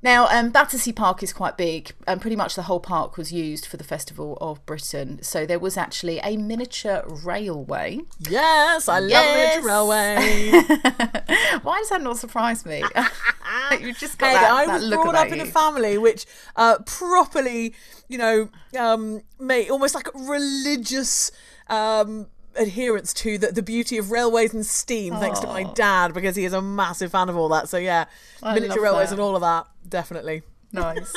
Now, 0.05 0.27
um, 0.29 0.51
Battersea 0.51 0.93
Park 0.93 1.23
is 1.23 1.33
quite 1.33 1.57
big, 1.57 1.93
and 2.07 2.21
pretty 2.21 2.37
much 2.37 2.55
the 2.57 2.63
whole 2.65 2.79
park 2.79 3.17
was 3.17 3.33
used 3.33 3.65
for 3.65 3.79
the 3.79 3.85
Festival 3.85 4.37
of 4.39 4.65
Britain. 4.67 5.23
So 5.23 5.47
there 5.47 5.59
was 5.59 5.79
actually 5.79 6.19
a 6.23 6.37
miniature 6.37 7.03
railway. 7.07 8.01
Yes, 8.21 8.87
I 8.87 8.99
Yes. 8.99 9.11
love 9.25 9.35
miniature 9.35 9.63
Railway. 9.63 10.51
Why 11.63 11.79
does 11.79 11.89
that 11.89 12.03
not 12.03 12.19
surprise 12.19 12.67
me? 12.67 12.83
You've 13.81 13.97
just 13.97 14.19
got 14.19 14.27
Hey, 14.29 14.35
that, 14.35 14.51
I 14.53 14.67
that 14.67 14.81
was 14.83 14.91
brought 14.91 15.15
up 15.15 15.33
in 15.33 15.41
a 15.41 15.47
family 15.47 15.97
which 15.97 16.27
uh, 16.55 16.79
properly, 16.85 17.75
you 18.07 18.19
know, 18.19 18.51
um, 18.79 19.23
made 19.41 19.71
almost 19.71 19.95
like 19.95 20.09
religious 20.15 21.33
um, 21.69 22.27
adherence 22.57 23.15
to 23.15 23.39
the, 23.39 23.49
the 23.53 23.63
beauty 23.63 23.97
of 23.97 24.11
railways 24.11 24.53
and 24.53 24.67
steam, 24.67 25.17
thanks 25.17 25.41
to 25.41 25.47
my 25.47 25.63
dad, 25.63 26.13
because 26.13 26.37
he 26.37 26.45
is 26.45 26.53
a 26.53 26.61
massive 26.63 27.11
fan 27.13 27.31
of 27.31 27.37
all 27.39 27.49
that. 27.49 27.71
So, 27.71 27.79
yeah, 27.79 28.05
I 28.43 28.55
miniature 28.55 28.83
railways 28.83 29.09
that. 29.09 29.15
and 29.15 29.21
all 29.23 29.35
of 29.35 29.41
that, 29.41 29.67
definitely. 29.89 30.43
Nice. 30.75 31.15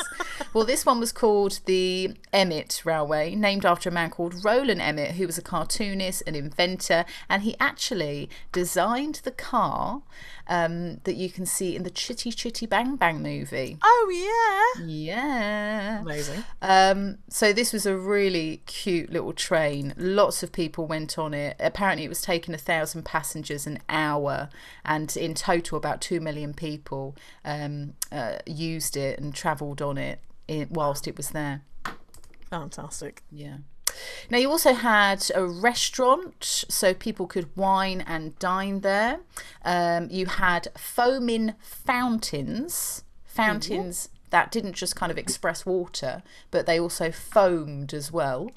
well, 0.54 0.64
this 0.64 0.86
one 0.86 1.00
was 1.00 1.12
called 1.12 1.60
the 1.66 2.14
Emett 2.32 2.84
Railway, 2.84 3.34
named 3.34 3.66
after 3.66 3.88
a 3.88 3.92
man 3.92 4.10
called 4.10 4.44
Rowland 4.44 4.80
Emett, 4.80 5.12
who 5.12 5.26
was 5.26 5.36
a 5.36 5.42
cartoonist, 5.42 6.22
an 6.26 6.34
inventor, 6.34 7.04
and 7.28 7.42
he 7.42 7.56
actually 7.58 8.30
designed 8.52 9.16
the 9.24 9.30
car 9.30 10.02
um, 10.48 11.00
that 11.04 11.16
you 11.16 11.28
can 11.28 11.44
see 11.44 11.76
in 11.76 11.82
the 11.82 11.90
Chitty 11.90 12.32
Chitty 12.32 12.66
Bang 12.66 12.96
Bang 12.96 13.22
movie. 13.22 13.76
Oh, 13.82 14.74
yeah. 14.76 14.84
Yeah. 14.84 16.00
Amazing. 16.00 16.44
Um, 16.62 17.18
so 17.28 17.52
this 17.52 17.72
was 17.72 17.84
a 17.84 17.96
really 17.96 18.62
cute 18.66 19.10
little 19.10 19.32
train. 19.32 19.94
Lots 19.96 20.42
of 20.42 20.52
people 20.52 20.86
went 20.86 21.18
on 21.18 21.34
it. 21.34 21.56
Apparently, 21.60 22.04
it 22.04 22.08
was 22.08 22.22
taking 22.22 22.54
a 22.54 22.58
thousand 22.58 23.04
passengers 23.04 23.66
an 23.66 23.80
hour, 23.88 24.48
and 24.84 25.14
in 25.16 25.34
total, 25.34 25.76
about 25.76 26.00
two 26.00 26.20
million 26.20 26.54
people 26.54 27.14
um, 27.44 27.94
uh, 28.10 28.38
used 28.46 28.96
it 28.96 29.18
and 29.18 29.34
travelled 29.48 29.80
on 29.80 29.96
it 29.96 30.20
in, 30.46 30.68
whilst 30.70 31.08
it 31.08 31.16
was 31.16 31.30
there. 31.30 31.62
Fantastic. 32.50 33.22
Yeah. 33.30 33.58
Now 34.30 34.36
you 34.36 34.50
also 34.50 34.74
had 34.74 35.24
a 35.34 35.44
restaurant, 35.46 36.44
so 36.68 36.92
people 36.92 37.26
could 37.26 37.48
wine 37.56 38.02
and 38.06 38.38
dine 38.38 38.80
there. 38.80 39.20
Um, 39.64 40.08
you 40.10 40.26
had 40.26 40.68
foaming 40.76 41.54
fountains, 41.60 43.04
fountains 43.24 44.10
that 44.30 44.52
didn't 44.52 44.74
just 44.74 44.94
kind 44.94 45.10
of 45.10 45.16
express 45.16 45.64
water, 45.64 46.22
but 46.50 46.66
they 46.66 46.78
also 46.78 47.10
foamed 47.10 47.94
as 47.94 48.12
well. 48.12 48.50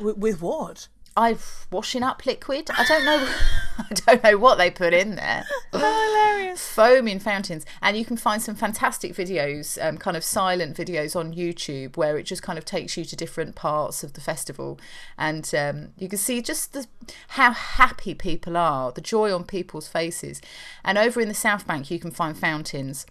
With, 0.00 0.18
with 0.18 0.42
what? 0.42 0.88
I've 1.16 1.66
washing 1.70 2.02
up 2.02 2.24
liquid. 2.24 2.70
I 2.70 2.84
don't 2.84 3.04
know. 3.04 3.28
I 3.78 3.94
don't 3.94 4.24
know 4.24 4.38
what 4.38 4.56
they 4.56 4.70
put 4.70 4.94
in 4.94 5.16
there. 5.16 5.44
Hilarious. 5.72 6.66
Foaming 6.68 7.18
fountains, 7.18 7.66
and 7.80 7.96
you 7.96 8.04
can 8.04 8.16
find 8.16 8.40
some 8.40 8.54
fantastic 8.54 9.14
videos, 9.14 9.82
um, 9.84 9.98
kind 9.98 10.16
of 10.16 10.24
silent 10.24 10.76
videos 10.76 11.14
on 11.14 11.34
YouTube, 11.34 11.96
where 11.96 12.16
it 12.16 12.24
just 12.24 12.42
kind 12.42 12.58
of 12.58 12.64
takes 12.64 12.96
you 12.96 13.04
to 13.04 13.16
different 13.16 13.54
parts 13.54 14.02
of 14.02 14.14
the 14.14 14.20
festival, 14.20 14.78
and 15.18 15.54
um, 15.54 15.88
you 15.98 16.08
can 16.08 16.18
see 16.18 16.40
just 16.40 16.72
the, 16.72 16.86
how 17.28 17.52
happy 17.52 18.14
people 18.14 18.56
are, 18.56 18.92
the 18.92 19.00
joy 19.00 19.34
on 19.34 19.44
people's 19.44 19.88
faces. 19.88 20.40
And 20.84 20.96
over 20.98 21.20
in 21.20 21.28
the 21.28 21.34
South 21.34 21.66
Bank, 21.66 21.90
you 21.90 21.98
can 21.98 22.10
find 22.10 22.36
fountains, 22.36 23.06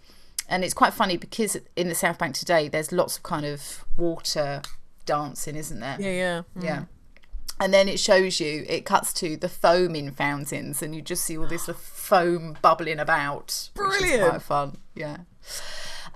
and 0.47 0.63
it's 0.63 0.73
quite 0.73 0.93
funny 0.93 1.17
because 1.17 1.57
in 1.75 1.87
the 1.87 1.95
South 1.95 2.17
Bank 2.17 2.35
today, 2.35 2.67
there's 2.67 2.91
lots 2.91 3.17
of 3.17 3.23
kind 3.23 3.45
of 3.45 3.85
water 3.97 4.61
dancing, 5.05 5.55
isn't 5.55 5.79
there? 5.79 5.97
Yeah, 5.99 6.11
yeah. 6.11 6.41
Mm. 6.57 6.63
Yeah. 6.63 6.83
And 7.61 7.71
then 7.71 7.87
it 7.87 7.99
shows 7.99 8.39
you, 8.39 8.65
it 8.67 8.85
cuts 8.85 9.13
to 9.13 9.37
the 9.37 9.47
foaming 9.47 10.11
fountains, 10.11 10.81
and 10.81 10.95
you 10.95 11.01
just 11.03 11.23
see 11.23 11.37
all 11.37 11.47
this 11.47 11.67
foam 11.67 12.57
bubbling 12.61 12.97
about. 12.97 13.69
Brilliant. 13.75 14.29
quite 14.29 14.41
fun. 14.41 14.77
Yeah. 14.95 15.17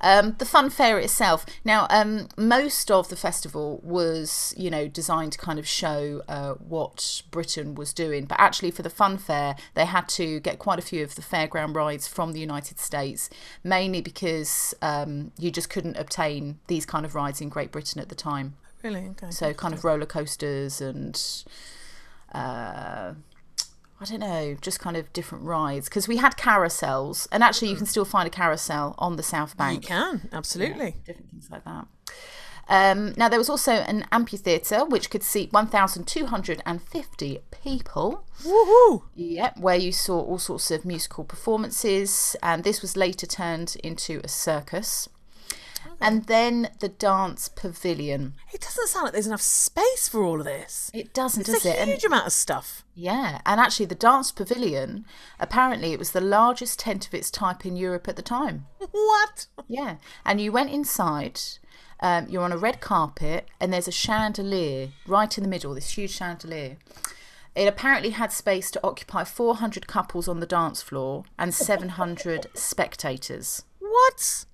Um, 0.02 0.36
the 0.40 0.46
fun 0.46 0.70
fair 0.70 1.00
itself. 1.00 1.46
Now, 1.64 1.88
um, 1.90 2.28
most 2.36 2.92
of 2.92 3.10
the 3.10 3.16
festival 3.16 3.80
was, 3.84 4.54
you 4.58 4.70
know, 4.70 4.88
designed 4.88 5.34
to 5.34 5.38
kind 5.38 5.60
of 5.60 5.68
show 5.68 6.22
uh, 6.28 6.54
what 6.54 7.22
Britain 7.32 7.76
was 7.76 7.94
doing. 7.94 8.26
But 8.26 8.40
actually, 8.40 8.72
for 8.72 8.82
the 8.82 8.90
fun 8.90 9.18
fair, 9.18 9.56
they 9.74 9.86
had 9.86 10.10
to 10.10 10.40
get 10.40 10.60
quite 10.60 10.80
a 10.80 10.82
few 10.82 11.04
of 11.04 11.16
the 11.16 11.22
fairground 11.22 11.76
rides 11.76 12.08
from 12.08 12.34
the 12.34 12.40
United 12.40 12.80
States, 12.80 13.30
mainly 13.64 14.02
because 14.02 14.74
um, 14.82 15.32
you 15.38 15.52
just 15.52 15.70
couldn't 15.70 15.98
obtain 15.98 16.60
these 16.68 16.86
kind 16.86 17.06
of 17.06 17.16
rides 17.16 17.40
in 17.40 17.50
Great 17.50 17.72
Britain 17.72 18.02
at 18.02 18.10
the 18.10 18.16
time 18.16 18.56
Really? 18.86 19.08
Okay. 19.10 19.32
so 19.32 19.52
kind 19.52 19.74
of 19.74 19.84
roller 19.84 20.06
coasters 20.06 20.80
and 20.80 21.20
uh, 22.32 23.14
I 24.00 24.06
don't 24.06 24.20
know, 24.20 24.56
just 24.62 24.80
kind 24.80 24.96
of 24.96 25.12
different 25.12 25.44
rides 25.44 25.90
because 25.90 26.08
we 26.08 26.18
had 26.18 26.38
carousels, 26.38 27.28
and 27.32 27.42
actually 27.42 27.70
you 27.70 27.78
can 27.78 27.88
still 27.88 28.06
find 28.06 28.28
a 28.28 28.30
carousel 28.30 28.94
on 29.00 29.16
the 29.16 29.24
South 29.24 29.58
Bank. 29.58 29.82
you 29.82 29.88
can, 29.88 30.30
absolutely. 30.32 30.98
Different 31.04 31.32
things 31.32 31.50
like 31.50 31.64
that. 31.66 31.88
Um, 32.70 33.16
now 33.18 33.28
there 33.28 33.40
was 33.40 33.50
also 33.50 33.72
an 33.72 34.06
amphitheatre 34.12 34.86
which 34.86 35.10
could 35.10 35.24
seat 35.24 35.52
1,250 35.52 37.40
people. 37.64 38.24
Woohoo! 38.44 39.02
Yep, 39.16 39.58
where 39.58 39.78
you 39.78 39.92
saw 39.92 40.22
all 40.22 40.38
sorts 40.38 40.70
of 40.70 40.86
musical 40.86 41.24
performances, 41.24 42.36
and 42.44 42.64
this 42.64 42.84
was 42.84 42.96
later 42.96 43.26
turned 43.26 43.78
into 43.84 44.22
a 44.24 44.28
circus. 44.28 45.10
And 46.02 46.26
then 46.26 46.70
the 46.80 46.90
dance 46.90 47.48
pavilion. 47.48 48.34
It 48.54 48.62
doesn't 48.62 48.88
sound 48.88 49.04
like 49.06 49.14
there's 49.14 49.28
enough 49.28 49.42
space 49.42 50.08
for 50.08 50.24
all 50.24 50.40
of 50.40 50.46
this. 50.46 50.92
It 50.94 51.14
doesn't, 51.14 51.42
It's 51.42 51.64
does 51.64 51.66
a 51.66 51.70
it? 51.76 51.80
And- 51.80 51.90
huge 51.92 52.04
amount 52.04 52.28
of 52.28 52.34
stuff. 52.34 52.84
Yeah, 52.94 53.42
and 53.46 53.60
actually, 53.60 53.88
the 53.88 53.96
dance 53.96 54.32
pavilion 54.32 55.06
apparently 55.40 55.92
it 55.92 56.00
was 56.00 56.12
the 56.12 56.22
largest 56.22 56.80
tent 56.80 57.08
of 57.08 57.14
its 57.14 57.30
type 57.30 57.66
in 57.66 57.76
Europe 57.76 58.08
at 58.08 58.16
the 58.16 58.22
time. 58.22 58.68
What? 58.92 59.48
Yeah, 59.68 59.98
and 60.26 60.40
you 60.40 60.52
went 60.52 60.70
inside. 60.72 61.40
Um, 62.00 62.28
you're 62.30 62.44
on 62.44 62.52
a 62.52 62.58
red 62.58 62.82
carpet, 62.82 63.48
and 63.60 63.72
there's 63.74 63.88
a 63.88 63.92
chandelier 63.92 64.90
right 65.08 65.38
in 65.38 65.44
the 65.44 65.50
middle. 65.50 65.74
This 65.74 65.92
huge 65.98 66.12
chandelier. 66.12 66.78
It 67.56 67.68
apparently 67.68 68.10
had 68.12 68.34
space 68.34 68.70
to 68.72 68.82
occupy 68.84 69.24
400 69.24 69.88
couples 69.88 70.28
on 70.28 70.42
the 70.42 70.46
dance 70.46 70.82
floor 70.82 71.24
and 71.40 71.54
700 71.54 72.48
spectators. 72.54 73.64
What? 73.80 74.46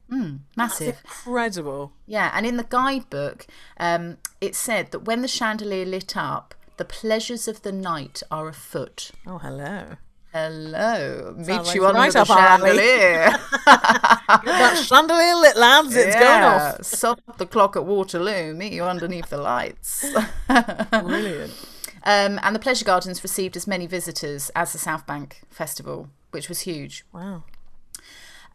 Massive. 0.58 1.00
Incredible. 1.06 1.94
Yeah, 2.06 2.32
and 2.34 2.46
in 2.46 2.58
the 2.58 2.66
guidebook, 2.66 3.48
um, 3.80 4.18
it 4.42 4.56
said 4.56 4.92
that 4.92 5.06
when 5.06 5.22
the 5.22 5.28
chandelier 5.28 5.86
lit 5.86 6.18
up, 6.18 6.54
the 6.78 6.86
pleasures 6.86 7.48
of 7.48 7.62
the 7.62 7.72
night 7.72 8.22
are 8.30 8.48
afoot. 8.50 9.12
Oh, 9.26 9.38
hello. 9.38 9.96
Hello, 10.34 11.34
meet 11.38 11.46
Sounds 11.46 11.76
you 11.76 11.82
like 11.82 11.90
under 11.90 12.00
right 12.00 12.14
the 12.14 12.22
up 12.22 12.30
our 12.30 12.40
alley. 12.40 12.78
chandelier. 12.78 13.38
that 13.66 14.84
chandelier 14.88 15.36
lit, 15.36 15.58
lads. 15.58 15.94
It's 15.96 16.16
going 16.16 16.26
Yeah, 16.42 16.76
off. 16.80 16.86
Stop 16.86 17.38
the 17.38 17.46
clock 17.46 17.76
at 17.76 17.86
Waterloo. 17.86 18.54
Meet 18.54 18.72
you 18.72 18.84
underneath 18.84 19.30
the 19.30 19.38
lights. 19.38 20.06
Brilliant. 20.48 21.54
Um, 22.04 22.40
and 22.42 22.56
the 22.56 22.60
Pleasure 22.60 22.84
Gardens 22.84 23.22
received 23.22 23.56
as 23.56 23.68
many 23.68 23.86
visitors 23.86 24.50
as 24.56 24.72
the 24.74 24.80
South 24.80 25.06
Bank 25.06 25.42
Festival, 25.52 26.10
which 26.32 26.50
was 26.50 26.62
huge. 26.62 27.06
Wow. 27.14 27.44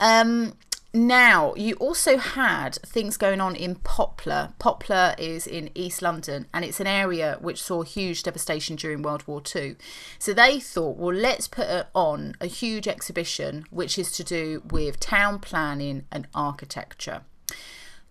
Um, 0.00 0.54
now, 0.96 1.54
you 1.56 1.74
also 1.74 2.16
had 2.16 2.76
things 2.76 3.18
going 3.18 3.40
on 3.40 3.54
in 3.54 3.74
Poplar. 3.76 4.54
Poplar 4.58 5.14
is 5.18 5.46
in 5.46 5.70
East 5.74 6.00
London 6.00 6.46
and 6.54 6.64
it's 6.64 6.80
an 6.80 6.86
area 6.86 7.36
which 7.40 7.62
saw 7.62 7.82
huge 7.82 8.22
devastation 8.22 8.76
during 8.76 9.02
World 9.02 9.26
War 9.26 9.42
II. 9.54 9.76
So 10.18 10.32
they 10.32 10.58
thought, 10.58 10.96
well, 10.96 11.14
let's 11.14 11.48
put 11.48 11.68
on 11.94 12.34
a 12.40 12.46
huge 12.46 12.88
exhibition 12.88 13.66
which 13.70 13.98
is 13.98 14.10
to 14.12 14.24
do 14.24 14.62
with 14.70 14.98
town 14.98 15.38
planning 15.38 16.06
and 16.10 16.28
architecture. 16.34 17.22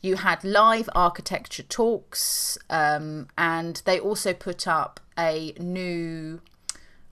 You 0.01 0.17
had 0.17 0.43
live 0.43 0.87
architecture 0.93 1.63
talks, 1.63 2.59
um, 2.69 3.27
and 3.35 3.81
they 3.85 3.99
also 3.99 4.33
put 4.33 4.67
up 4.67 4.99
a 5.17 5.55
new, 5.57 6.41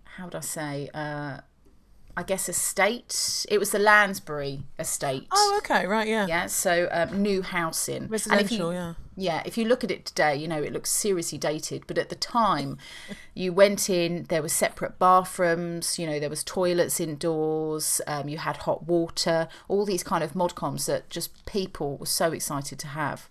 how 0.04 0.26
would 0.26 0.36
I 0.36 0.42
say, 0.42 0.90
uh, 0.94 1.40
I 2.16 2.24
guess 2.24 2.48
estate. 2.48 3.46
It 3.50 3.58
was 3.58 3.72
the 3.72 3.80
Lansbury 3.80 4.64
estate. 4.78 5.28
Oh, 5.32 5.56
okay. 5.60 5.88
Right. 5.88 6.08
Yeah. 6.08 6.28
Yeah, 6.28 6.46
so 6.46 6.88
um, 6.92 7.22
new 7.22 7.42
housing. 7.42 8.08
Residential. 8.08 8.72
you, 8.72 8.78
yeah. 8.78 8.94
yeah, 9.16 9.44
if 9.46 9.58
you 9.58 9.66
look 9.66 9.84
at 9.84 9.90
it 9.90 10.06
today, 10.06 10.36
you 10.36 10.48
know, 10.48 10.62
it 10.62 10.72
looks 10.72 10.92
seriously 10.92 11.40
dated. 11.40 11.88
But 11.88 11.98
at 11.98 12.10
the 12.10 12.16
time, 12.16 12.78
you 13.34 13.52
went 13.52 13.90
in, 13.90 14.26
there 14.30 14.44
were 14.44 14.50
separate 14.50 15.00
bathrooms, 15.00 15.98
you 15.98 16.06
know, 16.06 16.20
there 16.20 16.30
was 16.30 16.44
toilets 16.44 17.00
indoors, 17.00 18.00
um, 18.06 18.30
you 18.30 18.38
had 18.38 18.58
hot 18.58 18.86
water, 18.86 19.48
all 19.68 19.86
these 19.86 20.04
kind 20.04 20.24
of 20.24 20.34
modcoms 20.34 20.86
that 20.86 21.10
just 21.10 21.46
people 21.48 21.98
were 21.98 22.06
so 22.06 22.32
excited 22.32 22.78
to 22.80 22.88
have. 22.88 23.28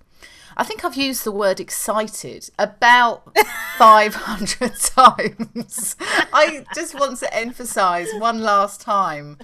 I 0.57 0.65
think 0.65 0.85
I've 0.85 0.97
used 0.97 1.25
the 1.25 1.33
word 1.33 1.61
excited 1.61 2.51
about 2.59 3.35
500 3.79 4.73
times. 4.79 5.97
I 6.33 6.65
just 6.75 6.95
want 6.99 7.19
to 7.21 7.35
emphasise 7.35 8.13
one 8.19 8.43
last 8.43 8.81
time 8.83 9.39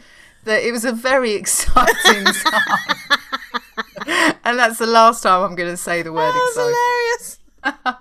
that 0.44 0.62
it 0.62 0.70
was 0.72 0.84
a 0.84 0.92
very 0.92 1.32
exciting 1.40 2.24
time. 2.44 4.36
and 4.44 4.58
that's 4.58 4.78
the 4.78 4.86
last 4.86 5.22
time 5.22 5.42
I'm 5.42 5.54
going 5.54 5.70
to 5.70 5.76
say 5.76 6.02
the 6.02 6.12
word 6.12 6.32
Oh, 6.34 7.38
excited. 7.62 7.74
hilarious. 7.94 7.98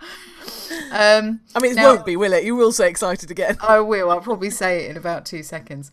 Um, 0.91 1.41
I 1.55 1.59
mean, 1.59 1.71
it 1.71 1.75
Now- 1.75 1.93
won't 1.95 2.05
be, 2.05 2.15
will 2.15 2.34
it? 2.34 2.43
You 2.43 2.55
will 2.55 2.71
say 2.71 2.89
excited 2.89 3.32
again. 3.32 3.57
I 3.61 3.80
will. 3.80 4.11
I'll 4.11 4.21
probably 4.21 4.49
say 4.49 4.86
it 4.86 4.91
in 4.91 4.97
about 4.97 5.25
two 5.25 5.43
seconds. 5.43 5.91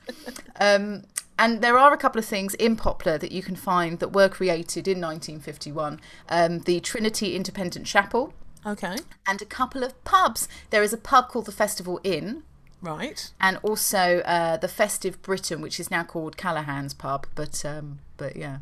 Um, 0.60 1.04
and 1.38 1.60
there 1.62 1.76
are 1.78 1.92
a 1.92 1.96
couple 1.96 2.18
of 2.18 2.24
things 2.24 2.54
in 2.54 2.76
Poplar 2.76 3.18
that 3.18 3.32
you 3.32 3.42
can 3.42 3.56
find 3.56 3.98
that 3.98 4.12
were 4.12 4.28
created 4.28 4.86
in 4.88 5.00
1951. 5.00 6.00
Um, 6.28 6.60
the 6.60 6.80
Trinity 6.80 7.34
Independent 7.36 7.86
Chapel 7.86 8.32
Okay. 8.66 8.96
and 9.26 9.42
a 9.42 9.44
couple 9.46 9.82
of 9.82 10.02
pubs. 10.04 10.48
There 10.70 10.82
is 10.82 10.92
a 10.92 10.96
pub 10.98 11.28
called 11.28 11.46
the 11.46 11.52
Festival 11.52 12.00
Inn 12.04 12.42
Right. 12.80 13.30
and 13.40 13.58
also 13.62 14.20
uh, 14.20 14.56
the 14.58 14.68
Festive 14.68 15.20
Britain, 15.22 15.60
which 15.60 15.80
is 15.80 15.90
now 15.90 16.04
called 16.04 16.36
Callahan's 16.36 16.94
Pub. 16.94 17.26
But 17.34 17.64
um, 17.64 17.98
but 18.16 18.36
yeah. 18.36 18.58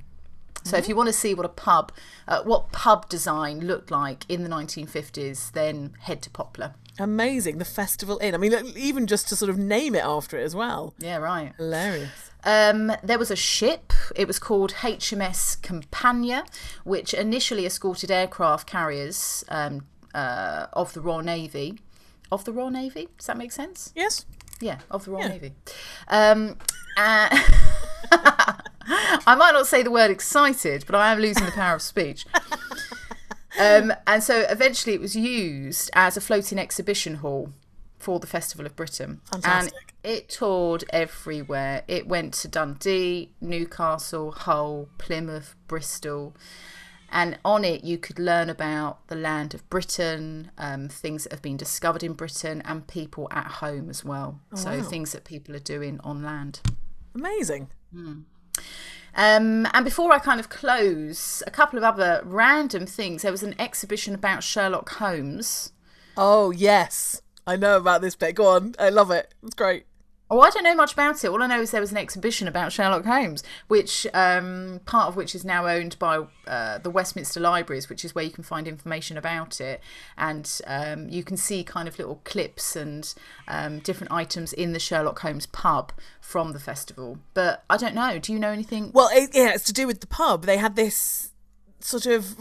So 0.64 0.76
if 0.76 0.88
you 0.88 0.94
want 0.94 1.08
to 1.08 1.12
see 1.12 1.34
what 1.34 1.44
a 1.44 1.48
pub, 1.48 1.90
uh, 2.28 2.42
what 2.44 2.70
pub 2.70 3.08
design 3.08 3.66
looked 3.66 3.90
like 3.90 4.24
in 4.28 4.44
the 4.44 4.48
1950s, 4.48 5.50
then 5.52 5.94
head 6.02 6.22
to 6.22 6.30
Poplar. 6.30 6.74
Amazing. 7.00 7.58
The 7.58 7.64
Festival 7.64 8.18
Inn. 8.22 8.32
I 8.34 8.38
mean, 8.38 8.52
even 8.76 9.08
just 9.08 9.28
to 9.30 9.36
sort 9.36 9.48
of 9.50 9.58
name 9.58 9.96
it 9.96 10.04
after 10.04 10.38
it 10.38 10.44
as 10.44 10.54
well. 10.54 10.94
Yeah, 10.98 11.16
right. 11.16 11.52
Hilarious. 11.56 12.30
Um, 12.44 12.92
there 13.02 13.18
was 13.18 13.30
a 13.30 13.36
ship. 13.36 13.92
It 14.16 14.26
was 14.26 14.38
called 14.38 14.72
HMS 14.74 15.60
Campania, 15.62 16.44
which 16.84 17.14
initially 17.14 17.66
escorted 17.66 18.10
aircraft 18.10 18.66
carriers 18.66 19.44
um, 19.48 19.86
uh, 20.14 20.66
of 20.72 20.92
the 20.92 21.00
Royal 21.00 21.22
Navy. 21.22 21.78
Of 22.30 22.44
the 22.44 22.52
Royal 22.52 22.70
Navy? 22.70 23.08
Does 23.18 23.26
that 23.26 23.36
make 23.36 23.52
sense? 23.52 23.92
Yes. 23.94 24.24
Yeah, 24.60 24.78
of 24.90 25.04
the 25.04 25.10
Royal 25.12 25.22
Yeah. 25.24 25.28
Navy. 25.28 25.52
Um, 26.08 26.56
uh, 26.96 27.28
I 29.26 29.34
might 29.36 29.52
not 29.52 29.66
say 29.66 29.82
the 29.82 29.90
word 29.90 30.10
excited, 30.10 30.84
but 30.86 30.94
I 30.96 31.12
am 31.12 31.18
losing 31.20 31.44
the 31.46 31.52
power 31.52 31.76
of 31.76 31.82
speech. 31.82 32.26
Um, 33.60 33.92
and 34.06 34.22
so 34.22 34.46
eventually 34.48 34.94
it 34.94 35.00
was 35.00 35.14
used 35.14 35.90
as 35.92 36.16
a 36.16 36.22
floating 36.22 36.58
exhibition 36.58 37.16
hall 37.16 37.52
for 38.02 38.18
the 38.18 38.26
Festival 38.26 38.66
of 38.66 38.74
Britain. 38.76 39.20
Fantastic. 39.30 39.72
And 40.04 40.12
it 40.12 40.28
toured 40.28 40.84
everywhere. 40.90 41.84
It 41.86 42.06
went 42.06 42.34
to 42.34 42.48
Dundee, 42.48 43.30
Newcastle, 43.40 44.32
Hull, 44.32 44.88
Plymouth, 44.98 45.54
Bristol. 45.68 46.34
And 47.10 47.38
on 47.44 47.64
it, 47.64 47.84
you 47.84 47.98
could 47.98 48.18
learn 48.18 48.48
about 48.48 49.06
the 49.08 49.14
land 49.14 49.54
of 49.54 49.68
Britain, 49.68 50.50
um, 50.56 50.88
things 50.88 51.24
that 51.24 51.32
have 51.32 51.42
been 51.42 51.58
discovered 51.58 52.02
in 52.02 52.14
Britain, 52.14 52.62
and 52.64 52.86
people 52.86 53.28
at 53.30 53.46
home 53.46 53.90
as 53.90 54.04
well. 54.04 54.40
so, 54.54 54.78
wow. 54.78 54.82
things 54.82 55.12
that 55.12 55.24
people 55.24 55.54
are 55.54 55.60
doing 55.60 56.00
on 56.02 56.22
land. 56.22 56.60
Amazing. 57.14 57.68
Um, 59.14 59.68
and 59.74 59.84
before 59.84 60.12
I 60.12 60.18
kind 60.18 60.40
of 60.40 60.48
close, 60.48 61.42
a 61.46 61.50
couple 61.50 61.78
of 61.78 61.84
other 61.84 62.22
random 62.24 62.86
things. 62.86 63.22
There 63.22 63.32
was 63.32 63.42
an 63.42 63.54
exhibition 63.58 64.14
about 64.14 64.42
Sherlock 64.42 64.88
Holmes. 64.88 65.72
Oh, 66.16 66.50
yes. 66.50 67.20
I 67.46 67.56
know 67.56 67.76
about 67.76 68.00
this 68.00 68.14
bit. 68.14 68.34
Go 68.34 68.46
on. 68.48 68.74
I 68.78 68.90
love 68.90 69.10
it. 69.10 69.34
It's 69.42 69.54
great. 69.54 69.86
Oh, 70.32 70.40
I 70.40 70.48
don't 70.48 70.64
know 70.64 70.74
much 70.74 70.94
about 70.94 71.22
it. 71.22 71.28
All 71.28 71.42
I 71.42 71.46
know 71.46 71.60
is 71.60 71.72
there 71.72 71.80
was 71.82 71.90
an 71.90 71.98
exhibition 71.98 72.48
about 72.48 72.72
Sherlock 72.72 73.04
Holmes, 73.04 73.42
which 73.68 74.06
um, 74.14 74.80
part 74.86 75.08
of 75.08 75.14
which 75.14 75.34
is 75.34 75.44
now 75.44 75.66
owned 75.66 75.98
by 75.98 76.24
uh, 76.46 76.78
the 76.78 76.88
Westminster 76.88 77.38
Libraries, 77.38 77.90
which 77.90 78.02
is 78.02 78.14
where 78.14 78.24
you 78.24 78.30
can 78.30 78.42
find 78.42 78.66
information 78.66 79.18
about 79.18 79.60
it, 79.60 79.82
and 80.16 80.58
um, 80.66 81.10
you 81.10 81.22
can 81.22 81.36
see 81.36 81.62
kind 81.62 81.86
of 81.86 81.98
little 81.98 82.22
clips 82.24 82.74
and 82.74 83.12
um, 83.46 83.80
different 83.80 84.10
items 84.10 84.54
in 84.54 84.72
the 84.72 84.78
Sherlock 84.78 85.18
Holmes 85.18 85.44
pub 85.44 85.92
from 86.18 86.54
the 86.54 86.58
festival. 86.58 87.18
But 87.34 87.64
I 87.68 87.76
don't 87.76 87.94
know. 87.94 88.18
Do 88.18 88.32
you 88.32 88.38
know 88.38 88.52
anything? 88.52 88.90
Well, 88.94 89.10
it, 89.12 89.32
yeah, 89.34 89.52
it's 89.52 89.64
to 89.64 89.74
do 89.74 89.86
with 89.86 90.00
the 90.00 90.06
pub. 90.06 90.46
They 90.46 90.56
had 90.56 90.76
this 90.76 91.31
sort 91.84 92.06
of, 92.06 92.36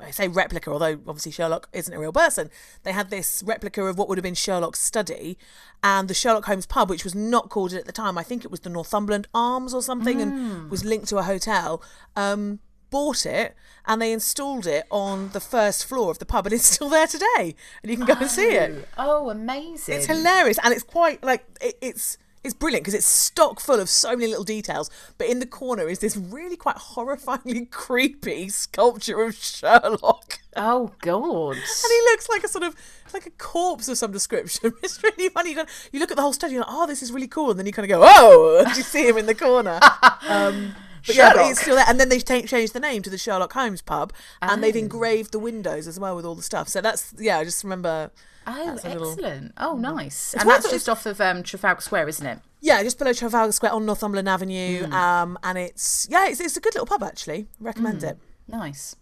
I 0.00 0.10
say 0.10 0.28
replica, 0.28 0.70
although 0.70 0.98
obviously 1.06 1.32
Sherlock 1.32 1.68
isn't 1.72 1.92
a 1.92 1.98
real 1.98 2.12
person. 2.12 2.50
They 2.82 2.92
had 2.92 3.10
this 3.10 3.42
replica 3.44 3.84
of 3.84 3.98
what 3.98 4.08
would 4.08 4.18
have 4.18 4.22
been 4.22 4.34
Sherlock's 4.34 4.80
study, 4.80 5.38
and 5.82 6.08
the 6.08 6.14
Sherlock 6.14 6.44
Holmes 6.46 6.66
pub, 6.66 6.90
which 6.90 7.04
was 7.04 7.14
not 7.14 7.48
called 7.48 7.72
it 7.72 7.78
at 7.78 7.86
the 7.86 7.92
time. 7.92 8.18
I 8.18 8.22
think 8.22 8.44
it 8.44 8.50
was 8.50 8.60
the 8.60 8.70
Northumberland 8.70 9.28
Arms 9.34 9.74
or 9.74 9.82
something, 9.82 10.20
and 10.20 10.70
was 10.70 10.84
linked 10.84 11.08
to 11.08 11.18
a 11.18 11.22
hotel. 11.22 11.82
Um, 12.16 12.60
bought 12.90 13.24
it 13.24 13.56
and 13.86 14.02
they 14.02 14.12
installed 14.12 14.66
it 14.66 14.84
on 14.90 15.30
the 15.30 15.40
first 15.40 15.86
floor 15.86 16.10
of 16.10 16.18
the 16.18 16.26
pub, 16.26 16.46
and 16.46 16.52
it's 16.52 16.66
still 16.66 16.88
there 16.88 17.06
today, 17.06 17.56
and 17.82 17.90
you 17.90 17.96
can 17.96 18.06
go 18.06 18.14
and 18.14 18.30
see 18.30 18.50
it. 18.50 18.88
Oh, 18.96 19.30
amazing! 19.30 19.96
It's 19.96 20.06
hilarious, 20.06 20.58
and 20.62 20.72
it's 20.72 20.82
quite 20.84 21.24
like 21.24 21.44
it, 21.60 21.76
it's 21.80 22.18
it's 22.44 22.54
brilliant 22.54 22.82
because 22.84 22.94
it's 22.94 23.06
stock 23.06 23.60
full 23.60 23.78
of 23.80 23.88
so 23.88 24.10
many 24.16 24.26
little 24.26 24.44
details. 24.44 24.90
But 25.18 25.28
in 25.28 25.38
the 25.38 25.46
corner 25.46 25.88
is 25.88 26.00
this 26.00 26.16
really 26.16 26.56
quite 26.56 26.76
horrifyingly 26.76 27.70
creepy 27.70 28.48
sculpture 28.48 29.22
of 29.22 29.34
Sherlock, 29.34 30.40
Oh 30.56 30.92
God! 31.00 31.56
and 31.56 31.62
he 31.88 32.00
looks 32.10 32.28
like 32.28 32.44
a 32.44 32.48
sort 32.48 32.64
of 32.64 32.74
like 33.14 33.26
a 33.26 33.30
corpse 33.30 33.88
of 33.88 33.98
some 33.98 34.12
description. 34.12 34.72
It's 34.82 35.02
really 35.02 35.28
funny. 35.28 35.52
You, 35.52 35.64
you 35.92 36.00
look 36.00 36.10
at 36.10 36.16
the 36.16 36.22
whole 36.22 36.32
study, 36.32 36.54
you're 36.54 36.62
like, 36.62 36.70
oh, 36.72 36.86
this 36.86 37.02
is 37.02 37.12
really 37.12 37.28
cool, 37.28 37.50
and 37.50 37.58
then 37.58 37.66
you 37.66 37.72
kind 37.72 37.90
of 37.90 37.96
go, 37.98 38.04
oh, 38.04 38.64
and 38.66 38.76
you 38.76 38.82
see 38.82 39.06
him 39.06 39.18
in 39.18 39.26
the 39.26 39.34
corner. 39.34 39.78
Um, 40.28 40.74
but 41.06 41.14
yeah, 41.16 41.32
but 41.34 41.50
it's 41.50 41.60
still 41.60 41.76
there. 41.76 41.84
And 41.88 41.98
then 42.00 42.08
they've 42.08 42.24
ta- 42.24 42.42
changed 42.42 42.72
the 42.72 42.80
name 42.80 43.02
to 43.02 43.10
the 43.10 43.18
Sherlock 43.18 43.52
Holmes 43.52 43.82
pub, 43.82 44.12
and 44.40 44.62
they've 44.62 44.76
engraved 44.76 45.32
the 45.32 45.38
windows 45.38 45.86
as 45.86 45.98
well 45.98 46.14
with 46.16 46.24
all 46.24 46.34
the 46.34 46.42
stuff. 46.42 46.68
So 46.68 46.80
that's 46.80 47.12
yeah, 47.18 47.38
I 47.38 47.44
just 47.44 47.62
remember. 47.64 48.10
Oh, 48.46 48.72
a 48.72 48.74
little- 48.74 49.10
excellent! 49.12 49.52
Oh, 49.56 49.76
nice. 49.76 50.34
It's 50.34 50.42
and 50.42 50.50
that's 50.50 50.68
just 50.70 50.88
off 50.88 51.06
of 51.06 51.20
um, 51.20 51.42
Trafalgar 51.44 51.80
Square, 51.80 52.08
isn't 52.08 52.26
it? 52.26 52.38
Yeah, 52.60 52.82
just 52.82 52.98
below 52.98 53.12
Trafalgar 53.12 53.52
Square 53.52 53.72
on 53.72 53.86
Northumberland 53.86 54.28
Avenue. 54.28 54.84
Um, 54.90 55.38
and 55.44 55.58
it's 55.58 56.08
yeah, 56.10 56.26
it's, 56.28 56.40
it's 56.40 56.56
a 56.56 56.60
good 56.60 56.74
little 56.74 56.86
pub 56.86 57.02
actually. 57.02 57.46
Recommend 57.60 58.02
it. 58.02 58.18
Nice. 58.48 58.96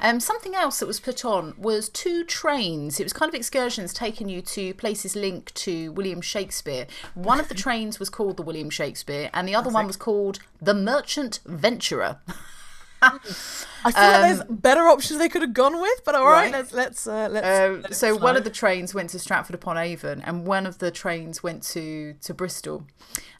Um, 0.00 0.20
something 0.20 0.54
else 0.54 0.80
that 0.80 0.86
was 0.86 1.00
put 1.00 1.24
on 1.24 1.54
was 1.58 1.88
two 1.88 2.24
trains. 2.24 3.00
It 3.00 3.04
was 3.04 3.12
kind 3.12 3.28
of 3.28 3.34
excursions 3.34 3.92
taking 3.92 4.28
you 4.28 4.42
to 4.42 4.74
places 4.74 5.16
linked 5.16 5.54
to 5.56 5.92
William 5.92 6.20
Shakespeare. 6.20 6.86
One 7.14 7.40
of 7.40 7.48
the 7.48 7.54
trains 7.66 7.98
was 7.98 8.10
called 8.10 8.36
the 8.36 8.42
William 8.42 8.70
Shakespeare, 8.70 9.30
and 9.32 9.48
the 9.48 9.54
other 9.54 9.70
one 9.70 9.86
was 9.86 9.96
called 9.96 10.38
the 10.60 10.74
Merchant 10.74 11.40
Venturer. 11.44 12.18
I 13.00 13.92
feel 13.92 14.02
like 14.02 14.20
there's 14.22 14.42
better 14.50 14.82
options 14.88 15.18
they 15.18 15.28
could 15.28 15.42
have 15.42 15.54
gone 15.54 15.80
with, 15.80 16.00
but 16.04 16.14
all 16.14 16.24
right, 16.26 16.46
Um, 16.46 16.52
Right. 16.52 16.58
let's 16.58 16.72
let's 16.72 17.06
uh, 17.06 17.28
let's. 17.30 17.46
Um, 17.46 17.82
let 17.82 17.94
so 17.94 18.16
fly. 18.16 18.24
one 18.24 18.36
of 18.36 18.44
the 18.44 18.50
trains 18.50 18.94
went 18.94 19.10
to 19.10 19.18
Stratford 19.18 19.54
upon 19.54 19.76
Avon, 19.78 20.20
and 20.22 20.46
one 20.46 20.66
of 20.66 20.78
the 20.78 20.90
trains 20.90 21.42
went 21.42 21.62
to 21.74 22.14
to 22.22 22.34
Bristol. 22.34 22.86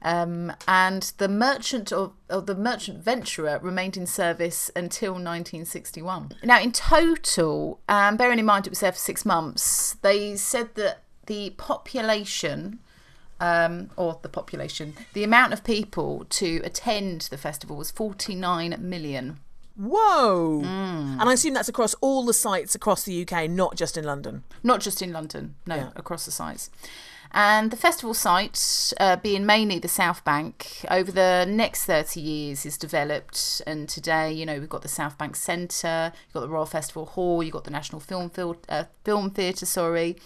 Um, 0.01 0.53
and 0.69 1.13
the 1.19 1.29
merchant 1.29 1.93
of, 1.93 2.13
of 2.29 2.47
the 2.47 2.55
merchant 2.55 3.03
venturer 3.03 3.59
remained 3.61 3.97
in 3.97 4.07
service 4.07 4.71
until 4.77 5.13
1961. 5.15 6.33
Now, 6.45 6.61
in 6.61 6.71
total, 6.71 7.81
um, 7.89 8.17
bearing 8.17 8.39
in 8.39 8.45
mind 8.45 8.67
it 8.67 8.71
was 8.71 8.81
there 8.81 8.93
for 8.93 8.99
six 8.99 9.25
months, 9.27 9.95
they 10.03 10.37
said 10.37 10.77
that 10.77 11.03
the 11.27 11.51
population 11.51 12.79
um, 13.41 13.91
or 13.97 14.19
the 14.23 14.29
population, 14.29 14.95
the 15.15 15.25
amount 15.25 15.53
of 15.53 15.65
people 15.65 16.25
to 16.31 16.61
attend 16.65 17.23
the 17.23 17.37
festival 17.37 17.77
was 17.77 17.91
49 17.91 18.77
million. 18.81 19.39
Whoa! 19.79 20.63
Mm. 20.65 21.21
And 21.21 21.23
I 21.23 21.33
assume 21.33 21.55
that's 21.55 21.69
across 21.69 21.95
all 22.01 22.25
the 22.25 22.35
sites 22.35 22.75
across 22.75 23.05
the 23.05 23.23
UK, 23.27 23.49
not 23.49 23.77
just 23.77 23.97
in 23.97 24.05
London. 24.05 24.43
Not 24.63 24.81
just 24.81 25.01
in 25.01 25.13
London, 25.13 25.55
no, 25.67 25.77
Yeah. 25.77 25.91
across 25.95 26.25
the 26.25 26.33
sites. 26.33 26.69
And 27.31 27.71
the 27.71 27.77
festival 27.77 28.15
site, 28.15 28.93
uh, 28.99 29.17
being 29.17 29.45
mainly 29.47 29.79
the 29.79 29.87
South 29.89 30.25
Bank, 30.25 30.85
over 30.91 31.13
the 31.13 31.45
next 31.49 31.85
30 31.85 32.21
years 32.21 32.65
is 32.67 32.77
developed. 32.79 33.63
And 33.67 33.89
today, 33.89 34.33
you 34.33 34.45
know, 34.47 34.59
we've 34.59 34.69
got 34.69 34.83
the 34.83 34.89
South 34.89 35.17
Bank 35.19 35.37
Centre, 35.37 36.13
you've 36.27 36.33
got 36.35 36.41
the 36.41 36.49
Royal 36.49 36.67
Festival 36.67 37.07
Hall, 37.07 37.43
you've 37.43 37.53
got 37.53 37.65
the 37.65 37.71
National 37.71 38.01
Film, 38.01 38.31
Fil- 38.31 38.57
uh, 38.69 38.85
Film 39.05 39.31
Theatre, 39.31 39.67
sorry, 39.67 40.17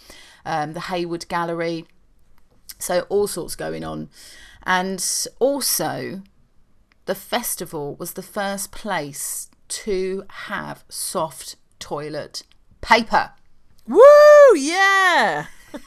um, 0.47 0.73
the 0.73 0.81
Hayward 0.81 1.29
Gallery. 1.29 1.87
So, 2.79 3.01
all 3.11 3.27
sorts 3.27 3.55
going 3.57 3.85
on. 3.85 4.09
And 4.65 5.05
also, 5.41 6.23
the 7.07 7.15
festival 7.15 7.97
was 7.97 8.13
the 8.13 8.23
first 8.23 8.73
place 8.73 9.49
to 9.69 10.25
have 10.29 10.85
soft 10.89 11.57
toilet 11.79 12.43
paper. 12.81 13.33
Woo! 13.87 14.57
Yeah. 14.57 15.47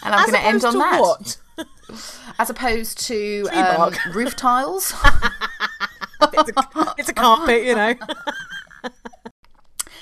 And 0.00 0.14
I'm 0.14 0.30
going 0.30 0.40
to 0.40 0.46
end 0.46 0.64
on 0.64 0.72
to 0.72 0.78
that. 0.78 1.00
What? 1.00 1.36
As 2.38 2.48
opposed 2.48 2.98
to 3.06 3.48
um, 3.52 3.92
roof 4.14 4.36
tiles. 4.36 4.94
It's 6.20 6.50
a, 6.56 6.94
it's 6.98 7.08
a 7.08 7.12
carpet, 7.14 7.62
you 7.64 7.76
know. 7.76 7.94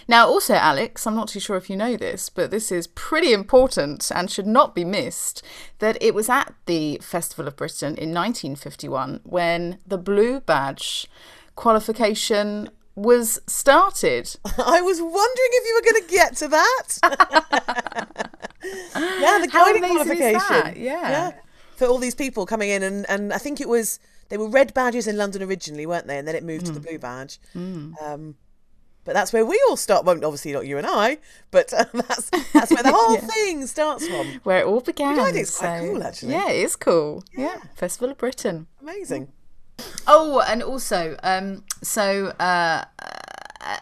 Now, 0.09 0.27
also, 0.29 0.55
Alex, 0.55 1.07
I'm 1.07 1.15
not 1.17 1.29
too 1.29 1.41
sure 1.41 1.57
if 1.57 1.69
you 1.69 1.77
know 1.77 1.97
this, 1.97 2.29
but 2.29 2.51
this 2.51 2.71
is 2.71 2.87
pretty 2.87 3.33
important 3.33 4.11
and 4.15 4.31
should 4.31 4.47
not 4.47 4.75
be 4.75 4.85
missed 4.85 5.43
that 5.81 5.97
it 6.01 6.15
was 6.15 6.29
at 6.29 6.55
the 6.67 6.99
Festival 7.03 7.49
of 7.49 7.57
Britain 7.57 7.97
in 7.97 8.15
1951 8.15 9.21
when 9.25 9.79
the 9.87 9.99
Blue 9.99 10.41
Badge 10.41 11.09
qualification 11.57 12.71
was 12.95 13.39
started. 13.47 14.37
I 14.59 14.81
was 14.81 15.01
wondering 15.01 15.51
if 15.53 15.67
you 15.67 15.75
were 15.75 15.93
going 15.93 16.03
to 16.07 16.15
get 16.15 16.37
to 16.37 16.49
that. 16.49 16.89
yeah, 19.21 19.39
the 19.41 19.49
guiding 19.53 19.83
qualification. 19.85 20.41
that? 20.49 20.77
Yeah. 20.77 21.33
For 21.77 21.87
all 21.87 21.99
these 21.99 22.15
people 22.15 22.47
coming 22.47 22.71
in, 22.71 22.83
and, 22.83 23.05
and 23.11 23.33
I 23.33 23.39
think 23.39 23.61
it 23.61 23.69
was, 23.69 23.99
they 24.31 24.39
were 24.39 24.49
red 24.49 24.73
badges 24.73 25.07
in 25.07 25.17
London 25.19 25.43
originally, 25.43 25.85
weren't 25.85 26.07
they? 26.07 26.17
And 26.19 26.27
then 26.27 26.35
it 26.35 26.43
moved 26.45 26.67
to 26.67 26.73
Hmm. 26.73 26.79
the 26.79 26.81
blue 26.89 26.99
badge. 26.99 27.39
Um, 27.55 28.35
but 29.07 29.15
that's 29.15 29.33
where 29.33 29.47
we 29.47 29.59
all 29.69 29.77
start. 29.77 30.05
Well, 30.05 30.17
obviously 30.17 30.53
not 30.53 30.67
you 30.67 30.77
and 30.77 30.87
I, 30.87 31.19
but 31.51 31.73
uh, 31.73 31.85
that's 31.95 32.29
that's 32.53 32.71
where 32.73 32.83
the 32.83 32.93
whole 32.95 33.17
thing 33.17 33.67
starts 33.67 34.07
from. 34.07 34.41
Where 34.43 34.59
it 34.59 34.67
all 34.67 34.81
began. 34.81 35.19
I 35.19 35.27
think 35.27 35.37
it's 35.39 35.59
quite 35.59 35.81
so- 35.81 35.87
cool, 35.93 36.03
actually. 36.03 36.33
Yeah, 36.33 36.51
it 36.51 36.57
is 36.65 36.77
cool. 36.77 37.25
yeah. 37.35 37.57
Festival 37.75 38.11
of 38.11 38.19
Britain. 38.19 38.67
Amazing. 38.83 39.29
Oh, 40.07 40.43
and 40.47 40.63
also, 40.63 41.17
um, 41.23 41.65
so 41.83 42.29
uh, 42.41 42.85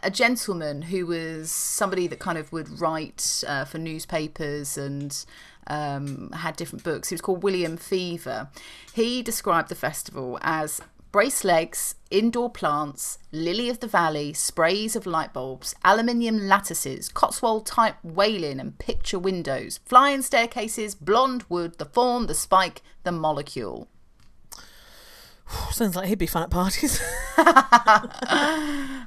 a 0.02 0.10
gentleman 0.10 0.82
who 0.82 1.06
was 1.06 1.50
somebody 1.50 2.06
that 2.08 2.18
kind 2.18 2.38
of 2.38 2.52
would 2.52 2.80
write 2.80 3.42
uh, 3.46 3.64
for 3.64 3.78
newspapers 3.78 4.76
and 4.76 5.24
um, 5.66 6.30
had 6.32 6.56
different 6.56 6.84
books. 6.84 7.08
He 7.10 7.14
was 7.14 7.20
called 7.20 7.42
William 7.42 7.76
Feaver. 7.76 8.48
He 8.92 9.22
described 9.22 9.68
the 9.68 9.74
festival 9.74 10.38
as 10.42 10.80
brace 11.14 11.44
legs, 11.44 11.94
indoor 12.10 12.50
plants, 12.50 13.18
lily 13.30 13.68
of 13.68 13.78
the 13.78 13.86
valley, 13.86 14.32
sprays 14.32 14.96
of 14.96 15.06
light 15.06 15.32
bulbs, 15.32 15.72
aluminium 15.84 16.48
lattices, 16.48 17.08
Cotswold 17.08 17.64
type 17.64 17.94
wailing 18.02 18.58
and 18.58 18.76
picture 18.80 19.20
windows, 19.20 19.78
flying 19.84 20.22
staircases, 20.22 20.96
blonde 20.96 21.44
wood, 21.48 21.78
the 21.78 21.84
fawn, 21.84 22.26
the 22.26 22.34
spike, 22.34 22.82
the 23.04 23.12
molecule. 23.12 23.86
Sounds 25.72 25.94
like 25.96 26.08
he'd 26.08 26.18
be 26.18 26.26
fun 26.26 26.42
at 26.42 26.50
parties. 26.50 27.00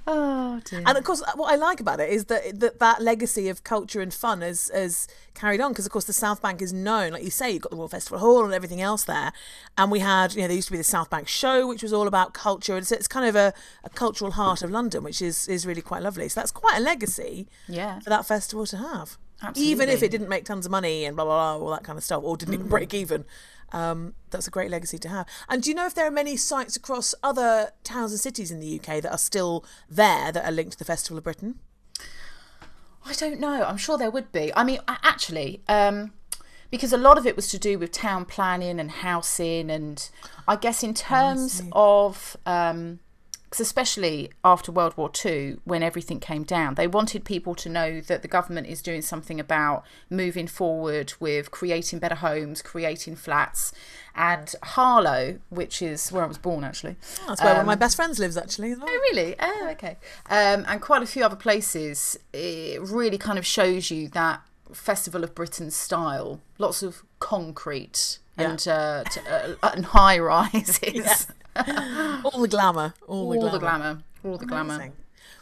Oh 0.10 0.62
dear. 0.64 0.84
And 0.86 0.98
of 0.98 1.04
course, 1.04 1.22
uh, 1.22 1.32
what 1.36 1.52
I 1.52 1.58
like 1.58 1.82
about 1.82 2.00
it 2.00 2.10
is 2.10 2.26
that 2.26 2.62
that, 2.62 2.80
that 2.80 3.02
legacy 3.02 3.50
of 3.50 3.64
culture 3.66 4.00
and 4.00 4.14
fun 4.14 4.40
has, 4.42 4.72
has 4.74 5.08
carried 5.34 5.60
on 5.60 5.72
because, 5.74 5.86
of 5.86 5.92
course, 5.92 6.06
the 6.06 6.14
South 6.14 6.42
Bank 6.42 6.62
is 6.62 6.72
known. 6.72 7.12
Like 7.12 7.24
you 7.24 7.30
say, 7.30 7.52
you've 7.52 7.62
got 7.64 7.72
the 7.72 7.76
Royal 7.78 7.90
Festival 7.90 8.20
Hall 8.20 8.46
and 8.46 8.54
everything 8.54 8.80
else 8.82 9.04
there. 9.04 9.34
And 9.78 9.92
we 9.92 10.00
had, 10.00 10.34
you 10.34 10.42
know, 10.42 10.48
there 10.48 10.56
used 10.56 10.70
to 10.70 10.72
be 10.72 10.78
the 10.78 10.84
South 10.86 11.10
Bank 11.10 11.28
Show, 11.28 11.68
which 11.68 11.84
was 11.84 11.92
all 11.92 12.08
about 12.08 12.34
culture. 12.34 12.78
It's, 12.78 12.92
it's 12.92 13.08
kind 13.08 13.28
of 13.28 13.36
a, 13.36 13.54
a 13.84 13.90
cultural 13.90 14.32
heart 14.32 14.62
of 14.62 14.72
London, 14.72 15.04
which 15.04 15.22
is, 15.22 15.48
is 15.50 15.66
really 15.68 15.82
quite 15.82 16.02
lovely. 16.02 16.30
So 16.30 16.40
that's 16.40 16.52
quite 16.52 16.78
a 16.78 16.82
legacy 16.82 17.50
Yeah. 17.68 18.00
for 18.00 18.10
that 18.10 18.26
festival 18.26 18.66
to 18.68 18.78
have. 18.78 19.18
Even 19.56 19.90
if 19.90 20.02
it 20.02 20.10
didn't 20.10 20.30
make 20.30 20.46
tons 20.46 20.66
of 20.66 20.72
money 20.72 21.06
and 21.06 21.16
blah, 21.16 21.26
blah, 21.26 21.58
blah, 21.58 21.66
all 21.66 21.72
that 21.72 21.84
kind 21.84 21.98
of 21.98 22.04
stuff, 22.04 22.24
or 22.24 22.38
didn't 22.38 22.56
even 22.56 22.68
break 22.68 22.94
even. 22.94 23.26
Um, 23.72 24.14
that's 24.30 24.48
a 24.48 24.52
great 24.52 24.72
legacy 24.72 24.98
to 25.00 25.10
have. 25.10 25.28
And 25.50 25.62
do 25.62 25.70
you 25.70 25.76
know 25.76 25.86
if 25.86 25.94
there 25.94 26.08
are 26.08 26.12
many 26.12 26.38
sites 26.38 26.76
across 26.76 27.14
other 27.22 27.72
towns 27.84 28.12
and 28.12 28.20
cities 28.20 28.50
in 28.50 28.60
the 28.60 28.80
UK 28.80 29.02
that 29.02 29.12
are 29.12 29.18
still 29.18 29.66
there 29.90 30.32
that 30.32 30.46
are 30.46 30.52
linked 30.52 30.74
to 30.74 30.80
the 30.80 30.86
Festival 30.86 31.18
of 31.18 31.24
Britain? 31.24 31.60
I 33.06 33.14
don't 33.14 33.40
know. 33.40 33.64
I'm 33.64 33.78
sure 33.78 33.98
there 33.98 34.12
would 34.12 34.32
be. 34.32 34.52
I 34.56 34.64
mean, 34.64 34.80
actually, 34.88 35.62
um, 35.68 36.14
because 36.72 36.92
a 36.92 36.98
lot 36.98 37.18
of 37.18 37.26
it 37.26 37.36
was 37.36 37.48
to 37.50 37.60
do 37.60 37.78
with 37.78 37.92
town 37.92 38.26
planning 38.26 38.80
and 38.80 38.90
housing, 38.92 39.70
and 39.70 40.10
I 40.48 40.56
guess 40.56 40.84
in 40.84 40.94
terms 40.94 41.62
of, 41.72 42.36
um 42.46 43.00
especially 43.60 44.32
after 44.44 44.72
World 44.72 44.96
War 44.98 45.10
II, 45.26 45.58
when 45.64 45.82
everything 45.84 46.20
came 46.20 46.44
down, 46.44 46.76
they 46.76 46.88
wanted 46.88 47.24
people 47.24 47.56
to 47.56 47.70
know 47.70 48.02
that 48.02 48.22
the 48.22 48.28
government 48.28 48.68
is 48.68 48.82
doing 48.82 49.02
something 49.02 49.40
about 49.40 49.84
moving 50.10 50.48
forward 50.48 51.14
with 51.20 51.52
creating 51.52 52.00
better 52.00 52.16
homes, 52.16 52.62
creating 52.62 53.16
flats, 53.16 53.72
and 54.16 54.54
Harlow, 54.64 55.40
which 55.50 55.82
is 55.82 56.12
where 56.12 56.24
I 56.24 56.28
was 56.28 56.38
born, 56.38 56.64
actually. 56.64 56.98
That's 57.28 57.42
where 57.42 57.54
one 57.54 57.62
of 57.62 57.68
my 57.68 57.76
best 57.76 57.96
friends 57.96 58.20
lives, 58.20 58.38
actually. 58.38 58.72
as 58.72 58.80
well. 58.80 58.88
Oh, 58.90 59.00
really? 59.12 59.36
Oh, 59.40 59.68
okay. 59.72 59.98
Um, 60.30 60.66
and 60.68 60.82
quite 60.82 61.04
a 61.04 61.08
few 61.08 61.24
other 61.24 61.36
places. 61.36 62.18
It 62.34 62.82
really 62.82 63.18
kind 63.18 63.40
of 63.40 63.46
shows 63.46 63.92
you 63.92 64.10
that 64.10 64.42
Festival 64.74 65.24
of 65.24 65.34
Britain 65.34 65.72
style. 65.72 66.42
Lots 66.58 66.84
of 66.84 67.04
concrete 67.20 68.20
and 68.38 68.68
uh, 68.68 69.04
t- 69.06 69.22
uh, 69.30 69.56
and 69.74 69.86
high 69.86 70.20
rises. 70.20 71.28
All 72.26 72.42
the 72.42 72.48
glamour. 72.48 72.94
All 73.08 73.30
the 73.30 73.38
All 73.38 73.42
glamour. 73.42 73.52
the 73.52 73.60
glamour. 73.60 74.04
All 74.24 74.38
the 74.38 74.46
glamour. 74.46 74.76
Amazing. 74.76 74.94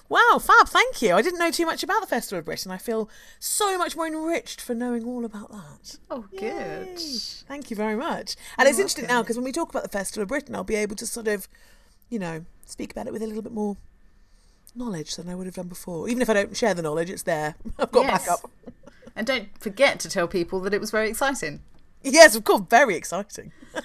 Wow, 0.07 0.37
fab, 0.39 0.67
thank 0.67 1.01
you. 1.01 1.15
I 1.15 1.23
didn't 1.23 1.39
know 1.39 1.49
too 1.49 1.65
much 1.65 1.81
about 1.81 1.99
the 2.01 2.07
Festival 2.07 2.37
of 2.39 2.45
Britain. 2.45 2.71
I 2.71 2.77
feel 2.77 3.09
so 3.39 3.75
much 3.77 3.95
more 3.95 4.05
enriched 4.05 4.61
for 4.61 4.75
knowing 4.75 5.03
all 5.03 5.25
about 5.25 5.49
that. 5.51 5.97
Oh, 6.11 6.25
good. 6.37 6.99
Yay. 6.99 7.17
Thank 7.47 7.71
you 7.71 7.75
very 7.75 7.95
much. 7.95 8.35
And 8.59 8.67
it's 8.69 8.77
interesting 8.77 9.07
now 9.07 9.23
because 9.23 9.35
when 9.35 9.45
we 9.45 9.51
talk 9.51 9.71
about 9.71 9.81
the 9.81 9.89
Festival 9.89 10.21
of 10.21 10.27
Britain, 10.27 10.53
I'll 10.53 10.63
be 10.63 10.75
able 10.75 10.95
to 10.97 11.07
sort 11.07 11.27
of, 11.27 11.47
you 12.09 12.19
know, 12.19 12.45
speak 12.67 12.91
about 12.91 13.07
it 13.07 13.13
with 13.13 13.23
a 13.23 13.27
little 13.27 13.41
bit 13.41 13.51
more 13.51 13.77
knowledge 14.75 15.15
than 15.15 15.27
I 15.27 15.33
would 15.33 15.47
have 15.47 15.55
done 15.55 15.69
before. 15.69 16.07
Even 16.07 16.21
if 16.21 16.29
I 16.29 16.33
don't 16.33 16.55
share 16.55 16.75
the 16.75 16.83
knowledge, 16.83 17.09
it's 17.09 17.23
there. 17.23 17.55
I've 17.79 17.91
got 17.91 18.05
Yes. 18.05 18.25
backup. 18.27 18.51
And 19.15 19.25
don't 19.25 19.47
forget 19.59 19.99
to 20.01 20.09
tell 20.09 20.27
people 20.27 20.59
that 20.61 20.73
it 20.73 20.79
was 20.81 20.91
very 20.91 21.09
exciting. 21.09 21.61
Yes, 22.03 22.35
of 22.35 22.43
course, 22.43 22.61
very 22.69 22.95
exciting. 22.95 23.51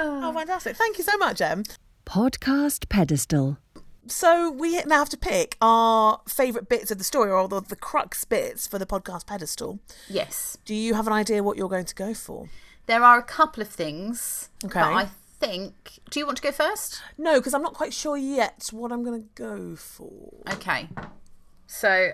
Oh, 0.00 0.20
oh, 0.22 0.32
fantastic. 0.32 0.76
Thank 0.76 0.96
you 0.96 1.02
so 1.02 1.16
much, 1.16 1.40
Em. 1.40 1.64
Podcast 2.06 2.88
pedestal. 2.88 3.58
So 4.06 4.48
we 4.48 4.80
now 4.84 4.98
have 4.98 5.08
to 5.08 5.16
pick 5.16 5.56
our 5.60 6.20
favourite 6.28 6.68
bits 6.68 6.92
of 6.92 6.98
the 6.98 7.04
story 7.04 7.32
or 7.32 7.48
the, 7.48 7.60
the 7.60 7.74
crux 7.74 8.24
bits 8.24 8.68
for 8.68 8.78
the 8.78 8.86
podcast 8.86 9.26
pedestal. 9.26 9.80
Yes. 10.08 10.56
Do 10.64 10.72
you 10.72 10.94
have 10.94 11.08
an 11.08 11.12
idea 11.12 11.42
what 11.42 11.56
you're 11.56 11.68
going 11.68 11.84
to 11.84 11.94
go 11.96 12.14
for? 12.14 12.48
There 12.86 13.02
are 13.02 13.18
a 13.18 13.24
couple 13.24 13.60
of 13.60 13.68
things. 13.68 14.50
Okay. 14.64 14.78
But 14.78 14.92
I 14.92 15.08
think. 15.40 15.98
Do 16.10 16.20
you 16.20 16.26
want 16.26 16.38
to 16.38 16.44
go 16.44 16.52
first? 16.52 17.02
No, 17.18 17.40
because 17.40 17.52
I'm 17.52 17.62
not 17.62 17.74
quite 17.74 17.92
sure 17.92 18.16
yet 18.16 18.68
what 18.70 18.92
I'm 18.92 19.02
going 19.02 19.20
to 19.20 19.28
go 19.34 19.74
for. 19.74 20.32
Okay. 20.52 20.88
So 21.66 22.12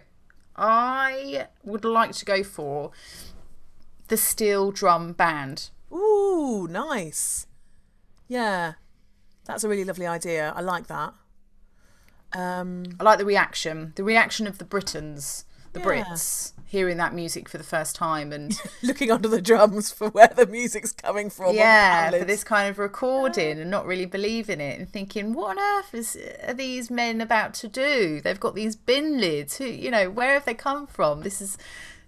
I 0.56 1.48
would 1.62 1.84
like 1.84 2.12
to 2.12 2.24
go 2.24 2.42
for 2.42 2.92
the 4.08 4.16
steel 4.16 4.72
drum 4.72 5.12
band. 5.12 5.68
Ooh, 5.92 6.66
nice. 6.68 7.46
Yeah, 8.28 8.74
that's 9.46 9.64
a 9.64 9.68
really 9.68 9.84
lovely 9.84 10.06
idea. 10.06 10.52
I 10.56 10.60
like 10.60 10.86
that. 10.88 11.14
Um, 12.32 12.84
I 12.98 13.04
like 13.04 13.18
the 13.18 13.24
reaction, 13.24 13.92
the 13.96 14.04
reaction 14.04 14.46
of 14.46 14.58
the 14.58 14.64
Britons, 14.64 15.44
the 15.72 15.80
Yeah. 15.80 15.86
Brits, 15.86 16.52
hearing 16.66 16.96
that 16.96 17.14
music 17.14 17.48
for 17.48 17.58
the 17.58 17.64
first 17.64 17.94
time, 17.94 18.32
and 18.32 18.58
looking 18.82 19.10
under 19.12 19.28
the 19.28 19.40
drums 19.40 19.92
for 19.92 20.08
where 20.08 20.32
the 20.34 20.46
music's 20.46 20.90
coming 20.90 21.30
from. 21.30 21.54
yeah, 21.54 22.10
for 22.10 22.24
this 22.24 22.42
kind 22.42 22.68
of 22.68 22.78
recording 22.78 23.60
and 23.60 23.70
not 23.70 23.86
really 23.86 24.06
believing 24.06 24.60
it 24.60 24.78
and 24.80 24.88
thinking, 24.88 25.32
what 25.32 25.56
on 25.56 25.62
earth 25.62 25.94
is 25.94 26.18
are 26.44 26.54
these 26.54 26.90
men 26.90 27.20
about 27.20 27.54
to 27.54 27.68
do? 27.68 28.20
They've 28.20 28.40
got 28.40 28.56
these 28.56 28.74
bin 28.74 29.20
lids. 29.20 29.58
Who, 29.58 29.64
you 29.66 29.90
know, 29.92 30.10
where 30.10 30.32
have 30.34 30.44
they 30.44 30.54
come 30.54 30.86
from? 30.86 31.22
This 31.22 31.40
is. 31.40 31.56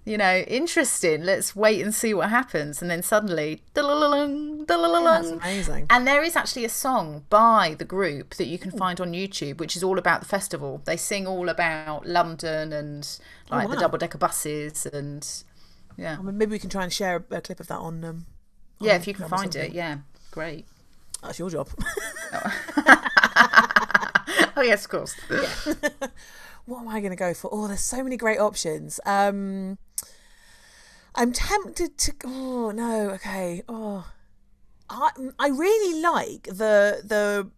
You 0.06 0.16
know, 0.16 0.36
interesting. 0.46 1.24
Let's 1.24 1.56
wait 1.56 1.82
and 1.82 1.92
see 1.92 2.14
what 2.14 2.30
happens. 2.30 2.80
And 2.80 2.88
then 2.88 3.02
suddenly, 3.02 3.62
da-la-la-lung, 3.74 4.64
da-la-la-lung. 4.64 5.22
That's 5.22 5.44
amazing. 5.44 5.86
And 5.90 6.06
there 6.06 6.22
is 6.22 6.36
actually 6.36 6.64
a 6.64 6.68
song 6.68 7.24
by 7.28 7.74
the 7.76 7.84
group 7.84 8.36
that 8.36 8.46
you 8.46 8.56
can 8.56 8.70
find 8.70 9.00
on 9.00 9.12
YouTube, 9.14 9.58
which 9.58 9.74
is 9.74 9.82
all 9.82 9.98
about 9.98 10.20
the 10.20 10.26
festival. 10.26 10.80
They 10.84 10.96
sing 10.96 11.26
all 11.26 11.48
about 11.48 12.06
London 12.06 12.72
and 12.72 13.18
like 13.50 13.68
the 13.68 13.74
wow. 13.74 13.80
double 13.80 13.98
decker 13.98 14.16
buses 14.16 14.86
and 14.86 15.26
Yeah. 15.96 16.18
I 16.20 16.22
mean, 16.22 16.38
maybe 16.38 16.52
we 16.52 16.60
can 16.60 16.70
try 16.70 16.84
and 16.84 16.92
share 16.92 17.24
a, 17.28 17.38
a 17.38 17.40
clip 17.40 17.58
of 17.58 17.66
that 17.66 17.78
on. 17.78 18.04
Um, 18.04 18.26
Yeah, 18.78 18.92
on 18.92 19.00
if 19.00 19.08
you 19.08 19.14
can 19.14 19.28
find 19.28 19.56
it, 19.56 19.72
yeah. 19.72 19.98
Great. 20.30 20.66
That's 21.20 21.40
your 21.40 21.50
job. 21.50 21.68
Oh, 24.56 24.62
yes, 24.62 24.84
of 24.84 24.90
course. 24.90 25.16
Yeah. 25.28 25.74
what 26.64 26.82
am 26.82 26.88
I 26.88 27.00
going 27.00 27.10
to 27.10 27.16
go 27.16 27.34
for? 27.34 27.50
Oh, 27.52 27.66
there's 27.66 27.80
so 27.80 28.04
many 28.04 28.16
great 28.16 28.38
options. 28.38 29.00
Um, 29.04 29.78
I'm 31.16 31.32
tempted 31.32 31.98
to. 31.98 32.12
Oh 32.24 32.70
no. 32.70 33.10
Okay. 33.10 33.62
Oh, 33.68 34.10
I 34.90 35.10
I 35.38 35.48
really 35.48 36.00
like 36.00 36.44
the 36.44 37.02
the 37.04 37.50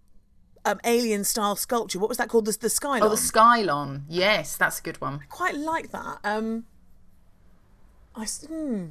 um, 0.65 0.81
alien 0.85 1.25
style 1.25 1.57
sculpture. 1.57 1.99
What 1.99 2.09
was 2.09 2.19
that 2.19 2.29
called? 2.29 2.45
The 2.45 2.57
the 2.59 2.69
skylon. 2.69 3.03
Oh, 3.03 3.09
the 3.09 3.17
Skylon. 3.17 4.03
Yes, 4.09 4.57
that's 4.57 4.79
a 4.79 4.83
good 4.83 5.01
one. 5.01 5.21
Quite 5.29 5.57
like 5.57 5.91
that. 5.91 6.19
Um, 6.25 6.65
I 8.15 8.25
hmm. 8.25 8.87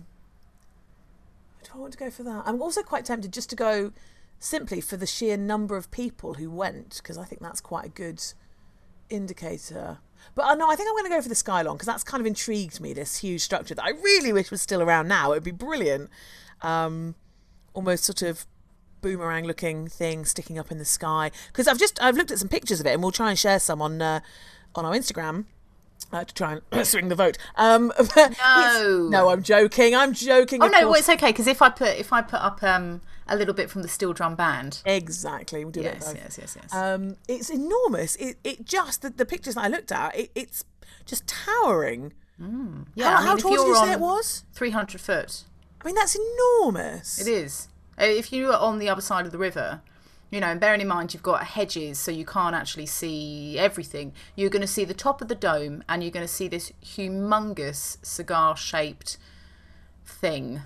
Do 1.64 1.72
I 1.74 1.78
want 1.78 1.94
to 1.94 2.00
go 2.00 2.10
for 2.10 2.24
that? 2.24 2.44
I'm 2.46 2.62
also 2.62 2.82
quite 2.82 3.06
tempted 3.06 3.34
just 3.34 3.50
to 3.50 3.56
go 3.56 3.92
simply 4.40 4.82
for 4.82 4.98
the 4.98 5.08
sheer 5.08 5.36
number 5.36 5.76
of 5.76 5.92
people 5.92 6.36
who 6.36 6.50
went 6.50 6.98
because 7.02 7.18
I 7.18 7.26
think 7.26 7.42
that's 7.42 7.60
quite 7.60 7.86
a 7.86 7.90
good 7.90 8.24
indicator. 9.10 10.00
But 10.36 10.46
uh, 10.46 10.56
no, 10.56 10.70
I 10.70 10.76
think 10.76 10.90
I'm 10.90 10.94
going 10.96 11.10
to 11.10 11.16
go 11.18 11.22
for 11.22 11.30
the 11.30 11.36
Skylon 11.36 11.74
because 11.74 11.88
that's 11.88 12.04
kind 12.04 12.22
of 12.22 12.28
intrigued 12.28 12.80
me. 12.80 12.94
This 12.94 13.18
huge 13.18 13.42
structure 13.42 13.74
that 13.76 13.84
I 13.84 13.90
really 13.90 14.34
wish 14.34 14.52
was 14.52 14.62
still 14.62 14.82
around 14.82 15.08
now. 15.08 15.32
It 15.32 15.36
would 15.36 15.44
be 15.44 15.52
brilliant. 15.52 16.10
Um, 16.62 17.16
almost 17.74 18.04
sort 18.04 18.22
of 18.22 18.46
boomerang 19.02 19.46
looking 19.46 19.88
thing 19.88 20.26
sticking 20.26 20.58
up 20.60 20.72
in 20.72 20.80
the 20.80 20.86
sky. 20.86 21.32
Because 21.48 21.68
I've 21.68 21.80
just 21.80 22.02
I've 22.02 22.18
looked 22.18 22.32
at 22.32 22.40
some 22.40 22.50
pictures 22.50 22.80
of 22.80 22.86
it, 22.86 22.92
and 22.94 23.02
we'll 23.02 23.12
try 23.12 23.30
and 23.30 23.40
share 23.40 23.60
some 23.60 23.82
on 23.82 24.02
uh, 24.02 24.20
on 24.76 24.86
our 24.86 24.94
Instagram. 24.94 25.46
Uh, 26.12 26.24
to 26.24 26.34
try 26.34 26.60
and 26.72 26.88
swing 26.88 27.10
the 27.10 27.16
vote. 27.16 27.38
Um, 27.56 27.92
No. 28.18 29.08
no, 29.10 29.30
I'm 29.30 29.44
joking. 29.44 29.96
I'm 29.96 30.14
joking. 30.14 30.62
Oh 30.62 30.68
no, 30.68 30.82
well, 30.86 30.96
it's 30.96 31.10
okay 31.10 31.28
because 31.32 31.48
if 31.48 31.62
I 31.62 31.70
put 31.70 31.98
if 31.98 32.14
I 32.14 32.22
put 32.22 32.40
up 32.42 32.62
um 32.64 33.02
a 33.30 33.36
little 33.36 33.54
bit 33.54 33.70
from 33.70 33.82
the 33.82 33.88
steel 33.88 34.14
drum 34.14 34.36
band. 34.36 34.82
exactly. 34.86 35.64
We'll 35.64 35.72
do. 35.72 35.82
Yes, 35.82 36.14
yes, 36.16 36.38
yes, 36.40 36.58
yes. 36.62 36.74
Um, 36.74 37.18
it's 37.28 37.50
enormous. 37.50 38.16
It 38.18 38.38
it 38.44 38.66
just 38.66 39.02
the, 39.02 39.10
the 39.10 39.26
pictures 39.26 39.56
that 39.56 39.64
I 39.64 39.68
looked 39.68 39.92
at. 39.92 40.16
It, 40.18 40.32
it's 40.36 40.64
just 41.06 41.28
towering. 41.28 42.14
yeah, 42.40 42.46
how 42.46 43.16
I 43.16 43.20
mean, 43.20 43.28
how 43.28 43.36
tall 43.38 43.52
did 43.52 43.66
you're 43.66 43.76
say 43.76 43.92
it 43.94 44.00
was? 44.00 44.44
Three 44.54 44.72
hundred 44.72 45.02
foot. 45.02 45.44
I 45.82 45.86
mean, 45.86 45.96
that's 45.96 46.16
enormous. 46.16 47.20
It 47.20 47.28
is. 47.28 47.68
Uh, 48.00 48.06
If 48.06 48.32
you 48.34 48.50
are 48.52 48.60
on 48.60 48.80
the 48.80 48.90
other 48.90 49.02
side 49.02 49.26
of 49.26 49.32
the 49.32 49.38
river, 49.38 49.82
you 50.30 50.40
know, 50.40 50.48
and 50.48 50.60
bearing 50.60 50.82
in 50.82 50.88
mind 50.88 51.14
you've 51.14 51.24
got 51.24 51.44
hedges, 51.46 51.98
so 52.00 52.12
you 52.12 52.26
can't 52.26 52.56
actually 52.56 52.86
see 52.86 53.58
everything. 53.58 54.14
You're 54.36 54.50
going 54.50 54.62
to 54.62 54.68
see 54.68 54.86
the 54.86 54.94
top 54.94 55.22
of 55.22 55.28
the 55.30 55.36
dome, 55.36 55.84
and 55.88 56.04
you're 56.04 56.12
going 56.12 56.26
to 56.28 56.32
see 56.34 56.48
this 56.48 56.72
humongous 56.84 57.98
cigar-shaped 58.06 59.18
thing. 60.06 60.62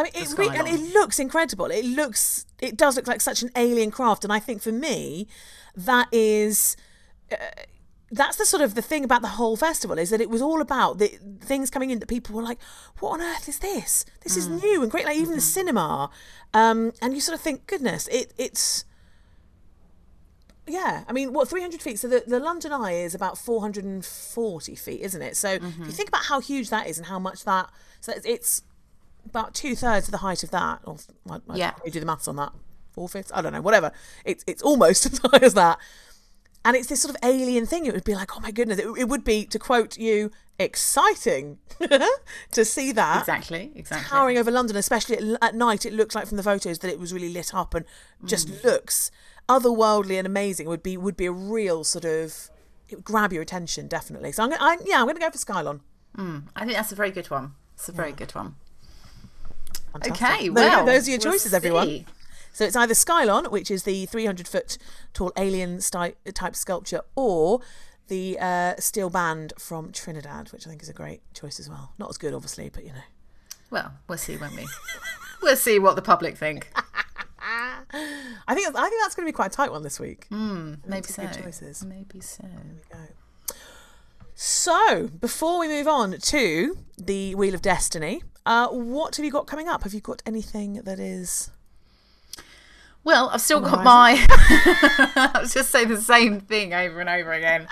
I 0.00 0.02
mean, 0.04 0.12
it 0.14 0.38
re- 0.38 0.46
and 0.58 0.68
it 0.68 0.92
looks 0.94 1.18
incredible. 1.18 1.66
It 1.66 1.84
looks, 1.84 2.46
it 2.60 2.76
does 2.76 2.96
look 2.96 3.06
like 3.06 3.20
such 3.20 3.42
an 3.42 3.50
alien 3.56 3.90
craft, 3.90 4.24
and 4.24 4.32
I 4.32 4.38
think 4.38 4.62
for 4.62 4.72
me, 4.72 5.28
that 5.76 6.08
is. 6.12 6.76
Uh, 7.30 7.36
that's 8.12 8.36
the 8.36 8.44
sort 8.44 8.60
of 8.60 8.74
the 8.74 8.82
thing 8.82 9.04
about 9.04 9.22
the 9.22 9.28
whole 9.28 9.56
festival 9.56 9.96
is 9.96 10.10
that 10.10 10.20
it 10.20 10.28
was 10.28 10.42
all 10.42 10.60
about 10.60 10.98
the 10.98 11.06
things 11.40 11.70
coming 11.70 11.90
in 11.90 12.00
that 12.00 12.08
people 12.08 12.34
were 12.34 12.42
like, 12.42 12.58
"What 12.98 13.10
on 13.12 13.22
earth 13.22 13.48
is 13.48 13.60
this? 13.60 14.04
This 14.22 14.36
is 14.36 14.48
new 14.48 14.82
and 14.82 14.90
great!" 14.90 15.04
Like 15.04 15.16
even 15.16 15.36
the 15.36 15.40
cinema, 15.40 16.10
um, 16.52 16.92
and 17.00 17.14
you 17.14 17.20
sort 17.20 17.36
of 17.38 17.40
think, 17.40 17.68
"Goodness, 17.68 18.08
it, 18.08 18.32
it's." 18.36 18.84
Yeah, 20.66 21.04
I 21.08 21.12
mean, 21.12 21.32
what 21.32 21.48
300 21.48 21.80
feet? 21.82 21.98
So 21.98 22.06
the, 22.08 22.22
the 22.26 22.38
London 22.38 22.72
Eye 22.72 22.92
is 22.92 23.14
about 23.14 23.38
440 23.38 24.74
feet, 24.76 25.00
isn't 25.00 25.22
it? 25.22 25.36
So 25.36 25.48
if 25.82 25.86
you 25.86 25.92
think 25.92 26.08
about 26.08 26.24
how 26.24 26.40
huge 26.40 26.70
that 26.70 26.86
is 26.86 26.96
and 26.96 27.06
how 27.06 27.18
much 27.18 27.44
that, 27.44 27.70
so 28.00 28.12
it's 28.24 28.62
about 29.30 29.54
two 29.54 29.74
thirds 29.74 30.06
of 30.08 30.12
the 30.12 30.18
height 30.18 30.42
of 30.42 30.50
that. 30.50 30.80
Or 30.84 30.96
I, 31.30 31.36
I 31.48 31.56
Yeah. 31.56 31.72
do 31.90 31.98
the 32.00 32.06
maths 32.06 32.28
on 32.28 32.36
that. 32.36 32.52
Four 32.92 33.08
fifths? 33.08 33.30
I 33.34 33.40
don't 33.40 33.52
know. 33.52 33.60
Whatever. 33.62 33.92
It's 34.24 34.44
it's 34.46 34.62
almost 34.62 35.06
as 35.12 35.18
high 35.18 35.38
as 35.42 35.54
that. 35.54 35.78
And 36.64 36.76
it's 36.76 36.88
this 36.88 37.00
sort 37.00 37.14
of 37.14 37.20
alien 37.24 37.64
thing. 37.64 37.86
It 37.86 37.94
would 37.94 38.04
be 38.04 38.14
like, 38.14 38.36
oh 38.36 38.40
my 38.40 38.50
goodness, 38.50 38.78
it, 38.78 38.86
it 38.98 39.08
would 39.08 39.24
be, 39.24 39.46
to 39.46 39.58
quote 39.58 39.96
you, 39.96 40.30
exciting 40.58 41.58
to 42.52 42.64
see 42.66 42.92
that 42.92 43.20
Exactly, 43.20 43.72
exactly. 43.74 44.08
towering 44.10 44.36
over 44.36 44.50
London, 44.50 44.76
especially 44.76 45.16
at, 45.16 45.38
at 45.42 45.54
night. 45.54 45.86
It 45.86 45.94
looks 45.94 46.14
like 46.14 46.26
from 46.26 46.36
the 46.36 46.42
photos 46.42 46.80
that 46.80 46.90
it 46.90 46.98
was 47.00 47.14
really 47.14 47.32
lit 47.32 47.54
up 47.54 47.74
and 47.74 47.86
just 48.26 48.48
Mm. 48.48 48.62
looks 48.64 49.10
otherworldly 49.48 50.18
and 50.18 50.26
amazing. 50.26 50.68
Would 50.68 50.82
be 50.82 50.98
would 50.98 51.16
be 51.16 51.24
a 51.26 51.32
real 51.32 51.82
sort 51.82 52.04
of 52.04 52.50
it 52.90 52.96
would 52.96 53.04
grab 53.04 53.32
your 53.32 53.40
attention 53.40 53.88
definitely. 53.88 54.30
So 54.32 54.42
I'm 54.42 54.50
gonna, 54.50 54.62
I, 54.62 54.76
yeah, 54.84 54.96
I'm 54.98 55.04
going 55.04 55.14
to 55.16 55.20
go 55.20 55.30
for 55.30 55.38
Skylon. 55.38 55.80
I 56.18 56.64
think 56.66 56.72
that's 56.72 56.92
a 56.92 56.96
very 56.96 57.10
good 57.12 57.30
one. 57.30 57.54
It's 57.74 57.88
a 57.88 57.92
very 57.92 58.12
good 58.12 58.34
one. 58.34 58.56
Fantastic. 59.92 60.22
Okay, 60.22 60.48
There 60.48 60.54
well, 60.54 60.86
those 60.86 61.06
are 61.08 61.10
your 61.10 61.20
we'll 61.22 61.32
choices, 61.32 61.54
everyone. 61.54 62.06
So 62.52 62.64
it's 62.64 62.76
either 62.76 62.94
Skylon, 62.94 63.50
which 63.50 63.70
is 63.70 63.84
the 63.84 64.06
300 64.06 64.46
foot 64.48 64.78
tall 65.12 65.32
alien 65.36 65.80
type 65.80 66.56
sculpture, 66.56 67.02
or 67.14 67.60
the 68.08 68.38
uh, 68.40 68.74
steel 68.78 69.08
band 69.08 69.52
from 69.58 69.92
Trinidad, 69.92 70.52
which 70.52 70.66
I 70.66 70.70
think 70.70 70.82
is 70.82 70.88
a 70.88 70.92
great 70.92 71.22
choice 71.32 71.60
as 71.60 71.68
well. 71.68 71.92
Not 71.98 72.10
as 72.10 72.18
good, 72.18 72.34
obviously, 72.34 72.68
but 72.68 72.84
you 72.84 72.90
know. 72.90 73.04
Well, 73.70 73.92
we'll 74.08 74.18
see, 74.18 74.36
won't 74.36 74.56
we? 74.56 74.66
we'll 75.42 75.56
see 75.56 75.78
what 75.78 75.96
the 75.96 76.02
public 76.02 76.36
think. 76.36 76.70
I 77.42 78.54
think 78.54 78.68
I 78.76 78.88
think 78.88 79.02
that's 79.02 79.14
going 79.14 79.26
to 79.26 79.32
be 79.32 79.32
quite 79.32 79.52
a 79.52 79.54
tight 79.54 79.70
one 79.70 79.82
this 79.82 79.98
week. 79.98 80.26
Maybe 80.86 81.06
so. 81.06 81.22
good 81.22 81.42
choices. 81.42 81.84
Maybe 81.84 82.20
so. 82.20 82.44
We 82.44 82.80
go. 82.92 83.54
So, 84.34 85.08
before 85.20 85.58
we 85.60 85.68
move 85.68 85.86
on 85.86 86.12
to 86.18 86.78
the 86.96 87.34
Wheel 87.34 87.54
of 87.54 87.62
Destiny, 87.62 88.22
uh, 88.46 88.68
what 88.68 89.16
have 89.16 89.24
you 89.24 89.30
got 89.30 89.46
coming 89.46 89.68
up? 89.68 89.84
Have 89.84 89.94
you 89.94 90.00
got 90.00 90.22
anything 90.26 90.74
that 90.74 90.98
is. 90.98 91.50
Well, 93.02 93.30
I've 93.32 93.40
still 93.40 93.60
got 93.60 93.82
my. 93.82 94.26
I 94.28 95.38
was 95.40 95.54
just 95.54 95.70
saying 95.70 95.88
the 95.88 96.00
same 96.00 96.40
thing 96.40 96.74
over 96.74 97.00
and 97.00 97.08
over 97.08 97.32
again. 97.32 97.66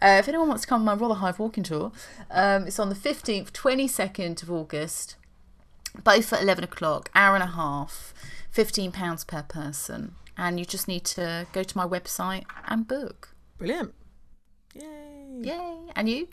Uh, 0.00 0.16
if 0.18 0.26
anyone 0.26 0.48
wants 0.48 0.62
to 0.62 0.68
come 0.68 0.88
on 0.88 0.98
my 0.98 1.06
Rotherhithe 1.06 1.38
walking 1.38 1.64
tour, 1.64 1.92
um, 2.30 2.66
it's 2.66 2.78
on 2.78 2.88
the 2.88 2.94
15th, 2.94 3.52
22nd 3.52 4.42
of 4.42 4.50
August, 4.50 5.16
both 6.02 6.32
at 6.32 6.42
11 6.42 6.64
o'clock, 6.64 7.10
hour 7.14 7.34
and 7.34 7.42
a 7.42 7.48
half, 7.48 8.14
£15 8.54 9.26
per 9.26 9.42
person. 9.42 10.14
And 10.36 10.58
you 10.58 10.64
just 10.64 10.88
need 10.88 11.04
to 11.04 11.46
go 11.52 11.62
to 11.62 11.76
my 11.76 11.86
website 11.86 12.44
and 12.66 12.88
book. 12.88 13.34
Brilliant. 13.58 13.92
Yay. 14.74 15.40
Yay. 15.42 15.78
And 15.94 16.08
you? 16.08 16.28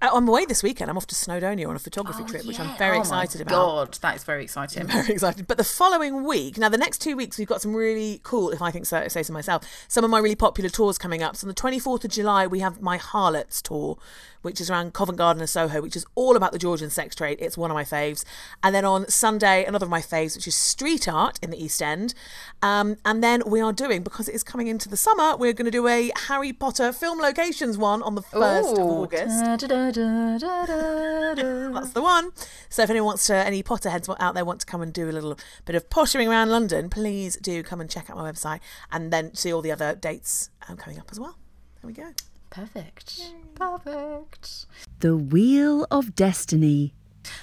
Uh, 0.00 0.10
I'm 0.12 0.28
away 0.28 0.44
this 0.44 0.62
weekend. 0.62 0.90
I'm 0.90 0.96
off 0.96 1.06
to 1.08 1.14
Snowdonia 1.14 1.68
on 1.68 1.76
a 1.76 1.78
photography 1.78 2.24
trip, 2.24 2.44
which 2.46 2.60
I'm 2.60 2.76
very 2.78 2.96
oh 2.96 3.00
excited 3.00 3.40
about. 3.40 3.50
God, 3.50 3.98
that 4.02 4.16
is 4.16 4.24
very 4.24 4.42
exciting. 4.44 4.82
I'm 4.82 4.88
very 4.88 5.14
excited. 5.14 5.46
But 5.46 5.58
the 5.58 5.64
following 5.64 6.24
week, 6.24 6.58
now 6.58 6.68
the 6.68 6.78
next 6.78 6.98
two 6.98 7.16
weeks, 7.16 7.38
we've 7.38 7.48
got 7.48 7.60
some 7.62 7.74
really 7.74 8.20
cool, 8.22 8.50
if 8.50 8.62
I 8.62 8.70
think 8.70 8.86
so, 8.86 9.06
say 9.08 9.22
so 9.22 9.32
myself, 9.32 9.64
some 9.88 10.04
of 10.04 10.10
my 10.10 10.18
really 10.18 10.36
popular 10.36 10.70
tours 10.70 10.98
coming 10.98 11.22
up. 11.22 11.36
So 11.36 11.46
on 11.46 11.48
the 11.48 11.54
24th 11.54 12.04
of 12.04 12.10
July, 12.10 12.46
we 12.46 12.60
have 12.60 12.80
my 12.80 12.96
Harlots 12.96 13.62
tour, 13.62 13.98
which 14.42 14.60
is 14.60 14.70
around 14.70 14.92
Covent 14.92 15.18
Garden 15.18 15.40
and 15.40 15.48
Soho, 15.48 15.80
which 15.80 15.96
is 15.96 16.04
all 16.14 16.36
about 16.36 16.52
the 16.52 16.58
Georgian 16.58 16.90
sex 16.90 17.14
trade. 17.14 17.38
It's 17.40 17.56
one 17.56 17.70
of 17.70 17.74
my 17.74 17.84
faves. 17.84 18.24
And 18.62 18.74
then 18.74 18.84
on 18.84 19.08
Sunday, 19.08 19.64
another 19.64 19.86
of 19.86 19.90
my 19.90 20.00
faves, 20.00 20.36
which 20.36 20.46
is 20.46 20.54
street 20.54 21.08
art 21.08 21.38
in 21.42 21.50
the 21.50 21.62
East 21.62 21.80
End. 21.82 22.14
Um, 22.60 22.96
and 23.04 23.22
then 23.22 23.42
we 23.46 23.60
are 23.60 23.72
doing, 23.72 24.02
because 24.02 24.28
it 24.28 24.34
is 24.34 24.42
coming 24.42 24.66
into 24.66 24.88
the 24.88 24.96
summer, 24.96 25.36
we're 25.36 25.52
going 25.52 25.66
to 25.66 25.70
do 25.70 25.88
a 25.88 26.10
Harry 26.28 26.52
Potter 26.52 26.92
film 26.92 27.18
locations 27.18 27.78
one 27.78 28.02
on 28.02 28.14
the 28.14 28.22
1st 28.22 28.72
of 28.72 28.78
August. 28.78 29.40
Da, 29.42 29.56
da, 29.56 29.90
da. 29.90 31.72
That's 31.72 31.90
the 31.90 32.02
one. 32.02 32.32
So 32.68 32.82
if 32.82 32.90
anyone 32.90 33.06
wants 33.06 33.26
to, 33.28 33.34
any 33.34 33.62
Potterheads 33.62 34.14
out 34.20 34.34
there 34.34 34.44
want 34.44 34.60
to 34.60 34.66
come 34.66 34.82
and 34.82 34.92
do 34.92 35.08
a 35.08 35.12
little 35.12 35.38
bit 35.64 35.74
of 35.76 35.88
pottering 35.90 36.28
around 36.28 36.50
London, 36.50 36.90
please 36.90 37.36
do 37.36 37.62
come 37.62 37.80
and 37.80 37.88
check 37.88 38.10
out 38.10 38.16
my 38.16 38.30
website 38.30 38.60
and 38.90 39.12
then 39.12 39.34
see 39.34 39.52
all 39.52 39.62
the 39.62 39.72
other 39.72 39.94
dates 39.94 40.50
um, 40.68 40.76
coming 40.76 40.98
up 40.98 41.08
as 41.10 41.18
well. 41.20 41.36
There 41.80 41.88
we 41.88 41.92
go. 41.92 42.12
Perfect. 42.52 43.32
Perfect. 43.54 44.66
The 45.00 45.16
Wheel 45.16 45.86
of 45.90 46.14
Destiny. 46.14 46.92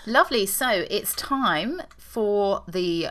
Lovely. 0.05 0.45
So 0.45 0.85
it's 0.89 1.13
time 1.15 1.81
for 1.97 2.63
the 2.67 3.09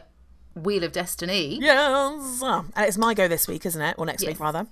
Wheel 0.54 0.84
of 0.84 0.92
Destiny. 0.92 1.58
Yes. 1.60 2.42
And 2.42 2.72
it's 2.78 2.96
my 2.98 3.14
go 3.14 3.26
this 3.28 3.48
week, 3.48 3.66
isn't 3.66 3.82
it? 3.82 3.96
Or 3.98 4.06
next 4.06 4.22
Yes. 4.22 4.30
week, 4.30 4.40
rather. 4.40 4.66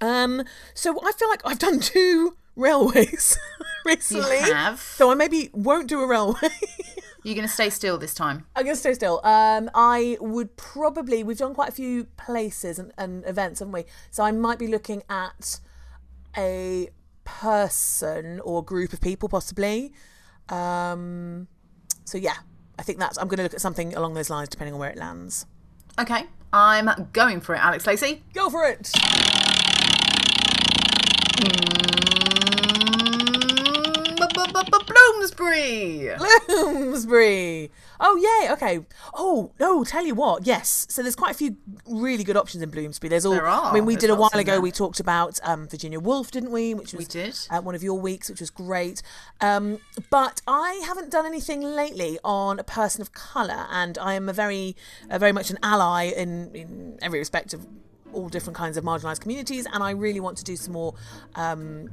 Um. 0.00 0.44
So 0.74 0.98
I 1.02 1.12
feel 1.12 1.28
like 1.28 1.40
I've 1.44 1.58
done 1.58 1.80
two 1.94 2.36
railways 2.54 3.38
recently. 3.86 4.38
have. 4.38 4.78
So 4.80 5.10
I 5.10 5.14
maybe 5.14 5.48
won't 5.52 5.88
do 5.88 6.00
a 6.00 6.06
railway. 6.06 6.48
You're 7.24 7.36
going 7.36 7.46
to 7.46 7.52
stay 7.52 7.70
still 7.70 7.98
this 7.98 8.14
time. 8.14 8.46
I'm 8.56 8.64
gonna 8.64 8.74
stay 8.74 8.94
still. 8.94 9.20
Um, 9.24 9.70
I 9.76 10.16
would 10.20 10.56
probably 10.56 11.22
we've 11.22 11.38
done 11.38 11.54
quite 11.54 11.68
a 11.68 11.72
few 11.72 12.04
places 12.16 12.80
and, 12.80 12.92
and 12.98 13.24
events, 13.26 13.60
haven't 13.60 13.72
we? 13.72 13.84
So 14.10 14.24
I 14.24 14.32
might 14.32 14.58
be 14.58 14.66
looking 14.66 15.04
at 15.08 15.60
a 16.36 16.88
person 17.24 18.40
or 18.40 18.64
group 18.64 18.92
of 18.92 19.00
people, 19.00 19.28
possibly. 19.28 19.92
Um, 20.48 21.48
so 22.04 22.18
yeah, 22.18 22.36
I 22.78 22.82
think 22.82 22.98
that's. 22.98 23.16
I'm 23.18 23.28
gonna 23.28 23.42
look 23.42 23.54
at 23.54 23.60
something 23.60 23.94
along 23.94 24.14
those 24.14 24.30
lines, 24.30 24.48
depending 24.48 24.74
on 24.74 24.80
where 24.80 24.90
it 24.90 24.96
lands. 24.96 25.46
Okay. 25.98 26.24
I'm 26.52 27.08
going 27.12 27.40
for 27.40 27.54
it, 27.54 27.64
Alex 27.64 27.86
Lacey. 27.86 28.22
Go 28.34 28.50
for 28.50 28.66
it. 28.66 28.92
Mm, 31.40 32.71
Bloomsbury. 34.32 36.10
Bloomsbury. 36.46 37.70
Oh 38.00 38.16
yay, 38.16 38.52
okay. 38.52 38.80
Oh 39.14 39.52
no, 39.60 39.84
tell 39.84 40.04
you 40.04 40.14
what, 40.14 40.46
yes. 40.46 40.86
So 40.88 41.02
there's 41.02 41.16
quite 41.16 41.30
a 41.30 41.34
few 41.34 41.56
really 41.86 42.24
good 42.24 42.36
options 42.36 42.62
in 42.62 42.70
Bloomsbury. 42.70 43.08
There's 43.08 43.24
all. 43.24 43.32
There 43.32 43.46
are. 43.46 43.70
I 43.70 43.72
mean, 43.72 43.84
we 43.84 43.94
There's 43.94 44.02
did 44.02 44.10
a 44.10 44.16
while 44.16 44.30
ago. 44.34 44.60
We 44.60 44.70
talked 44.70 45.00
about 45.00 45.38
um, 45.42 45.68
Virginia 45.68 46.00
Woolf, 46.00 46.30
didn't 46.30 46.50
we? 46.50 46.74
Which 46.74 46.92
was 46.92 47.08
did. 47.08 47.38
Uh, 47.50 47.60
one 47.60 47.74
of 47.74 47.82
your 47.82 47.98
weeks, 48.00 48.28
which 48.28 48.40
was 48.40 48.50
great. 48.50 49.02
Um, 49.40 49.78
but 50.10 50.42
I 50.46 50.82
haven't 50.86 51.10
done 51.10 51.26
anything 51.26 51.62
lately 51.62 52.18
on 52.24 52.58
a 52.58 52.64
person 52.64 53.02
of 53.02 53.12
colour, 53.12 53.66
and 53.70 53.98
I 53.98 54.14
am 54.14 54.28
a 54.28 54.32
very, 54.32 54.76
uh, 55.10 55.18
very 55.18 55.32
much 55.32 55.50
an 55.50 55.58
ally 55.62 56.04
in 56.04 56.54
in 56.54 56.98
every 57.02 57.18
respect 57.18 57.54
of 57.54 57.66
all 58.12 58.28
different 58.28 58.56
kinds 58.56 58.76
of 58.76 58.84
marginalised 58.84 59.20
communities, 59.20 59.66
and 59.72 59.82
I 59.82 59.90
really 59.90 60.20
want 60.20 60.36
to 60.38 60.44
do 60.44 60.56
some 60.56 60.72
more 60.72 60.94
um, 61.34 61.90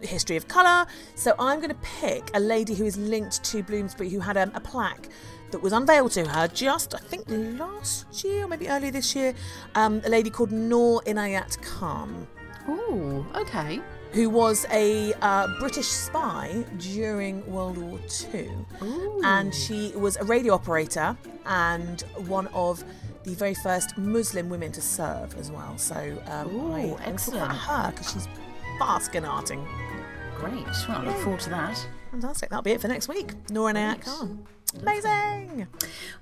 history 0.00 0.36
of 0.36 0.48
colour. 0.48 0.86
So 1.14 1.34
I'm 1.38 1.58
going 1.58 1.70
to 1.70 1.80
pick 2.00 2.30
a 2.34 2.40
lady 2.40 2.74
who 2.74 2.84
is 2.84 2.96
linked 2.96 3.42
to 3.44 3.62
Bloomsbury 3.62 4.10
who 4.10 4.20
had 4.20 4.36
um, 4.36 4.52
a 4.54 4.60
plaque 4.60 5.08
that 5.50 5.62
was 5.62 5.72
unveiled 5.72 6.12
to 6.12 6.26
her 6.26 6.48
just, 6.48 6.94
I 6.94 6.98
think, 6.98 7.24
last 7.58 8.22
year 8.22 8.44
or 8.44 8.48
maybe 8.48 8.68
earlier 8.68 8.90
this 8.90 9.14
year. 9.16 9.34
Um, 9.74 10.02
a 10.04 10.08
lady 10.08 10.30
called 10.30 10.52
Noor 10.52 11.02
Inayat 11.02 11.62
Khan, 11.62 12.26
Ooh, 12.68 13.24
okay. 13.34 13.80
Who 14.12 14.30
was 14.30 14.66
a 14.70 15.12
uh, 15.20 15.46
British 15.58 15.86
spy 15.86 16.64
during 16.78 17.44
World 17.50 17.78
War 17.78 17.98
II. 18.34 18.50
And 19.24 19.54
she 19.54 19.92
was 19.94 20.16
a 20.16 20.24
radio 20.24 20.54
operator 20.54 21.16
and 21.46 22.02
one 22.26 22.46
of 22.48 22.82
the 23.24 23.34
very 23.34 23.54
first 23.54 23.96
Muslim 23.98 24.48
women 24.48 24.72
to 24.72 24.80
serve 24.80 25.36
as 25.36 25.50
well. 25.50 25.76
So 25.76 26.22
um, 26.26 26.54
Ooh, 26.54 26.72
I, 26.72 26.88
talking 26.88 27.04
excellent. 27.04 27.52
her 27.52 27.90
because 27.90 28.12
she's 28.12 28.28
basking 28.78 29.22
arting. 29.22 29.66
Great. 30.36 30.66
Well, 30.88 30.98
I 30.98 31.04
look 31.04 31.16
forward 31.16 31.40
to 31.40 31.50
that. 31.50 31.86
Fantastic. 32.10 32.50
That'll 32.50 32.62
be 32.62 32.72
it 32.72 32.80
for 32.80 32.88
next 32.88 33.08
week. 33.08 33.32
Noor 33.50 33.72
Inayat 33.72 34.04
Khan. 34.04 34.46
Amazing. 34.82 35.66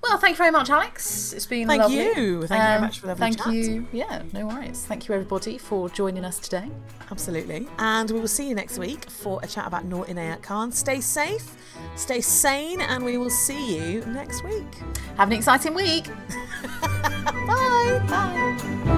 Well, 0.01 0.17
thank 0.17 0.35
you 0.35 0.37
very 0.37 0.51
much, 0.51 0.69
Alex. 0.69 1.33
It's 1.33 1.45
been 1.45 1.67
Thank 1.67 1.81
lovely. 1.81 1.97
you. 1.97 2.47
Thank 2.47 2.61
you 2.61 2.67
very 2.67 2.81
much 2.81 2.99
for 2.99 3.07
a 3.07 3.09
lovely 3.09 3.25
um, 3.25 3.33
Thank 3.33 3.43
chat. 3.43 3.53
you. 3.53 3.87
Yeah, 3.91 4.21
no 4.31 4.47
worries. 4.47 4.85
Thank 4.85 5.07
you, 5.07 5.15
everybody, 5.15 5.57
for 5.57 5.89
joining 5.89 6.23
us 6.23 6.39
today. 6.39 6.69
Absolutely. 7.11 7.67
And 7.77 8.09
we 8.09 8.19
will 8.21 8.27
see 8.27 8.47
you 8.47 8.55
next 8.55 8.77
week 8.77 9.09
for 9.09 9.41
a 9.43 9.47
chat 9.47 9.67
about 9.67 9.83
Noor 9.83 10.05
Inayat 10.05 10.43
Khan. 10.43 10.71
Stay 10.71 11.01
safe, 11.01 11.57
stay 11.97 12.21
sane, 12.21 12.79
and 12.79 13.03
we 13.03 13.17
will 13.17 13.29
see 13.29 13.77
you 13.77 14.01
next 14.05 14.45
week. 14.45 14.75
Have 15.17 15.27
an 15.27 15.33
exciting 15.33 15.73
week. 15.73 16.05
Bye. 16.81 18.01
Bye. 18.07 18.96